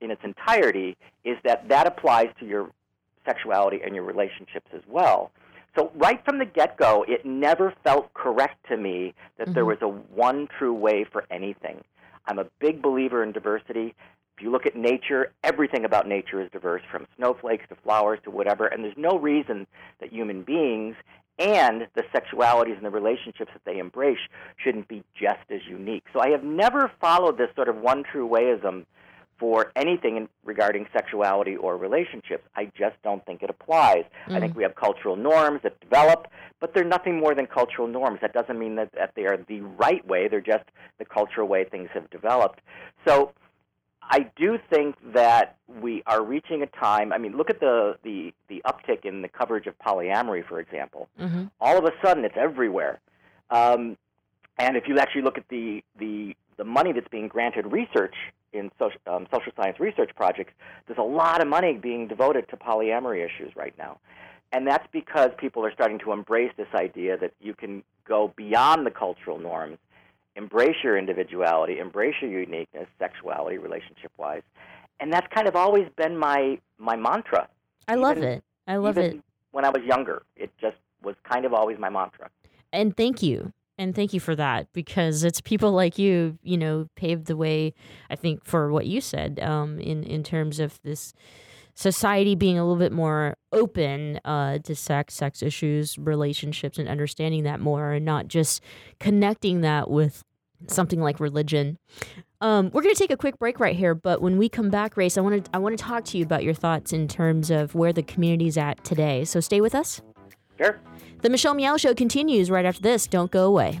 in 0.00 0.10
its 0.10 0.22
entirety 0.24 0.96
is 1.24 1.36
that 1.44 1.68
that 1.68 1.86
applies 1.86 2.28
to 2.38 2.46
your 2.46 2.70
sexuality 3.24 3.80
and 3.84 3.94
your 3.94 4.04
relationships 4.04 4.68
as 4.74 4.82
well. 4.88 5.30
So 5.76 5.92
right 5.94 6.22
from 6.24 6.38
the 6.38 6.44
get-go, 6.44 7.04
it 7.06 7.24
never 7.24 7.72
felt 7.84 8.12
correct 8.14 8.66
to 8.68 8.76
me 8.76 9.14
that 9.38 9.54
there 9.54 9.64
mm-hmm. 9.64 9.82
was 9.82 9.94
a 10.10 10.14
one 10.14 10.48
true 10.58 10.74
way 10.74 11.04
for 11.04 11.24
anything. 11.30 11.82
I'm 12.26 12.38
a 12.38 12.46
big 12.58 12.82
believer 12.82 13.22
in 13.22 13.32
diversity. 13.32 13.94
If 14.36 14.44
you 14.44 14.50
look 14.50 14.66
at 14.66 14.74
nature, 14.74 15.32
everything 15.44 15.84
about 15.84 16.08
nature 16.08 16.40
is 16.40 16.50
diverse, 16.50 16.82
from 16.90 17.06
snowflakes 17.16 17.64
to 17.68 17.76
flowers 17.76 18.18
to 18.24 18.30
whatever, 18.30 18.66
and 18.66 18.82
there's 18.82 18.96
no 18.96 19.18
reason 19.18 19.66
that 20.00 20.12
human 20.12 20.42
beings 20.42 20.96
and 21.38 21.86
the 21.94 22.02
sexualities 22.14 22.76
and 22.76 22.84
the 22.84 22.90
relationships 22.90 23.50
that 23.52 23.64
they 23.64 23.78
embrace 23.78 24.18
shouldn't 24.56 24.88
be 24.88 25.02
just 25.18 25.50
as 25.50 25.60
unique. 25.68 26.04
So 26.12 26.20
I 26.20 26.28
have 26.30 26.44
never 26.44 26.90
followed 27.00 27.38
this 27.38 27.48
sort 27.54 27.68
of 27.68 27.76
one 27.76 28.02
true 28.02 28.28
wayism 28.28 28.84
for 29.40 29.72
anything 29.74 30.18
in, 30.18 30.28
regarding 30.44 30.86
sexuality 30.92 31.56
or 31.56 31.78
relationships. 31.78 32.44
I 32.54 32.66
just 32.78 32.96
don't 33.02 33.24
think 33.24 33.42
it 33.42 33.48
applies. 33.48 34.04
Mm. 34.28 34.36
I 34.36 34.40
think 34.40 34.54
we 34.54 34.62
have 34.62 34.76
cultural 34.76 35.16
norms 35.16 35.60
that 35.62 35.80
develop, 35.80 36.28
but 36.60 36.74
they're 36.74 36.84
nothing 36.84 37.18
more 37.18 37.34
than 37.34 37.46
cultural 37.46 37.88
norms. 37.88 38.18
That 38.20 38.34
doesn't 38.34 38.58
mean 38.58 38.76
that, 38.76 38.92
that 38.92 39.14
they 39.16 39.24
are 39.24 39.38
the 39.48 39.62
right 39.62 40.06
way, 40.06 40.28
they're 40.28 40.42
just 40.42 40.64
the 40.98 41.06
cultural 41.06 41.48
way 41.48 41.64
things 41.64 41.88
have 41.94 42.08
developed. 42.10 42.60
So 43.08 43.32
I 44.02 44.30
do 44.36 44.58
think 44.70 44.96
that 45.14 45.56
we 45.66 46.02
are 46.06 46.22
reaching 46.22 46.62
a 46.62 46.66
time. 46.66 47.12
I 47.12 47.18
mean, 47.18 47.36
look 47.36 47.48
at 47.48 47.60
the 47.60 47.96
the, 48.02 48.34
the 48.48 48.62
uptick 48.66 49.04
in 49.04 49.22
the 49.22 49.28
coverage 49.28 49.66
of 49.66 49.78
polyamory, 49.78 50.46
for 50.46 50.60
example. 50.60 51.08
Mm-hmm. 51.18 51.44
All 51.60 51.78
of 51.78 51.84
a 51.84 51.92
sudden, 52.04 52.24
it's 52.24 52.36
everywhere. 52.36 53.00
Um, 53.50 53.96
and 54.58 54.76
if 54.76 54.84
you 54.86 54.98
actually 54.98 55.22
look 55.22 55.38
at 55.38 55.48
the 55.48 55.82
the 55.98 56.36
the 56.56 56.64
money 56.64 56.92
that's 56.92 57.08
being 57.08 57.28
granted 57.28 57.72
research 57.72 58.14
in 58.52 58.70
social, 58.78 59.00
um, 59.06 59.26
social 59.32 59.52
science 59.56 59.78
research 59.80 60.10
projects, 60.16 60.52
there's 60.86 60.98
a 60.98 61.02
lot 61.02 61.40
of 61.40 61.48
money 61.48 61.74
being 61.74 62.08
devoted 62.08 62.48
to 62.48 62.56
polyamory 62.56 63.24
issues 63.24 63.54
right 63.56 63.74
now. 63.78 63.98
And 64.52 64.66
that's 64.66 64.86
because 64.92 65.30
people 65.38 65.64
are 65.64 65.72
starting 65.72 65.98
to 66.00 66.12
embrace 66.12 66.52
this 66.56 66.66
idea 66.74 67.16
that 67.18 67.32
you 67.40 67.54
can 67.54 67.84
go 68.04 68.32
beyond 68.36 68.84
the 68.84 68.90
cultural 68.90 69.38
norms 69.38 69.78
embrace 70.36 70.76
your 70.82 70.96
individuality, 70.96 71.78
embrace 71.78 72.14
your 72.20 72.30
uniqueness, 72.30 72.86
sexuality, 72.98 73.58
relationship 73.58 74.12
wise. 74.16 74.42
And 74.98 75.12
that's 75.12 75.26
kind 75.34 75.48
of 75.48 75.56
always 75.56 75.88
been 75.96 76.16
my 76.16 76.58
my 76.78 76.96
mantra. 76.96 77.48
I 77.88 77.92
even, 77.92 78.02
love 78.02 78.18
it. 78.18 78.44
I 78.66 78.76
love 78.76 78.98
it. 78.98 79.20
When 79.52 79.64
I 79.64 79.70
was 79.70 79.82
younger, 79.84 80.22
it 80.36 80.50
just 80.60 80.76
was 81.02 81.16
kind 81.28 81.44
of 81.44 81.52
always 81.52 81.78
my 81.78 81.88
mantra. 81.88 82.30
And 82.72 82.96
thank 82.96 83.22
you. 83.22 83.52
And 83.80 83.94
thank 83.94 84.12
you 84.12 84.20
for 84.20 84.36
that 84.36 84.70
because 84.74 85.24
it's 85.24 85.40
people 85.40 85.72
like 85.72 85.96
you, 85.96 86.38
you 86.42 86.58
know, 86.58 86.86
paved 86.96 87.24
the 87.24 87.36
way, 87.36 87.72
I 88.10 88.14
think, 88.14 88.44
for 88.44 88.70
what 88.70 88.84
you 88.84 89.00
said 89.00 89.40
um, 89.42 89.78
in, 89.80 90.04
in 90.04 90.22
terms 90.22 90.60
of 90.60 90.78
this 90.82 91.14
society 91.74 92.34
being 92.34 92.58
a 92.58 92.62
little 92.62 92.78
bit 92.78 92.92
more 92.92 93.38
open 93.52 94.20
uh, 94.26 94.58
to 94.58 94.76
sex, 94.76 95.14
sex 95.14 95.42
issues, 95.42 95.96
relationships, 95.96 96.76
and 96.76 96.90
understanding 96.90 97.44
that 97.44 97.58
more, 97.58 97.92
and 97.92 98.04
not 98.04 98.28
just 98.28 98.62
connecting 98.98 99.62
that 99.62 99.88
with 99.88 100.24
something 100.66 101.00
like 101.00 101.18
religion. 101.18 101.78
Um, 102.42 102.70
we're 102.74 102.82
going 102.82 102.94
to 102.94 102.98
take 102.98 103.10
a 103.10 103.16
quick 103.16 103.38
break 103.38 103.60
right 103.60 103.74
here, 103.74 103.94
but 103.94 104.20
when 104.20 104.36
we 104.36 104.50
come 104.50 104.68
back, 104.68 104.98
Race, 104.98 105.16
I 105.16 105.22
want 105.22 105.46
to 105.46 105.50
I 105.54 105.58
want 105.58 105.78
to 105.78 105.82
talk 105.82 106.04
to 106.06 106.18
you 106.18 106.24
about 106.24 106.44
your 106.44 106.52
thoughts 106.52 106.92
in 106.92 107.08
terms 107.08 107.50
of 107.50 107.74
where 107.74 107.94
the 107.94 108.02
community's 108.02 108.58
at 108.58 108.84
today. 108.84 109.24
So 109.24 109.40
stay 109.40 109.62
with 109.62 109.74
us. 109.74 110.02
Sure. 110.60 110.78
The 111.22 111.30
Michelle 111.30 111.54
Meow 111.54 111.78
Show 111.78 111.94
continues 111.94 112.50
right 112.50 112.66
after 112.66 112.82
this. 112.82 113.06
Don't 113.06 113.30
go 113.30 113.46
away. 113.46 113.80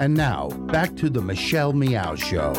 And 0.00 0.14
now, 0.14 0.48
back 0.48 0.96
to 0.96 1.08
the 1.08 1.20
Michelle 1.22 1.72
Meow 1.72 2.16
Show. 2.16 2.52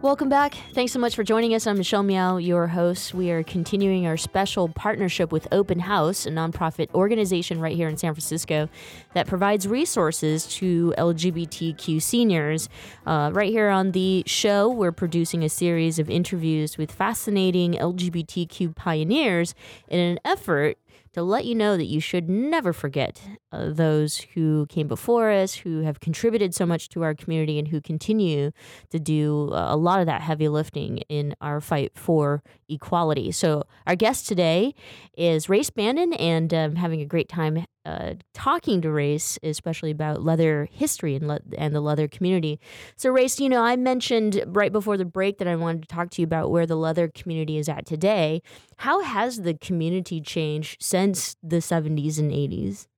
Welcome 0.00 0.28
back. 0.28 0.54
Thanks 0.72 0.92
so 0.92 1.00
much 1.00 1.16
for 1.16 1.24
joining 1.24 1.52
us. 1.52 1.66
I'm 1.66 1.78
Michelle 1.78 2.04
Meow, 2.04 2.36
your 2.36 2.68
host. 2.68 3.12
We 3.12 3.32
are 3.32 3.42
continuing 3.42 4.06
our 4.06 4.16
special 4.16 4.68
partnership 4.68 5.32
with 5.32 5.48
Open 5.50 5.80
House, 5.80 6.26
a 6.26 6.30
nonprofit 6.30 6.94
organization 6.94 7.60
right 7.60 7.74
here 7.74 7.88
in 7.88 7.96
San 7.96 8.14
Francisco 8.14 8.68
that 9.14 9.26
provides 9.26 9.66
resources 9.66 10.46
to 10.58 10.94
LGBTQ 10.96 12.00
seniors. 12.00 12.68
Uh, 13.04 13.32
right 13.34 13.50
here 13.50 13.68
on 13.68 13.90
the 13.90 14.22
show, 14.26 14.68
we're 14.70 14.92
producing 14.92 15.42
a 15.42 15.48
series 15.48 15.98
of 15.98 16.08
interviews 16.08 16.78
with 16.78 16.92
fascinating 16.92 17.72
LGBTQ 17.72 18.76
pioneers 18.76 19.54
in 19.88 19.98
an 19.98 20.20
effort 20.24 20.78
to 21.16 21.22
let 21.22 21.46
you 21.46 21.54
know 21.54 21.78
that 21.78 21.86
you 21.86 21.98
should 21.98 22.28
never 22.28 22.74
forget 22.74 23.22
uh, 23.50 23.70
those 23.70 24.18
who 24.34 24.66
came 24.66 24.86
before 24.86 25.30
us, 25.30 25.54
who 25.54 25.80
have 25.80 25.98
contributed 25.98 26.54
so 26.54 26.66
much 26.66 26.90
to 26.90 27.02
our 27.02 27.14
community, 27.14 27.58
and 27.58 27.68
who 27.68 27.80
continue 27.80 28.50
to 28.90 28.98
do 28.98 29.48
uh, 29.50 29.74
a 29.74 29.76
lot 29.76 29.98
of 29.98 30.04
that 30.04 30.20
heavy 30.20 30.46
lifting 30.46 30.98
in 31.08 31.34
our 31.40 31.58
fight 31.62 31.92
for 31.94 32.42
equality. 32.68 33.32
So, 33.32 33.62
our 33.86 33.96
guest 33.96 34.28
today 34.28 34.74
is 35.16 35.48
Race 35.48 35.70
Bannon, 35.70 36.12
and 36.12 36.52
I'm 36.52 36.72
um, 36.72 36.76
having 36.76 37.00
a 37.00 37.06
great 37.06 37.30
time 37.30 37.64
uh, 37.86 38.14
talking 38.34 38.80
to 38.80 38.90
Race, 38.90 39.38
especially 39.44 39.92
about 39.92 40.22
leather 40.22 40.68
history 40.72 41.14
and, 41.14 41.28
le- 41.28 41.40
and 41.56 41.74
the 41.74 41.80
leather 41.80 42.08
community. 42.08 42.58
So, 42.96 43.10
Race, 43.10 43.38
you 43.38 43.48
know, 43.48 43.62
I 43.62 43.76
mentioned 43.76 44.42
right 44.48 44.72
before 44.72 44.96
the 44.96 45.04
break 45.04 45.38
that 45.38 45.46
I 45.46 45.54
wanted 45.54 45.82
to 45.82 45.88
talk 45.88 46.10
to 46.10 46.22
you 46.22 46.26
about 46.26 46.50
where 46.50 46.66
the 46.66 46.76
leather 46.76 47.06
community 47.06 47.58
is 47.58 47.68
at 47.68 47.86
today. 47.86 48.42
How 48.78 49.02
has 49.02 49.42
the 49.42 49.54
community 49.54 50.20
changed 50.20 50.82
since 50.82 51.36
the 51.42 51.58
70s 51.58 52.18
and 52.18 52.32
80s? 52.32 52.88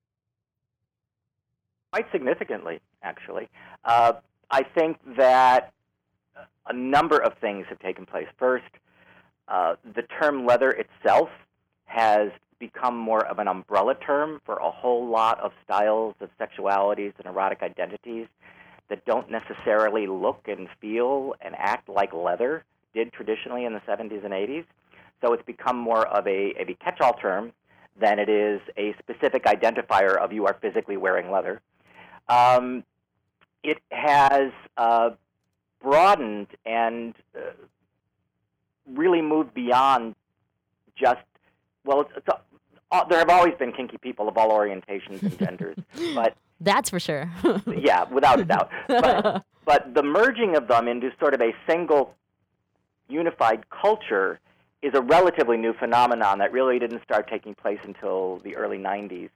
Quite 1.93 2.07
significantly, 2.11 2.81
actually. 3.03 3.49
Uh, 3.85 4.15
I 4.51 4.63
think 4.63 4.99
that 5.19 5.75
a 6.67 6.73
number 6.73 7.19
of 7.19 7.35
things 7.41 7.67
have 7.69 7.79
taken 7.81 8.07
place. 8.07 8.27
First, 8.39 8.65
uh, 9.49 9.77
the 9.95 10.03
term 10.03 10.47
leather 10.47 10.71
itself 10.71 11.29
has 11.85 12.31
become 12.59 12.97
more 12.97 13.25
of 13.27 13.39
an 13.39 13.49
umbrella 13.49 13.95
term 13.95 14.41
for 14.45 14.57
a 14.57 14.71
whole 14.71 15.09
lot 15.09 15.39
of 15.41 15.53
styles 15.65 16.15
of 16.21 16.31
sexualities 16.41 17.13
and 17.19 17.27
erotic 17.27 17.63
identities 17.63 18.27
that 18.89 19.05
don't 19.05 19.31
necessarily 19.31 20.07
look 20.07 20.49
and 20.49 20.69
feel 20.81 21.35
and 21.41 21.55
act 21.57 21.89
like 21.89 22.13
leather 22.13 22.65
did 22.95 23.13
traditionally 23.13 23.65
in 23.65 23.73
the 23.73 23.81
70s 23.81 24.25
and 24.25 24.33
80s. 24.33 24.65
So 25.21 25.33
it's 25.33 25.45
become 25.45 25.77
more 25.77 26.07
of 26.07 26.27
a, 26.27 26.55
a 26.59 26.77
catch 26.83 27.01
all 27.01 27.15
term 27.15 27.53
than 28.01 28.19
it 28.19 28.29
is 28.29 28.61
a 28.77 28.95
specific 28.99 29.45
identifier 29.45 30.17
of 30.17 30.33
you 30.33 30.47
are 30.47 30.57
physically 30.61 30.97
wearing 30.97 31.31
leather. 31.31 31.61
Um, 32.29 32.85
it 33.63 33.79
has 33.91 34.53
uh, 34.77 35.11
broadened 35.83 36.47
and 36.65 37.15
uh, 37.37 37.51
really 38.87 39.23
moved 39.23 39.55
beyond 39.55 40.15
just 40.97 41.21
well. 41.85 42.03
It's, 42.03 42.11
it's, 42.17 42.29
uh, 42.91 43.05
there 43.05 43.19
have 43.19 43.31
always 43.31 43.55
been 43.59 43.73
kinky 43.73 43.99
people 43.99 44.29
of 44.29 44.37
all 44.37 44.51
orientations 44.51 45.23
and 45.23 45.39
genders, 45.39 45.77
but 46.15 46.37
That's 46.61 46.91
for 46.91 47.01
sure. 47.01 47.31
yeah, 47.67 48.05
without 48.05 48.41
a 48.41 48.45
doubt. 48.45 48.71
But, 48.89 49.45
but 49.65 49.95
the 49.95 50.03
merging 50.03 50.57
of 50.57 50.69
them 50.69 50.89
into 50.89 51.11
sort 51.21 51.35
of 51.35 51.41
a 51.41 51.53
single 51.69 52.15
unified 53.09 53.65
culture 53.71 54.41
is 54.83 54.93
a 54.95 55.01
relatively 55.01 55.57
new 55.57 55.73
phenomenon 55.73 56.39
that 56.39 56.53
really 56.53 56.79
didn't 56.79 57.03
start 57.03 57.29
taking 57.29 57.55
place 57.55 57.81
until 57.85 58.41
the 58.45 58.57
early 58.57 58.79
90s. 58.79 59.31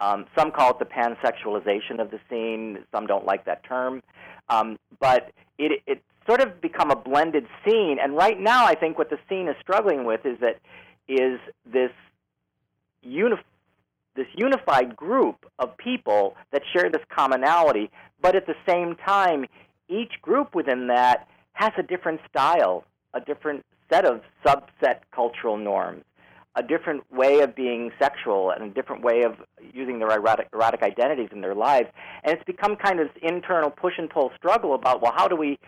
Um, 0.00 0.26
some 0.36 0.50
call 0.50 0.72
it 0.72 0.78
the 0.78 0.84
pansexualization 0.84 2.00
of 2.00 2.10
the 2.10 2.20
scene. 2.28 2.84
Some 2.92 3.06
don't 3.06 3.24
like 3.24 3.44
that 3.46 3.64
term. 3.64 4.02
Um, 4.48 4.78
but 5.00 5.32
it, 5.58 5.82
it's 5.86 6.02
sort 6.26 6.40
of 6.40 6.60
become 6.60 6.90
a 6.90 6.96
blended 6.96 7.46
scene. 7.64 7.98
And 8.02 8.16
right 8.16 8.38
now, 8.38 8.66
I 8.66 8.74
think 8.74 8.98
what 8.98 9.08
the 9.08 9.18
scene 9.28 9.48
is 9.48 9.56
struggling 9.60 10.04
with 10.04 10.26
is 10.26 10.38
that 10.40 10.58
is 11.08 11.38
this 11.70 11.92
this 13.04 14.26
unified 14.34 14.96
group 14.96 15.46
of 15.58 15.76
people 15.76 16.36
that 16.52 16.62
share 16.72 16.90
this 16.90 17.02
commonality, 17.14 17.90
but 18.20 18.36
at 18.36 18.46
the 18.46 18.54
same 18.68 18.96
time, 18.96 19.44
each 19.88 20.12
group 20.22 20.54
within 20.54 20.86
that 20.88 21.28
has 21.52 21.72
a 21.78 21.82
different 21.82 22.20
style, 22.28 22.84
a 23.12 23.20
different 23.20 23.64
set 23.90 24.04
of 24.04 24.20
subset 24.44 25.00
cultural 25.12 25.56
norms, 25.56 26.04
a 26.56 26.62
different 26.62 27.02
way 27.12 27.40
of 27.40 27.54
being 27.54 27.90
sexual, 27.98 28.50
and 28.50 28.64
a 28.64 28.70
different 28.70 29.02
way 29.02 29.22
of 29.24 29.34
using 29.72 29.98
their 29.98 30.10
erotic, 30.10 30.48
erotic 30.52 30.82
identities 30.82 31.28
in 31.32 31.40
their 31.40 31.54
lives. 31.54 31.88
And 32.22 32.32
it's 32.32 32.44
become 32.44 32.76
kind 32.76 33.00
of 33.00 33.08
this 33.08 33.22
internal 33.22 33.70
push 33.70 33.94
and 33.98 34.08
pull 34.08 34.30
struggle 34.36 34.74
about, 34.74 35.02
well, 35.02 35.12
how 35.14 35.28
do 35.28 35.36
we 35.36 35.58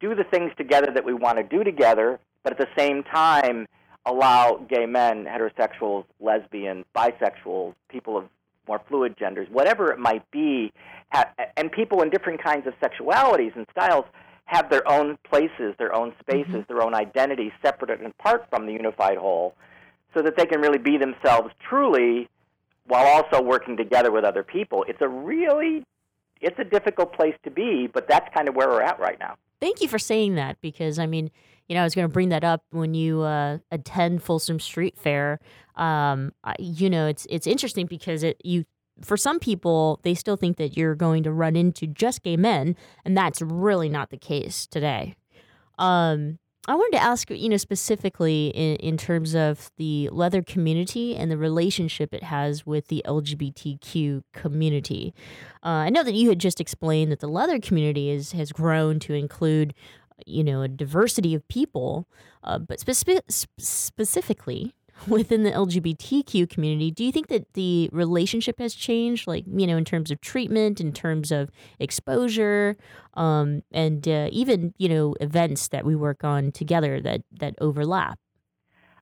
do 0.00 0.14
the 0.14 0.24
things 0.24 0.52
together 0.56 0.88
that 0.94 1.04
we 1.04 1.12
want 1.12 1.36
to 1.38 1.44
do 1.44 1.62
together, 1.64 2.18
but 2.42 2.52
at 2.52 2.58
the 2.58 2.68
same 2.76 3.02
time, 3.02 3.66
allow 4.06 4.56
gay 4.68 4.86
men, 4.86 5.24
heterosexuals, 5.24 6.04
lesbians, 6.20 6.84
bisexuals, 6.96 7.74
people 7.88 8.16
of 8.16 8.24
more 8.66 8.80
fluid 8.88 9.16
genders, 9.18 9.48
whatever 9.50 9.90
it 9.92 9.98
might 9.98 10.28
be, 10.30 10.72
and 11.56 11.72
people 11.72 12.02
in 12.02 12.10
different 12.10 12.42
kinds 12.42 12.66
of 12.66 12.74
sexualities 12.80 13.54
and 13.56 13.66
styles 13.70 14.04
have 14.44 14.70
their 14.70 14.88
own 14.90 15.16
places, 15.28 15.74
their 15.78 15.94
own 15.94 16.12
spaces, 16.20 16.52
mm-hmm. 16.52 16.72
their 16.72 16.82
own 16.82 16.94
identities, 16.94 17.52
separate 17.62 18.00
and 18.00 18.08
apart 18.18 18.46
from 18.50 18.66
the 18.66 18.72
unified 18.72 19.16
whole, 19.16 19.54
so 20.14 20.22
that 20.22 20.36
they 20.36 20.46
can 20.46 20.60
really 20.60 20.78
be 20.78 20.98
themselves 20.98 21.50
truly 21.68 22.28
while 22.86 23.06
also 23.06 23.40
working 23.42 23.76
together 23.76 24.10
with 24.10 24.24
other 24.24 24.42
people. 24.42 24.84
It's 24.88 25.00
a 25.00 25.08
really 25.08 25.84
it's 26.40 26.58
a 26.58 26.64
difficult 26.64 27.12
place 27.12 27.34
to 27.44 27.50
be, 27.50 27.86
but 27.86 28.08
that's 28.08 28.32
kind 28.34 28.48
of 28.48 28.56
where 28.56 28.68
we're 28.68 28.82
at 28.82 28.98
right 28.98 29.18
now. 29.20 29.36
Thank 29.60 29.82
you 29.82 29.88
for 29.88 29.98
saying 29.98 30.36
that 30.36 30.60
because 30.60 30.98
I 30.98 31.06
mean, 31.06 31.30
you 31.70 31.74
know, 31.74 31.82
I 31.82 31.84
was 31.84 31.94
going 31.94 32.08
to 32.08 32.12
bring 32.12 32.30
that 32.30 32.42
up 32.42 32.64
when 32.70 32.94
you 32.94 33.20
uh, 33.20 33.58
attend 33.70 34.24
Folsom 34.24 34.58
Street 34.58 34.98
Fair. 34.98 35.38
Um, 35.76 36.32
you 36.58 36.90
know, 36.90 37.06
it's 37.06 37.28
it's 37.30 37.46
interesting 37.46 37.86
because 37.86 38.24
it 38.24 38.40
you 38.42 38.64
for 39.02 39.16
some 39.16 39.38
people 39.38 40.00
they 40.02 40.14
still 40.14 40.36
think 40.36 40.56
that 40.56 40.76
you're 40.76 40.96
going 40.96 41.22
to 41.22 41.30
run 41.30 41.54
into 41.54 41.86
just 41.86 42.24
gay 42.24 42.36
men, 42.36 42.74
and 43.04 43.16
that's 43.16 43.40
really 43.40 43.88
not 43.88 44.10
the 44.10 44.16
case 44.16 44.66
today. 44.66 45.14
Um, 45.78 46.40
I 46.66 46.74
wanted 46.74 46.98
to 46.98 47.02
ask, 47.02 47.30
you 47.30 47.48
know, 47.48 47.56
specifically 47.56 48.48
in, 48.48 48.76
in 48.76 48.96
terms 48.96 49.34
of 49.34 49.70
the 49.76 50.10
leather 50.12 50.42
community 50.42 51.16
and 51.16 51.30
the 51.30 51.38
relationship 51.38 52.12
it 52.12 52.24
has 52.24 52.66
with 52.66 52.88
the 52.88 53.02
LGBTQ 53.06 54.24
community. 54.34 55.14
Uh, 55.64 55.86
I 55.86 55.90
know 55.90 56.02
that 56.02 56.14
you 56.14 56.28
had 56.28 56.38
just 56.38 56.60
explained 56.60 57.10
that 57.12 57.20
the 57.20 57.28
leather 57.28 57.58
community 57.60 58.10
is, 58.10 58.32
has 58.32 58.52
grown 58.52 58.98
to 59.00 59.14
include 59.14 59.72
you 60.26 60.44
know 60.44 60.62
a 60.62 60.68
diversity 60.68 61.34
of 61.34 61.46
people, 61.48 62.06
uh, 62.44 62.58
but 62.58 62.78
speci- 62.78 63.46
specifically 63.58 64.74
within 65.08 65.42
the 65.42 65.50
LGBTQ 65.50 66.48
community, 66.48 66.90
do 66.90 67.04
you 67.04 67.12
think 67.12 67.28
that 67.28 67.52
the 67.54 67.88
relationship 67.92 68.58
has 68.58 68.74
changed, 68.74 69.26
like 69.26 69.44
you 69.46 69.66
know, 69.66 69.76
in 69.76 69.84
terms 69.84 70.10
of 70.10 70.20
treatment, 70.20 70.80
in 70.80 70.92
terms 70.92 71.30
of 71.32 71.50
exposure, 71.78 72.76
um, 73.14 73.62
and 73.72 74.06
uh, 74.06 74.28
even 74.30 74.74
you 74.78 74.88
know 74.88 75.14
events 75.20 75.68
that 75.68 75.84
we 75.84 75.96
work 75.96 76.24
on 76.24 76.52
together 76.52 77.00
that 77.00 77.22
that 77.32 77.54
overlap? 77.60 78.18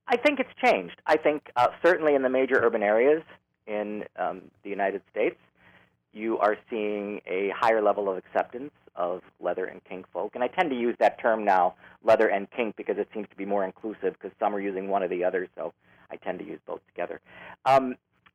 I 0.08 0.16
think 0.16 0.40
it's 0.40 0.50
changed. 0.64 1.00
I 1.06 1.16
think 1.16 1.50
uh, 1.56 1.68
certainly 1.84 2.14
in 2.14 2.22
the 2.22 2.30
major 2.30 2.60
urban 2.62 2.82
areas 2.82 3.22
in 3.66 4.04
um, 4.16 4.42
the 4.62 4.70
United 4.70 5.02
States, 5.10 5.36
you 6.12 6.38
are 6.38 6.56
seeing 6.70 7.20
a 7.26 7.52
higher 7.54 7.82
level 7.82 8.08
of 8.08 8.16
acceptance 8.16 8.70
of 8.98 9.22
leather 9.40 9.64
and 9.64 9.82
kink 9.84 10.06
folk. 10.12 10.32
And 10.34 10.44
I 10.44 10.48
tend 10.48 10.68
to 10.70 10.76
use 10.76 10.96
that 10.98 11.18
term 11.18 11.44
now, 11.44 11.74
leather 12.04 12.28
and 12.28 12.50
kink, 12.50 12.76
because 12.76 12.98
it 12.98 13.08
seems 13.14 13.28
to 13.30 13.36
be 13.36 13.46
more 13.46 13.64
inclusive 13.64 14.14
because 14.14 14.32
some 14.38 14.54
are 14.54 14.60
using 14.60 14.88
one 14.88 15.02
or 15.02 15.08
the 15.08 15.24
other, 15.24 15.48
so 15.56 15.72
I 16.10 16.16
tend 16.16 16.40
to 16.40 16.44
use 16.44 16.58
both 16.66 16.80
together. 16.88 17.20
Um, 17.64 17.94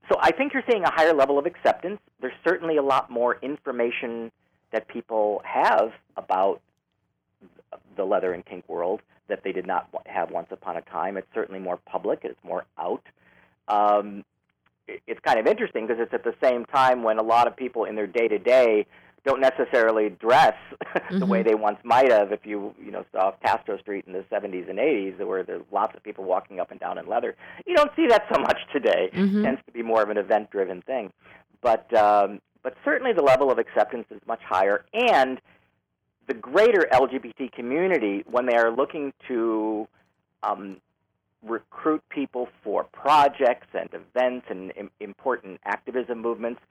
so 0.09 0.17
I 0.19 0.31
think 0.31 0.53
you're 0.53 0.63
seeing 0.69 0.83
a 0.83 0.91
higher 0.91 1.13
level 1.13 1.37
of 1.37 1.45
acceptance. 1.45 1.99
There's 2.19 2.33
certainly 2.43 2.77
a 2.77 2.81
lot 2.81 3.11
more 3.11 3.37
information 3.41 4.31
that 4.71 4.87
people 4.87 5.41
have 5.45 5.91
about 6.17 6.61
the 7.95 8.03
leather 8.03 8.33
and 8.33 8.45
kink 8.45 8.67
world 8.67 9.01
that 9.27 9.43
they 9.43 9.51
did 9.51 9.67
not 9.67 9.87
have 10.05 10.31
once 10.31 10.47
upon 10.51 10.77
a 10.77 10.81
time. 10.81 11.17
It's 11.17 11.27
certainly 11.33 11.59
more 11.59 11.77
public. 11.85 12.21
It's 12.23 12.43
more 12.43 12.65
out. 12.77 13.03
Um, 13.67 14.25
it's 14.87 15.19
kind 15.21 15.39
of 15.39 15.47
interesting 15.47 15.87
because 15.87 16.01
it's 16.01 16.13
at 16.13 16.23
the 16.23 16.35
same 16.43 16.65
time 16.65 17.03
when 17.03 17.17
a 17.17 17.23
lot 17.23 17.47
of 17.47 17.55
people 17.55 17.85
in 17.85 17.95
their 17.95 18.07
day 18.07 18.27
to 18.27 18.37
day 18.37 18.85
don't 19.25 19.39
necessarily 19.41 20.09
dress 20.09 20.55
mm-hmm. 20.81 21.19
the 21.19 21.25
way 21.25 21.39
mm-hmm. 21.39 21.49
they 21.49 21.55
once 21.55 21.77
might 21.83 22.11
have 22.11 22.31
if 22.31 22.45
you 22.45 22.73
you 22.83 22.91
know 22.91 23.05
saw 23.11 23.31
Castro 23.43 23.77
Street 23.77 24.05
in 24.07 24.13
the 24.13 24.25
70s 24.31 24.69
and 24.69 24.79
80s 24.79 25.25
where 25.25 25.43
there's 25.43 25.63
lots 25.71 25.95
of 25.95 26.03
people 26.03 26.23
walking 26.23 26.59
up 26.59 26.71
and 26.71 26.79
down 26.79 26.97
in 26.97 27.07
leather. 27.07 27.35
You 27.65 27.75
don't 27.75 27.91
see 27.95 28.07
that 28.07 28.25
so 28.33 28.39
much 28.41 28.57
today. 28.71 29.09
Mm-hmm. 29.13 29.39
It 29.39 29.43
tends 29.43 29.61
to 29.65 29.71
be 29.71 29.81
more 29.81 30.01
of 30.01 30.09
an 30.09 30.17
event 30.17 30.51
driven 30.51 30.81
thing. 30.81 31.11
But 31.61 31.93
um, 31.93 32.41
but 32.61 32.75
certainly 32.83 33.13
the 33.13 33.23
level 33.23 33.51
of 33.51 33.59
acceptance 33.59 34.05
is 34.09 34.21
much 34.25 34.41
higher 34.41 34.85
and 34.93 35.39
the 36.27 36.33
greater 36.33 36.87
LGBT 36.91 37.51
community 37.51 38.23
when 38.29 38.45
they 38.45 38.55
are 38.55 38.71
looking 38.71 39.13
to 39.27 39.87
um, 40.41 40.77
recruit 41.45 42.01
people 42.09 42.47
for 42.63 42.83
projects 42.85 43.67
and 43.73 43.89
events 43.93 44.47
and 44.49 44.71
Im- 44.77 44.91
important 44.99 45.59
activism 45.65 46.21
movements, 46.21 46.61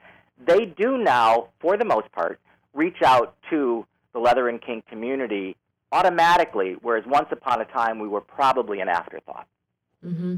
they 0.47 0.67
do 0.67 0.99
now, 0.99 1.49
for 1.61 1.77
the 1.77 1.85
most 1.85 2.11
part, 2.13 2.41
reach 2.75 3.03
out 3.05 3.37
to 3.51 3.87
the 4.13 4.19
leather 4.19 4.49
and 4.49 4.61
kink 4.61 4.87
community 4.87 5.57
automatically, 5.91 6.77
whereas 6.83 7.05
once 7.07 7.29
upon 7.31 7.61
a 7.61 7.65
time 7.67 7.99
we 7.99 8.09
were 8.09 8.21
probably 8.21 8.81
an 8.81 8.89
afterthought. 8.89 9.47
Mm-hmm. 10.05 10.37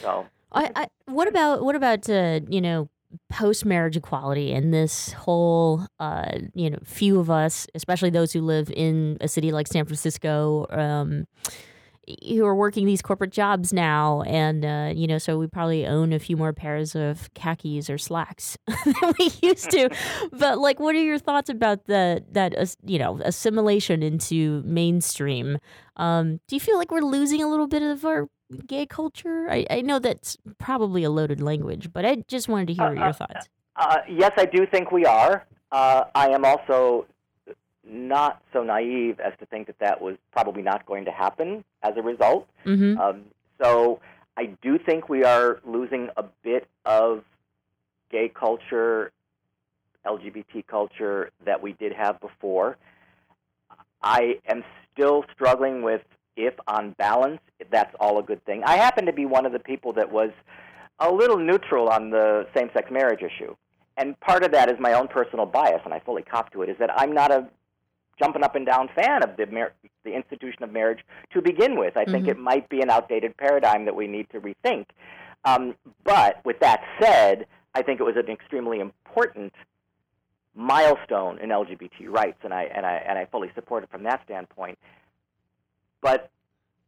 So, 0.00 0.26
I, 0.52 0.70
I, 0.74 0.86
what 1.06 1.28
about 1.28 1.64
what 1.64 1.74
about 1.74 2.08
uh, 2.08 2.40
you 2.48 2.60
know 2.60 2.88
post 3.28 3.64
marriage 3.64 3.96
equality 3.96 4.52
and 4.52 4.72
this 4.72 5.12
whole 5.12 5.86
uh, 6.00 6.38
you 6.54 6.70
know 6.70 6.78
few 6.84 7.20
of 7.20 7.30
us, 7.30 7.66
especially 7.74 8.10
those 8.10 8.32
who 8.32 8.40
live 8.40 8.70
in 8.74 9.18
a 9.20 9.28
city 9.28 9.52
like 9.52 9.66
San 9.66 9.84
Francisco. 9.84 10.66
Um, 10.70 11.26
who 12.28 12.44
are 12.44 12.54
working 12.54 12.86
these 12.86 13.02
corporate 13.02 13.30
jobs 13.30 13.72
now, 13.72 14.22
and 14.22 14.64
uh, 14.64 14.92
you 14.94 15.06
know, 15.06 15.18
so 15.18 15.38
we 15.38 15.46
probably 15.46 15.86
own 15.86 16.12
a 16.12 16.18
few 16.18 16.36
more 16.36 16.52
pairs 16.52 16.94
of 16.94 17.32
khakis 17.34 17.88
or 17.88 17.98
slacks 17.98 18.58
than 18.66 19.14
we 19.18 19.30
used 19.42 19.70
to. 19.70 19.88
but 20.32 20.58
like, 20.58 20.80
what 20.80 20.94
are 20.94 21.02
your 21.02 21.18
thoughts 21.18 21.48
about 21.48 21.86
the 21.86 22.24
that 22.32 22.58
uh, 22.58 22.66
you 22.84 22.98
know 22.98 23.20
assimilation 23.24 24.02
into 24.02 24.62
mainstream? 24.64 25.58
Um, 25.96 26.40
do 26.48 26.56
you 26.56 26.60
feel 26.60 26.78
like 26.78 26.90
we're 26.90 27.02
losing 27.02 27.42
a 27.42 27.48
little 27.48 27.68
bit 27.68 27.82
of 27.82 28.04
our 28.04 28.28
gay 28.66 28.86
culture? 28.86 29.48
I, 29.50 29.66
I 29.70 29.80
know 29.82 29.98
that's 29.98 30.36
probably 30.58 31.04
a 31.04 31.10
loaded 31.10 31.40
language, 31.40 31.92
but 31.92 32.04
I 32.04 32.16
just 32.28 32.48
wanted 32.48 32.68
to 32.68 32.74
hear 32.74 32.86
uh, 32.86 32.92
your 32.92 33.04
uh, 33.04 33.12
thoughts. 33.12 33.48
Uh, 33.76 33.98
yes, 34.08 34.32
I 34.36 34.46
do 34.46 34.66
think 34.66 34.90
we 34.90 35.06
are. 35.06 35.46
Uh, 35.70 36.04
I 36.14 36.28
am 36.28 36.44
also 36.44 37.06
not 37.84 38.42
so 38.52 38.62
naive 38.62 39.18
as 39.20 39.32
to 39.40 39.46
think 39.46 39.66
that 39.66 39.78
that 39.80 40.00
was 40.00 40.16
probably 40.32 40.62
not 40.62 40.86
going 40.86 41.04
to 41.04 41.10
happen 41.10 41.64
as 41.82 41.94
a 41.96 42.02
result. 42.02 42.48
Mm-hmm. 42.64 42.98
Um, 42.98 43.22
so 43.60 44.00
I 44.36 44.50
do 44.62 44.78
think 44.78 45.08
we 45.08 45.24
are 45.24 45.60
losing 45.64 46.08
a 46.16 46.24
bit 46.42 46.68
of 46.84 47.24
gay 48.10 48.30
culture, 48.32 49.10
LGBT 50.06 50.66
culture 50.66 51.30
that 51.44 51.62
we 51.62 51.72
did 51.72 51.92
have 51.92 52.20
before. 52.20 52.76
I 54.02 54.38
am 54.46 54.64
still 54.92 55.24
struggling 55.34 55.82
with 55.82 56.02
if, 56.36 56.54
on 56.66 56.92
balance, 56.98 57.40
that's 57.70 57.94
all 58.00 58.18
a 58.18 58.22
good 58.22 58.44
thing. 58.44 58.62
I 58.64 58.76
happen 58.76 59.06
to 59.06 59.12
be 59.12 59.26
one 59.26 59.44
of 59.44 59.52
the 59.52 59.58
people 59.58 59.92
that 59.94 60.10
was 60.10 60.30
a 60.98 61.12
little 61.12 61.38
neutral 61.38 61.88
on 61.88 62.10
the 62.10 62.46
same 62.56 62.70
sex 62.72 62.90
marriage 62.90 63.22
issue. 63.22 63.54
And 63.96 64.18
part 64.20 64.44
of 64.44 64.52
that 64.52 64.70
is 64.70 64.78
my 64.80 64.94
own 64.94 65.08
personal 65.08 65.46
bias, 65.46 65.82
and 65.84 65.92
I 65.92 66.00
fully 66.00 66.22
cop 66.22 66.52
to 66.52 66.62
it, 66.62 66.70
is 66.70 66.76
that 66.78 66.90
I'm 66.96 67.12
not 67.12 67.30
a 67.30 67.48
jumping 68.22 68.42
up 68.44 68.54
and 68.54 68.66
down 68.66 68.88
fan 68.94 69.22
of 69.22 69.36
the 69.36 69.46
mar- 69.46 69.72
the 70.04 70.14
institution 70.14 70.62
of 70.62 70.72
marriage 70.72 71.00
to 71.32 71.42
begin 71.42 71.78
with. 71.78 71.96
I 71.96 72.02
mm-hmm. 72.02 72.12
think 72.12 72.28
it 72.28 72.38
might 72.38 72.68
be 72.68 72.80
an 72.80 72.90
outdated 72.90 73.36
paradigm 73.36 73.84
that 73.86 73.96
we 73.96 74.06
need 74.06 74.28
to 74.30 74.40
rethink. 74.40 74.86
Um, 75.44 75.74
but 76.04 76.44
with 76.44 76.60
that 76.60 76.82
said, 77.00 77.46
I 77.74 77.82
think 77.82 78.00
it 78.00 78.04
was 78.04 78.16
an 78.16 78.30
extremely 78.30 78.80
important 78.80 79.52
milestone 80.54 81.38
in 81.38 81.48
LGBT 81.48 82.08
rights, 82.08 82.38
and 82.44 82.52
I 82.52 82.64
and 82.64 82.86
I 82.86 83.02
and 83.06 83.18
I 83.18 83.26
fully 83.26 83.50
support 83.54 83.82
it 83.82 83.90
from 83.90 84.04
that 84.04 84.22
standpoint. 84.24 84.78
But 86.00 86.30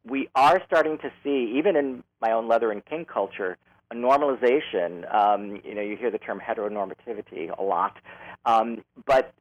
we 0.05 0.29
are 0.35 0.61
starting 0.67 0.99
to 0.99 1.11
see, 1.23 1.55
even 1.57 1.77
in 1.77 2.05
my 2.21 2.33
own 2.33 2.47
leather 2.47 2.71
and 2.71 2.85
kink 2.85 3.09
culture, 3.09 3.57
a 3.91 3.95
normalization. 3.95 5.13
Um, 5.15 5.61
you 5.65 5.75
know, 5.75 5.81
you 5.81 5.97
hear 5.97 6.11
the 6.11 6.19
term 6.19 6.41
heteronormativity 6.41 7.57
a 7.57 7.63
lot, 7.63 7.97
um, 8.47 8.83
but 9.07 9.33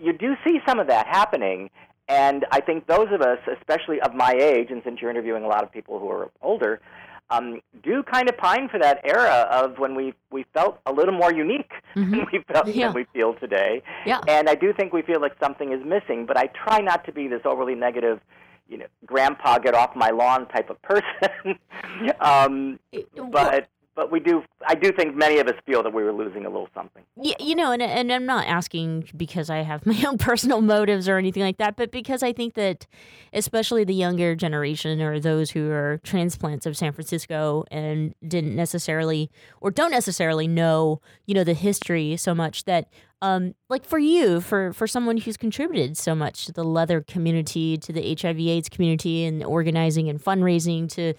you 0.00 0.12
do 0.12 0.34
see 0.44 0.60
some 0.66 0.78
of 0.78 0.86
that 0.88 1.06
happening. 1.06 1.70
And 2.08 2.46
I 2.52 2.60
think 2.60 2.86
those 2.86 3.08
of 3.10 3.20
us, 3.20 3.38
especially 3.58 4.00
of 4.00 4.14
my 4.14 4.32
age, 4.32 4.68
and 4.70 4.80
since 4.84 5.00
you're 5.00 5.10
interviewing 5.10 5.42
a 5.44 5.48
lot 5.48 5.64
of 5.64 5.72
people 5.72 5.98
who 5.98 6.08
are 6.10 6.30
older, 6.40 6.80
um, 7.30 7.60
do 7.82 8.04
kind 8.04 8.28
of 8.28 8.36
pine 8.36 8.68
for 8.68 8.78
that 8.78 9.00
era 9.04 9.48
of 9.50 9.78
when 9.80 9.96
we 9.96 10.14
we 10.30 10.44
felt 10.54 10.78
a 10.86 10.92
little 10.92 11.14
more 11.14 11.32
unique 11.32 11.72
Mm-hmm. 11.96 12.10
than 12.12 12.26
we 12.32 12.44
felt 12.52 12.66
Yeah. 12.68 12.86
than 12.86 12.94
we 12.94 13.04
feel 13.12 13.34
today. 13.34 13.82
Yeah. 14.04 14.20
And 14.28 14.48
I 14.48 14.54
do 14.54 14.72
think 14.72 14.92
we 14.92 15.02
feel 15.02 15.20
like 15.20 15.32
something 15.42 15.72
is 15.72 15.82
missing, 15.84 16.26
but 16.26 16.36
I 16.36 16.46
try 16.48 16.78
not 16.80 17.04
to 17.06 17.12
be 17.12 17.26
this 17.26 17.40
overly 17.44 17.74
negative, 17.74 18.20
you 18.68 18.78
know, 18.78 18.86
grandpa 19.04 19.58
get 19.58 19.74
off 19.74 19.96
my 19.96 20.10
lawn 20.10 20.46
type 20.46 20.70
of 20.70 20.80
person. 20.82 21.58
um, 22.20 22.78
but 23.32 23.66
but 23.96 24.12
we 24.12 24.20
do 24.20 24.44
I 24.68 24.74
do 24.74 24.92
think 24.92 25.16
many 25.16 25.38
of 25.38 25.48
us 25.48 25.54
feel 25.64 25.82
that 25.82 25.92
we 25.92 26.04
were 26.04 26.12
losing 26.12 26.44
a 26.44 26.50
little 26.50 26.68
something. 26.74 27.02
Yeah, 27.20 27.34
you 27.40 27.56
know, 27.56 27.72
and 27.72 27.82
and 27.82 28.12
I'm 28.12 28.26
not 28.26 28.46
asking 28.46 29.08
because 29.16 29.48
I 29.50 29.58
have 29.62 29.84
my 29.86 30.04
own 30.06 30.18
personal 30.18 30.60
motives 30.60 31.08
or 31.08 31.16
anything 31.16 31.42
like 31.42 31.56
that, 31.56 31.76
but 31.76 31.90
because 31.90 32.22
I 32.22 32.32
think 32.32 32.54
that 32.54 32.86
especially 33.32 33.82
the 33.84 33.94
younger 33.94 34.36
generation 34.36 35.00
or 35.00 35.18
those 35.18 35.50
who 35.50 35.70
are 35.70 35.98
transplants 36.04 36.66
of 36.66 36.76
San 36.76 36.92
Francisco 36.92 37.64
and 37.70 38.14
didn't 38.26 38.54
necessarily 38.54 39.30
or 39.60 39.70
don't 39.70 39.90
necessarily 39.90 40.46
know, 40.46 41.00
you 41.24 41.34
know, 41.34 41.44
the 41.44 41.54
history 41.54 42.16
so 42.16 42.34
much 42.34 42.64
that 42.64 42.88
um 43.22 43.54
like 43.70 43.86
for 43.86 43.98
you, 43.98 44.42
for 44.42 44.74
for 44.74 44.86
someone 44.86 45.16
who's 45.16 45.38
contributed 45.38 45.96
so 45.96 46.14
much 46.14 46.44
to 46.46 46.52
the 46.52 46.64
leather 46.64 47.00
community, 47.00 47.78
to 47.78 47.92
the 47.92 48.14
HIV 48.20 48.38
AIDS 48.40 48.68
community 48.68 49.24
and 49.24 49.42
organizing 49.42 50.10
and 50.10 50.22
fundraising 50.22 50.86
to 50.90 51.14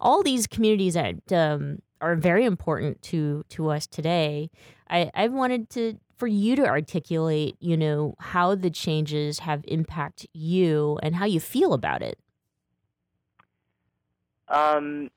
all 0.00 0.22
these 0.22 0.46
communities 0.46 0.94
that 0.94 1.30
um 1.30 1.80
are 2.02 2.16
very 2.16 2.44
important 2.44 3.00
to 3.02 3.44
to 3.50 3.70
us 3.70 3.86
today. 3.86 4.50
I 4.90 5.10
I 5.14 5.28
wanted 5.28 5.70
to 5.70 5.98
for 6.18 6.26
you 6.26 6.54
to 6.56 6.66
articulate, 6.66 7.56
you 7.60 7.76
know, 7.76 8.14
how 8.18 8.54
the 8.54 8.70
changes 8.70 9.40
have 9.40 9.64
impact 9.66 10.26
you 10.32 10.98
and 11.02 11.16
how 11.16 11.24
you 11.24 11.40
feel 11.40 11.72
about 11.72 12.02
it. 12.02 12.18
Um, 14.48 15.10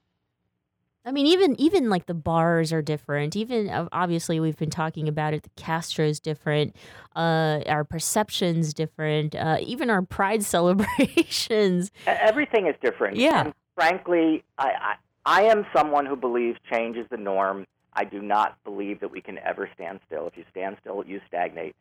I 1.06 1.12
mean, 1.12 1.28
even 1.28 1.60
even 1.60 1.90
like 1.90 2.06
the 2.06 2.14
bars 2.14 2.72
are 2.72 2.82
different. 2.82 3.36
Even 3.36 3.70
uh, 3.70 3.88
obviously, 3.92 4.40
we've 4.40 4.58
been 4.58 4.70
talking 4.70 5.08
about 5.08 5.34
it. 5.34 5.44
The 5.44 5.50
Castro's 5.56 6.20
different. 6.20 6.76
Uh, 7.16 7.62
our 7.68 7.84
perceptions 7.84 8.74
different. 8.74 9.36
Uh, 9.36 9.58
even 9.62 9.90
our 9.90 10.02
pride 10.02 10.44
celebrations. 10.56 11.92
Everything 12.08 12.68
is 12.68 12.76
different. 12.82 13.18
Yeah. 13.18 13.46
And 13.46 13.54
frankly, 13.76 14.44
I, 14.58 14.96
I 15.26 15.44
am 15.44 15.66
someone 15.76 16.06
who 16.06 16.16
believes 16.16 16.60
change 16.72 16.98
is 16.98 17.08
the 17.10 17.18
norm. 17.18 17.66
I 17.94 18.04
do 18.04 18.22
not 18.22 18.62
believe 18.64 19.00
that 19.00 19.12
we 19.12 19.22
can 19.22 19.40
ever 19.40 19.70
stand 19.74 20.00
still. 20.06 20.28
If 20.28 20.38
you 20.38 20.44
stand 20.52 20.78
still, 20.82 21.04
you 21.06 21.22
stagnate. 21.28 21.76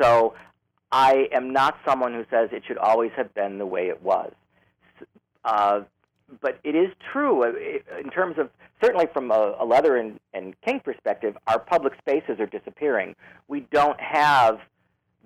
So 0.00 0.34
I 0.92 1.28
am 1.32 1.52
not 1.52 1.76
someone 1.84 2.14
who 2.14 2.24
says 2.30 2.50
it 2.52 2.62
should 2.66 2.78
always 2.78 3.10
have 3.16 3.34
been 3.34 3.58
the 3.58 3.66
way 3.66 3.88
it 3.88 4.02
was. 4.02 4.32
Uh, 5.44 5.80
but 6.40 6.58
it 6.64 6.74
is 6.74 6.88
true 7.12 7.44
uh, 7.44 7.98
in 8.00 8.10
terms 8.10 8.38
of 8.38 8.50
certainly 8.82 9.06
from 9.12 9.30
a, 9.30 9.56
a 9.58 9.64
leather 9.64 9.96
and, 9.96 10.18
and 10.34 10.54
kink 10.62 10.84
perspective, 10.84 11.36
our 11.46 11.58
public 11.58 11.94
spaces 11.98 12.40
are 12.40 12.46
disappearing. 12.46 13.14
We 13.48 13.60
don't 13.72 14.00
have 14.00 14.60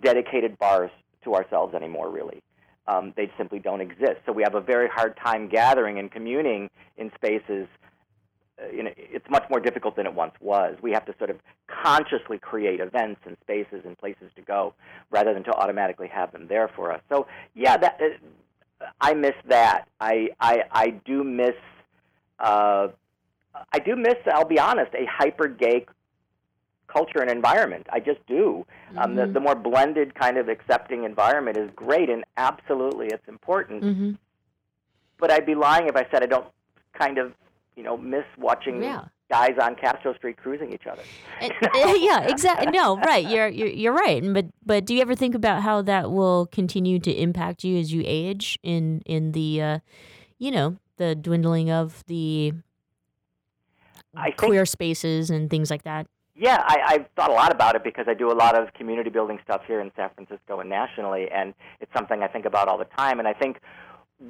dedicated 0.03 0.59
bars 0.59 0.91
to 1.25 1.35
ourselves 1.35 1.75
anymore, 1.75 2.11
really. 2.11 2.43
Um, 2.91 3.13
they 3.17 3.31
simply 3.39 3.61
don't 3.61 3.81
exist. 3.81 4.19
So 4.27 4.33
we 4.33 4.43
have 4.43 4.57
a 4.57 4.61
very 4.61 4.89
hard 4.89 5.17
time 5.17 5.49
gathering 5.49 5.99
and 6.01 6.11
communing 6.11 6.71
in 6.97 7.13
spaces. 7.15 7.69
Uh, 8.61 8.69
you 8.77 8.83
know, 8.83 8.91
it's 8.97 9.29
much 9.31 9.45
more 9.49 9.61
difficult 9.61 9.95
than 9.97 10.07
it 10.07 10.15
once 10.15 10.35
was. 10.41 10.77
We 10.83 10.93
have 10.93 11.07
to 11.07 11.15
sort 11.19 11.31
of 11.31 11.39
consciously 11.85 12.39
create 12.39 12.81
events 12.81 13.21
and 13.27 13.37
spaces 13.43 13.83
and 13.87 13.97
places 13.97 14.31
to 14.37 14.43
go, 14.43 14.75
rather 15.11 15.33
than 15.35 15.45
to 15.45 15.53
automatically 15.53 16.09
have 16.09 16.33
them 16.33 16.47
there 16.49 16.69
for 16.77 16.93
us. 16.93 17.01
So 17.09 17.17
yeah, 17.55 17.77
that 17.77 18.01
uh, 18.81 18.87
I 19.01 19.15
miss 19.15 19.39
that. 19.49 19.87
I 20.01 20.15
I, 20.41 20.55
I 20.73 20.87
do 21.11 21.23
miss. 21.23 21.59
Uh, 22.39 22.89
I 23.73 23.79
do 23.79 23.95
miss. 23.97 24.17
I'll 24.33 24.53
be 24.57 24.59
honest. 24.59 24.93
A 24.95 25.07
hyper 25.07 25.49
gay 25.49 25.87
culture 26.93 27.21
and 27.21 27.31
environment. 27.31 27.87
I 27.93 28.01
just 28.01 28.25
do. 28.27 28.67
Um, 28.97 29.15
the, 29.15 29.23
Mhm. 29.23 29.33
the 29.35 29.41
more 29.41 29.55
blended, 29.55 30.15
kind 30.15 30.37
of 30.37 30.49
accepting 30.49 31.05
environment 31.05 31.57
is 31.57 31.71
great, 31.77 32.09
and 32.11 32.25
absolutely, 32.37 33.07
it's 33.07 33.29
important. 33.29 33.83
Mm-hmm. 33.83 34.11
But 35.19 35.31
I'd 35.31 35.47
be 35.47 35.55
lying 35.55 35.87
if 35.89 35.97
I 35.97 36.07
said 36.11 36.23
I 36.23 36.27
don't 36.27 36.47
kind 36.99 37.19
of, 37.19 37.33
you 37.77 37.83
know, 37.83 37.97
miss 37.97 38.25
watching 38.39 38.83
Yeah. 38.83 39.05
guys 39.31 39.57
on 39.63 39.77
Castro 39.77 40.13
Street 40.15 40.37
cruising 40.39 40.73
each 40.73 40.87
other. 40.91 41.03
And- 41.41 41.53
uh, 41.53 41.95
yeah, 41.99 42.23
exactly. 42.29 42.67
No, 42.73 42.97
right. 42.99 43.25
You're, 43.27 43.49
you're 43.49 43.69
you're 43.69 43.93
right. 43.93 44.23
But 44.33 44.47
but 44.67 44.85
do 44.87 44.95
you 44.95 45.01
ever 45.03 45.15
think 45.15 45.35
about 45.37 45.63
how 45.63 45.83
that 45.83 46.11
will 46.11 46.47
continue 46.47 46.99
to 47.01 47.13
impact 47.13 47.63
you 47.63 47.79
as 47.79 47.93
you 47.93 48.03
age 48.07 48.59
in 48.63 49.03
in 49.07 49.33
the, 49.33 49.63
uh, 49.63 49.79
you 50.39 50.51
know, 50.51 50.77
the 50.97 51.15
dwindling 51.15 51.71
of 51.71 52.03
the 52.07 52.53
I 54.17 54.25
think 54.31 54.39
queer 54.39 54.67
spaces 54.67 55.31
and 55.31 55.49
things 55.49 55.71
like 55.71 55.85
that? 55.85 56.07
Yeah, 56.41 56.57
I, 56.67 56.81
I've 56.87 57.07
thought 57.17 57.29
a 57.29 57.35
lot 57.35 57.53
about 57.53 57.77
it 57.77 57.85
because 57.85 58.07
I 58.09 58.15
do 58.15 58.33
a 58.33 58.35
lot 58.35 58.59
of 58.59 58.73
community 58.73 59.11
building 59.11 59.39
stuff 59.45 59.61
here 59.67 59.79
in 59.79 59.93
San 59.95 60.09
Francisco 60.15 60.61
and 60.61 60.71
nationally, 60.71 61.29
and 61.31 61.53
it's 61.81 61.93
something 61.93 62.23
I 62.23 62.29
think 62.29 62.47
about 62.47 62.67
all 62.67 62.79
the 62.79 62.87
time. 62.97 63.19
And 63.19 63.29
I 63.29 63.35
think 63.35 63.61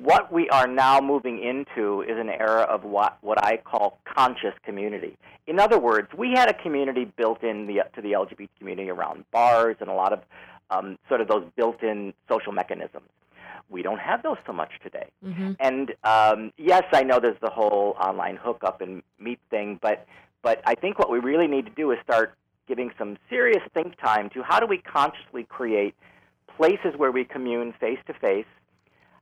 what 0.03 0.33
we 0.33 0.49
are 0.51 0.67
now 0.67 1.01
moving 1.01 1.41
into 1.41 2.03
is 2.03 2.19
an 2.19 2.29
era 2.29 2.63
of 2.63 2.83
what, 2.83 3.19
what 3.21 3.41
I 3.45 3.59
call 3.59 4.01
conscious 4.05 4.55
community. 4.65 5.17
In 5.47 5.61
other 5.61 5.79
words, 5.79 6.09
we 6.19 6.33
had 6.33 6.51
a 6.51 6.55
community 6.55 7.05
built 7.05 7.45
in 7.45 7.69
the, 7.69 7.83
to 7.95 8.03
the 8.03 8.11
LGBT 8.11 8.49
community 8.59 8.91
around 8.91 9.25
bars 9.31 9.77
and 9.79 9.89
a 9.89 9.95
lot 9.95 10.13
of 10.13 10.21
um, 10.71 10.99
sort 11.09 11.21
of 11.21 11.29
those 11.29 11.45
built 11.55 11.81
in 11.81 12.13
social 12.29 12.51
mechanisms. 12.51 13.07
We 13.69 13.83
don't 13.83 14.01
have 14.01 14.25
those 14.25 14.39
so 14.47 14.53
much 14.53 14.73
today. 14.83 15.07
Mm-hmm. 15.25 15.53
And 15.61 15.93
um, 16.03 16.53
yes, 16.57 16.83
I 16.93 17.05
know 17.05 17.21
there's 17.21 17.41
the 17.41 17.51
whole 17.51 17.95
online 18.01 18.35
hookup 18.35 18.81
and 18.81 19.05
meet 19.21 19.39
thing, 19.49 19.79
but 19.81 20.09
but 20.43 20.61
I 20.65 20.75
think 20.75 20.99
what 20.99 21.11
we 21.11 21.19
really 21.19 21.47
need 21.47 21.67
to 21.67 21.73
do 21.73 21.91
is 21.93 21.99
start 22.03 22.35
giving 22.67 22.91
some 22.99 23.19
serious 23.29 23.63
think 23.75 23.99
time 24.01 24.31
to 24.31 24.43
how 24.43 24.61
do 24.61 24.67
we 24.67 24.79
consciously 24.79 25.45
create 25.45 25.95
places 26.57 26.95
where 26.97 27.11
we 27.11 27.25
commune 27.25 27.73
face 27.81 27.99
to 28.07 28.15
face. 28.15 28.47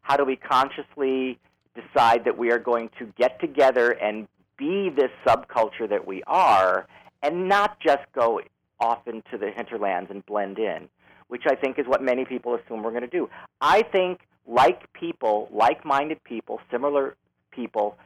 How 0.03 0.16
do 0.16 0.25
we 0.25 0.37
consciously 0.37 1.39
decide 1.75 2.25
that 2.25 2.37
we 2.37 2.51
are 2.51 2.59
going 2.59 2.91
to 2.99 3.07
get 3.19 3.41
together 3.41 3.93
and 3.93 4.27
be 4.57 4.91
this 4.91 5.11
subculture 5.27 5.89
that 5.89 6.07
we 6.07 6.23
are, 6.27 6.87
and 7.23 7.49
not 7.49 7.79
just 7.81 8.03
go 8.12 8.41
off 8.81 9.07
into 9.07 9.39
the 9.39 9.51
hinterlands 9.51 10.11
and 10.11 10.25
blend 10.27 10.59
in, 10.59 10.89
which 11.29 11.45
I 11.47 11.55
think 11.55 11.79
is 11.79 11.87
what 11.87 12.03
many 12.03 12.25
people 12.25 12.55
assume 12.57 12.83
we're 12.83 12.91
going 12.91 13.03
to 13.03 13.07
do. 13.07 13.31
I 13.61 13.83
think 13.83 14.21
like 14.47 14.93
people, 14.93 15.49
like 15.53 15.85
minded 15.85 16.23
people, 16.25 16.61
similar 16.71 17.16
people, 17.51 17.97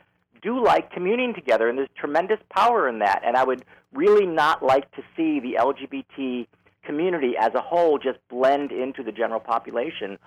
do 0.43 0.62
like 0.62 0.90
communing 0.90 1.34
together, 1.34 1.68
and 1.68 1.78
there's 1.78 1.88
tremendous 1.97 2.38
power 2.51 2.88
in 2.88 2.99
that. 2.99 3.22
And 3.24 3.36
I 3.36 3.45
would 3.45 3.64
really 3.93 4.26
not 4.26 4.62
like 4.62 4.90
to 4.93 5.03
see 5.16 5.40
the 5.40 5.55
LGBT 5.59 6.47
community 6.84 7.34
as 7.38 7.55
a 7.55 7.61
whole 7.61 7.99
just 7.99 8.18
blend 8.28 8.72
into 8.72 9.03
the 9.05 9.12
general 9.12 9.38
population 9.40 10.18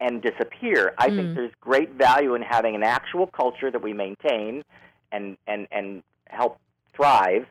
and 0.00 0.20
disappear. 0.22 0.92
I 0.98 1.08
Mm. 1.10 1.16
think 1.16 1.34
there's 1.36 1.54
great 1.60 1.90
value 1.90 2.34
in 2.34 2.42
having 2.42 2.74
an 2.74 2.82
actual 2.82 3.26
culture 3.28 3.70
that 3.70 3.82
we 3.82 3.92
maintain 3.92 4.64
and, 5.12 5.36
and, 5.46 5.68
and 5.70 6.02
help 6.28 6.58
thrive, 6.94 7.46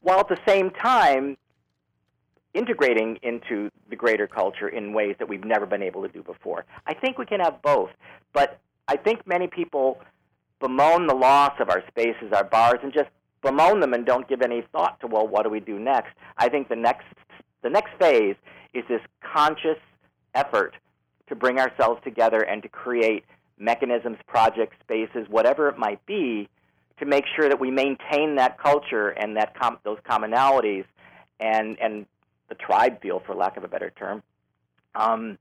while 0.00 0.20
at 0.20 0.28
the 0.28 0.38
same 0.46 0.70
time 0.70 1.36
integrating 2.54 3.18
into 3.22 3.70
the 3.90 3.96
greater 3.96 4.26
culture 4.26 4.68
in 4.68 4.92
ways 4.92 5.14
that 5.18 5.28
we've 5.28 5.44
never 5.44 5.66
been 5.66 5.82
able 5.82 6.02
to 6.02 6.08
do 6.08 6.22
before. 6.22 6.64
I 6.86 6.94
think 6.94 7.18
we 7.18 7.26
can 7.26 7.40
have 7.40 7.60
both, 7.62 7.90
but 8.32 8.58
I 8.88 8.96
think 8.96 9.26
many 9.26 9.48
people 9.48 10.00
bemoan 10.60 11.06
the 11.06 11.14
loss 11.14 11.52
of 11.60 11.70
our 11.70 11.82
spaces, 11.88 12.32
our 12.32 12.44
bars, 12.44 12.78
and 12.82 12.92
just 12.92 13.08
bemoan 13.42 13.80
them 13.80 13.94
and 13.94 14.04
don't 14.04 14.28
give 14.28 14.42
any 14.42 14.62
thought 14.72 14.98
to 15.00 15.06
well, 15.06 15.26
what 15.26 15.44
do 15.44 15.50
we 15.50 15.60
do 15.60 15.78
next? 15.78 16.10
I 16.36 16.48
think 16.48 16.68
the 16.68 16.76
next 16.76 17.06
the 17.62 17.70
next 17.70 17.90
phase 17.98 18.36
is 18.74 18.84
this 18.88 19.00
conscious 19.20 19.78
effort 20.34 20.74
to 21.28 21.34
bring 21.34 21.58
ourselves 21.58 22.00
together 22.04 22.40
and 22.40 22.62
to 22.62 22.68
create 22.68 23.24
mechanisms, 23.58 24.16
projects, 24.26 24.76
spaces, 24.80 25.26
whatever 25.28 25.68
it 25.68 25.78
might 25.78 26.04
be, 26.06 26.48
to 26.98 27.06
make 27.06 27.24
sure 27.36 27.48
that 27.48 27.58
we 27.58 27.70
maintain 27.70 28.36
that 28.36 28.58
culture 28.58 29.08
and 29.10 29.36
that 29.36 29.58
com- 29.58 29.78
those 29.84 29.98
commonalities 30.08 30.84
and 31.40 31.78
and 31.80 32.06
the 32.48 32.54
tribe 32.54 33.00
feel, 33.02 33.20
for 33.26 33.34
lack 33.34 33.56
of 33.56 33.64
a 33.64 33.68
better 33.68 33.90
term, 33.90 34.22
um, 34.94 35.36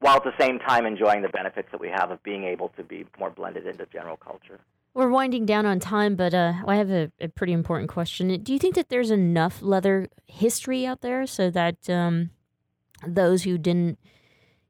while 0.00 0.16
at 0.16 0.24
the 0.24 0.32
same 0.38 0.58
time 0.58 0.86
enjoying 0.86 1.22
the 1.22 1.28
benefits 1.28 1.68
that 1.70 1.80
we 1.80 1.88
have 1.88 2.10
of 2.10 2.22
being 2.22 2.44
able 2.44 2.70
to 2.70 2.82
be 2.82 3.06
more 3.18 3.30
blended 3.30 3.66
into 3.66 3.86
general 3.92 4.16
culture. 4.16 4.60
We're 4.92 5.10
winding 5.10 5.46
down 5.46 5.66
on 5.66 5.78
time, 5.78 6.16
but 6.16 6.34
uh, 6.34 6.54
I 6.66 6.76
have 6.76 6.90
a, 6.90 7.12
a 7.20 7.28
pretty 7.28 7.52
important 7.52 7.88
question. 7.90 8.42
Do 8.42 8.52
you 8.52 8.58
think 8.58 8.74
that 8.74 8.88
there's 8.88 9.10
enough 9.10 9.62
leather 9.62 10.08
history 10.26 10.84
out 10.84 11.00
there 11.00 11.26
so 11.26 11.48
that 11.50 11.88
um, 11.88 12.30
those 13.06 13.44
who 13.44 13.56
didn't, 13.56 13.98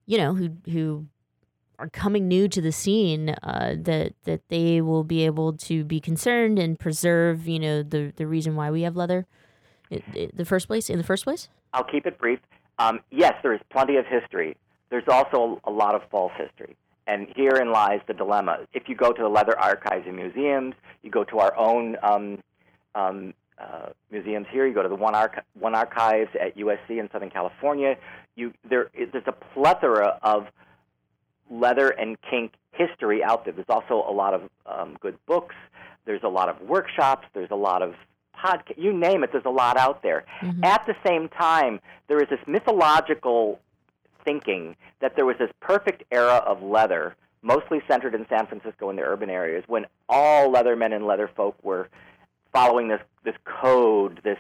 you 0.05 0.19
know, 0.19 0.35
who 0.35 0.51
who 0.71 1.07
are 1.79 1.89
coming 1.89 2.29
new 2.29 2.49
to 2.49 2.61
the 2.61 2.73
scene, 2.73 3.31
uh, 3.43 3.77
that 3.79 4.13
that 4.25 4.43
they 4.49 4.83
will 4.83 5.05
be 5.05 5.25
able 5.25 5.55
to 5.55 5.85
be 5.85 6.01
concerned 6.01 6.59
and 6.59 6.79
preserve, 6.79 7.49
you 7.49 7.59
know, 7.59 7.83
the 7.83 8.13
the 8.15 8.27
reason 8.27 8.57
why 8.57 8.71
we 8.71 8.83
have 8.83 8.97
leather, 8.97 9.27
in, 9.89 10.03
in 10.15 10.31
the 10.35 10.45
first 10.45 10.67
place. 10.67 10.91
In 10.91 10.99
the 10.99 11.05
first 11.05 11.25
place. 11.25 11.49
I'll 11.73 11.85
keep 11.85 12.05
it 12.05 12.19
brief. 12.19 12.41
Um, 12.79 13.01
yes, 13.11 13.35
there 13.43 13.55
is 13.55 13.61
plenty 13.71 13.97
of 13.97 14.05
history. 14.07 14.57
There's 14.91 15.09
also 15.09 15.61
a 15.65 15.71
lot 15.71 15.95
of 15.95 16.03
false 16.11 16.33
history. 16.37 16.77
And 17.07 17.29
herein 17.35 17.73
lies 17.73 18.01
the 18.07 18.15
dilemma. 18.15 18.67
If 18.73 18.89
you 18.89 18.95
go 18.95 19.13
to 19.13 19.23
the 19.23 19.29
leather 19.29 19.59
archives 19.59 20.07
and 20.07 20.17
museums, 20.17 20.75
you 21.03 21.11
go 21.11 21.25
to 21.25 21.39
our 21.39 21.57
own 21.57 21.97
um, 22.03 22.39
um, 22.95 23.35
uh, 23.59 23.91
museums 24.11 24.47
here, 24.51 24.67
you 24.67 24.75
go 24.75 24.83
to 24.83 24.89
the 24.89 24.95
One, 24.95 25.15
Arch- 25.15 25.45
One 25.59 25.75
Archives 25.75 26.31
at 26.41 26.57
USC 26.57 26.99
in 26.99 27.09
Southern 27.13 27.31
California, 27.31 27.97
you, 28.37 28.53
there, 28.69 28.91
there's 28.95 29.27
a 29.27 29.33
plethora 29.33 30.19
of 30.23 30.47
leather 31.51 31.89
and 31.89 32.17
kink 32.31 32.53
history 32.73 33.23
out 33.23 33.45
there. 33.45 33.53
There's 33.53 33.67
also 33.69 34.05
a 34.09 34.13
lot 34.13 34.35
of 34.35 34.43
um, 34.67 34.97
good 35.01 35.19
books. 35.27 35.55
There's 36.07 36.23
a 36.23 36.29
lot 36.29 36.49
of 36.49 36.61
workshops. 36.63 37.27
There's 37.35 37.51
a 37.51 37.57
lot 37.57 37.83
of 37.83 37.95
podcast. 38.37 38.79
You 38.79 38.93
name 38.93 39.25
it. 39.25 39.31
There's 39.33 39.45
a 39.45 39.51
lot 39.51 39.77
out 39.77 40.03
there. 40.03 40.25
Mm-hmm. 40.43 40.65
At 40.65 40.87
the 40.87 40.95
same 41.07 41.29
time, 41.29 41.81
there 42.09 42.19
is 42.23 42.29
this 42.31 42.41
mythological 42.47 43.61
thinking 44.25 44.77
that 45.01 45.17
there 45.17 45.27
was 45.27 45.37
this 45.39 45.51
perfect 45.61 46.03
era 46.11 46.43
of 46.47 46.63
leather, 46.63 47.17
mostly 47.43 47.81
centered 47.89 48.15
in 48.15 48.27
San 48.29 48.47
Francisco 48.47 48.91
and 48.91 48.99
the 48.99 49.03
urban 49.03 49.31
areas, 49.31 49.65
when 49.67 49.87
all 50.09 50.53
leathermen 50.53 50.95
and 50.95 51.07
leather 51.07 51.31
folk 51.35 51.57
were 51.63 51.89
following 52.53 52.89
this 52.89 53.01
this 53.25 53.37
code, 53.45 54.21
this 54.25 54.39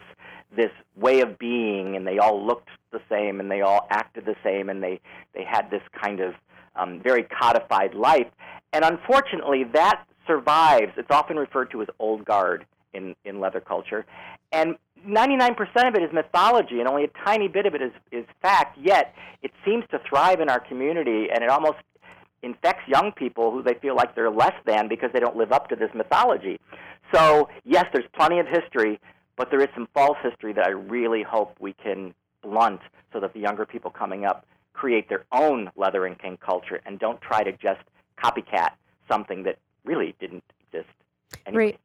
this 0.54 0.70
way 0.96 1.20
of 1.20 1.38
being, 1.38 1.96
and 1.96 2.06
they 2.06 2.18
all 2.18 2.44
looked 2.44 2.68
the 2.90 3.00
same, 3.08 3.40
and 3.40 3.50
they 3.50 3.60
all 3.60 3.86
acted 3.90 4.24
the 4.24 4.36
same, 4.42 4.68
and 4.68 4.82
they 4.82 5.00
they 5.34 5.44
had 5.44 5.70
this 5.70 5.82
kind 6.02 6.20
of 6.20 6.34
um, 6.76 7.00
very 7.00 7.22
codified 7.24 7.94
life. 7.94 8.26
And 8.72 8.84
unfortunately, 8.84 9.64
that 9.72 10.04
survives. 10.26 10.92
It's 10.96 11.10
often 11.10 11.36
referred 11.36 11.70
to 11.72 11.82
as 11.82 11.88
old 11.98 12.24
guard 12.24 12.66
in 12.92 13.14
in 13.24 13.40
leather 13.40 13.60
culture, 13.60 14.06
and 14.52 14.76
99% 15.06 15.88
of 15.88 15.94
it 15.94 16.02
is 16.02 16.12
mythology, 16.12 16.80
and 16.80 16.88
only 16.88 17.04
a 17.04 17.10
tiny 17.24 17.48
bit 17.48 17.66
of 17.66 17.74
it 17.74 17.82
is 17.82 17.92
is 18.10 18.24
fact. 18.42 18.78
Yet 18.78 19.14
it 19.42 19.52
seems 19.64 19.84
to 19.90 20.00
thrive 20.08 20.40
in 20.40 20.48
our 20.48 20.60
community, 20.60 21.28
and 21.32 21.42
it 21.42 21.50
almost 21.50 21.78
infects 22.42 22.82
young 22.88 23.12
people 23.12 23.50
who 23.50 23.62
they 23.62 23.74
feel 23.74 23.94
like 23.94 24.14
they're 24.14 24.30
less 24.30 24.54
than 24.66 24.88
because 24.88 25.10
they 25.12 25.20
don't 25.20 25.36
live 25.36 25.52
up 25.52 25.68
to 25.68 25.76
this 25.76 25.90
mythology. 25.94 26.58
So, 27.12 27.48
yes, 27.64 27.86
there's 27.92 28.08
plenty 28.14 28.38
of 28.38 28.46
history, 28.46 29.00
but 29.36 29.50
there 29.50 29.60
is 29.60 29.68
some 29.74 29.88
false 29.94 30.16
history 30.22 30.52
that 30.54 30.66
I 30.66 30.70
really 30.70 31.22
hope 31.22 31.56
we 31.60 31.74
can 31.74 32.14
blunt 32.42 32.80
so 33.12 33.20
that 33.20 33.34
the 33.34 33.40
younger 33.40 33.66
people 33.66 33.90
coming 33.90 34.24
up 34.24 34.46
create 34.72 35.08
their 35.08 35.24
own 35.32 35.70
leather 35.76 36.06
and 36.06 36.18
kink 36.18 36.40
culture 36.40 36.80
and 36.86 36.98
don't 36.98 37.20
try 37.20 37.42
to 37.42 37.52
just 37.52 37.80
copycat 38.22 38.70
something 39.10 39.42
that 39.42 39.58
really 39.84 40.14
didn't 40.20 40.44
exist. 40.72 40.94
Anyway. 41.46 41.64
Ray, 41.64 41.78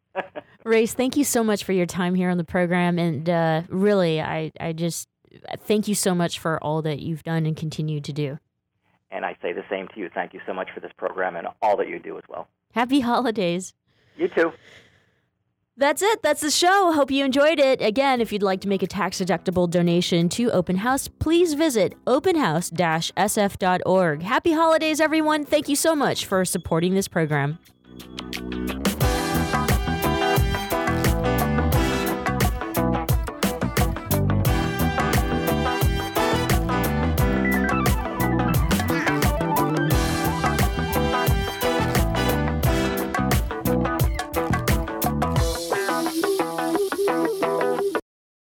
Race, 0.64 0.94
thank 0.94 1.18
you 1.18 1.24
so 1.24 1.44
much 1.44 1.64
for 1.64 1.74
your 1.74 1.86
time 1.86 2.16
here 2.16 2.30
on 2.30 2.38
the 2.38 2.44
program, 2.44 2.98
and 2.98 3.30
uh, 3.30 3.62
really, 3.70 4.22
I 4.22 4.52
I 4.60 4.74
just 4.74 5.08
thank 5.60 5.88
you 5.88 5.96
so 5.96 6.16
much 6.16 6.40
for 6.40 6.62
all 6.64 6.82
that 6.82 7.00
you've 7.00 7.24
done 7.24 7.46
and 7.46 7.56
continue 7.56 8.02
to 8.02 8.14
do. 8.14 8.40
And 9.12 9.26
I 9.26 9.38
say 9.42 9.54
the 9.54 9.64
same 9.70 9.88
to 9.90 10.00
you. 10.00 10.10
Thank 10.14 10.34
you 10.34 10.42
so 10.46 10.54
much 10.54 10.70
for 10.74 10.80
this 10.80 10.92
program 10.98 11.36
and 11.36 11.48
all 11.62 11.78
that 11.78 11.88
you 11.88 12.00
do 12.00 12.18
as 12.18 12.24
well. 12.28 12.48
Happy 12.74 13.00
holidays. 13.00 13.74
You 14.18 14.28
too. 14.28 14.52
That's 15.78 16.02
it. 16.02 16.24
That's 16.24 16.40
the 16.40 16.52
show. 16.52 16.94
Hope 16.94 17.12
you 17.12 17.26
enjoyed 17.26 17.60
it. 17.60 17.82
Again, 17.82 18.22
if 18.22 18.32
you'd 18.32 18.42
like 18.42 18.62
to 18.62 18.70
make 18.70 18.82
a 18.82 18.88
tax 18.88 19.20
deductible 19.20 19.70
donation 19.70 20.30
to 20.30 20.50
Open 20.52 20.78
House, 20.78 21.10
please 21.10 21.54
visit 21.54 21.96
openhouse-sf.org. 22.06 24.22
Happy 24.22 24.54
holidays, 24.54 25.02
everyone. 25.02 25.44
Thank 25.44 25.68
you 25.68 25.76
so 25.76 25.94
much 25.94 26.26
for 26.26 26.46
supporting 26.46 26.94
this 26.94 27.10
program. 27.10 27.60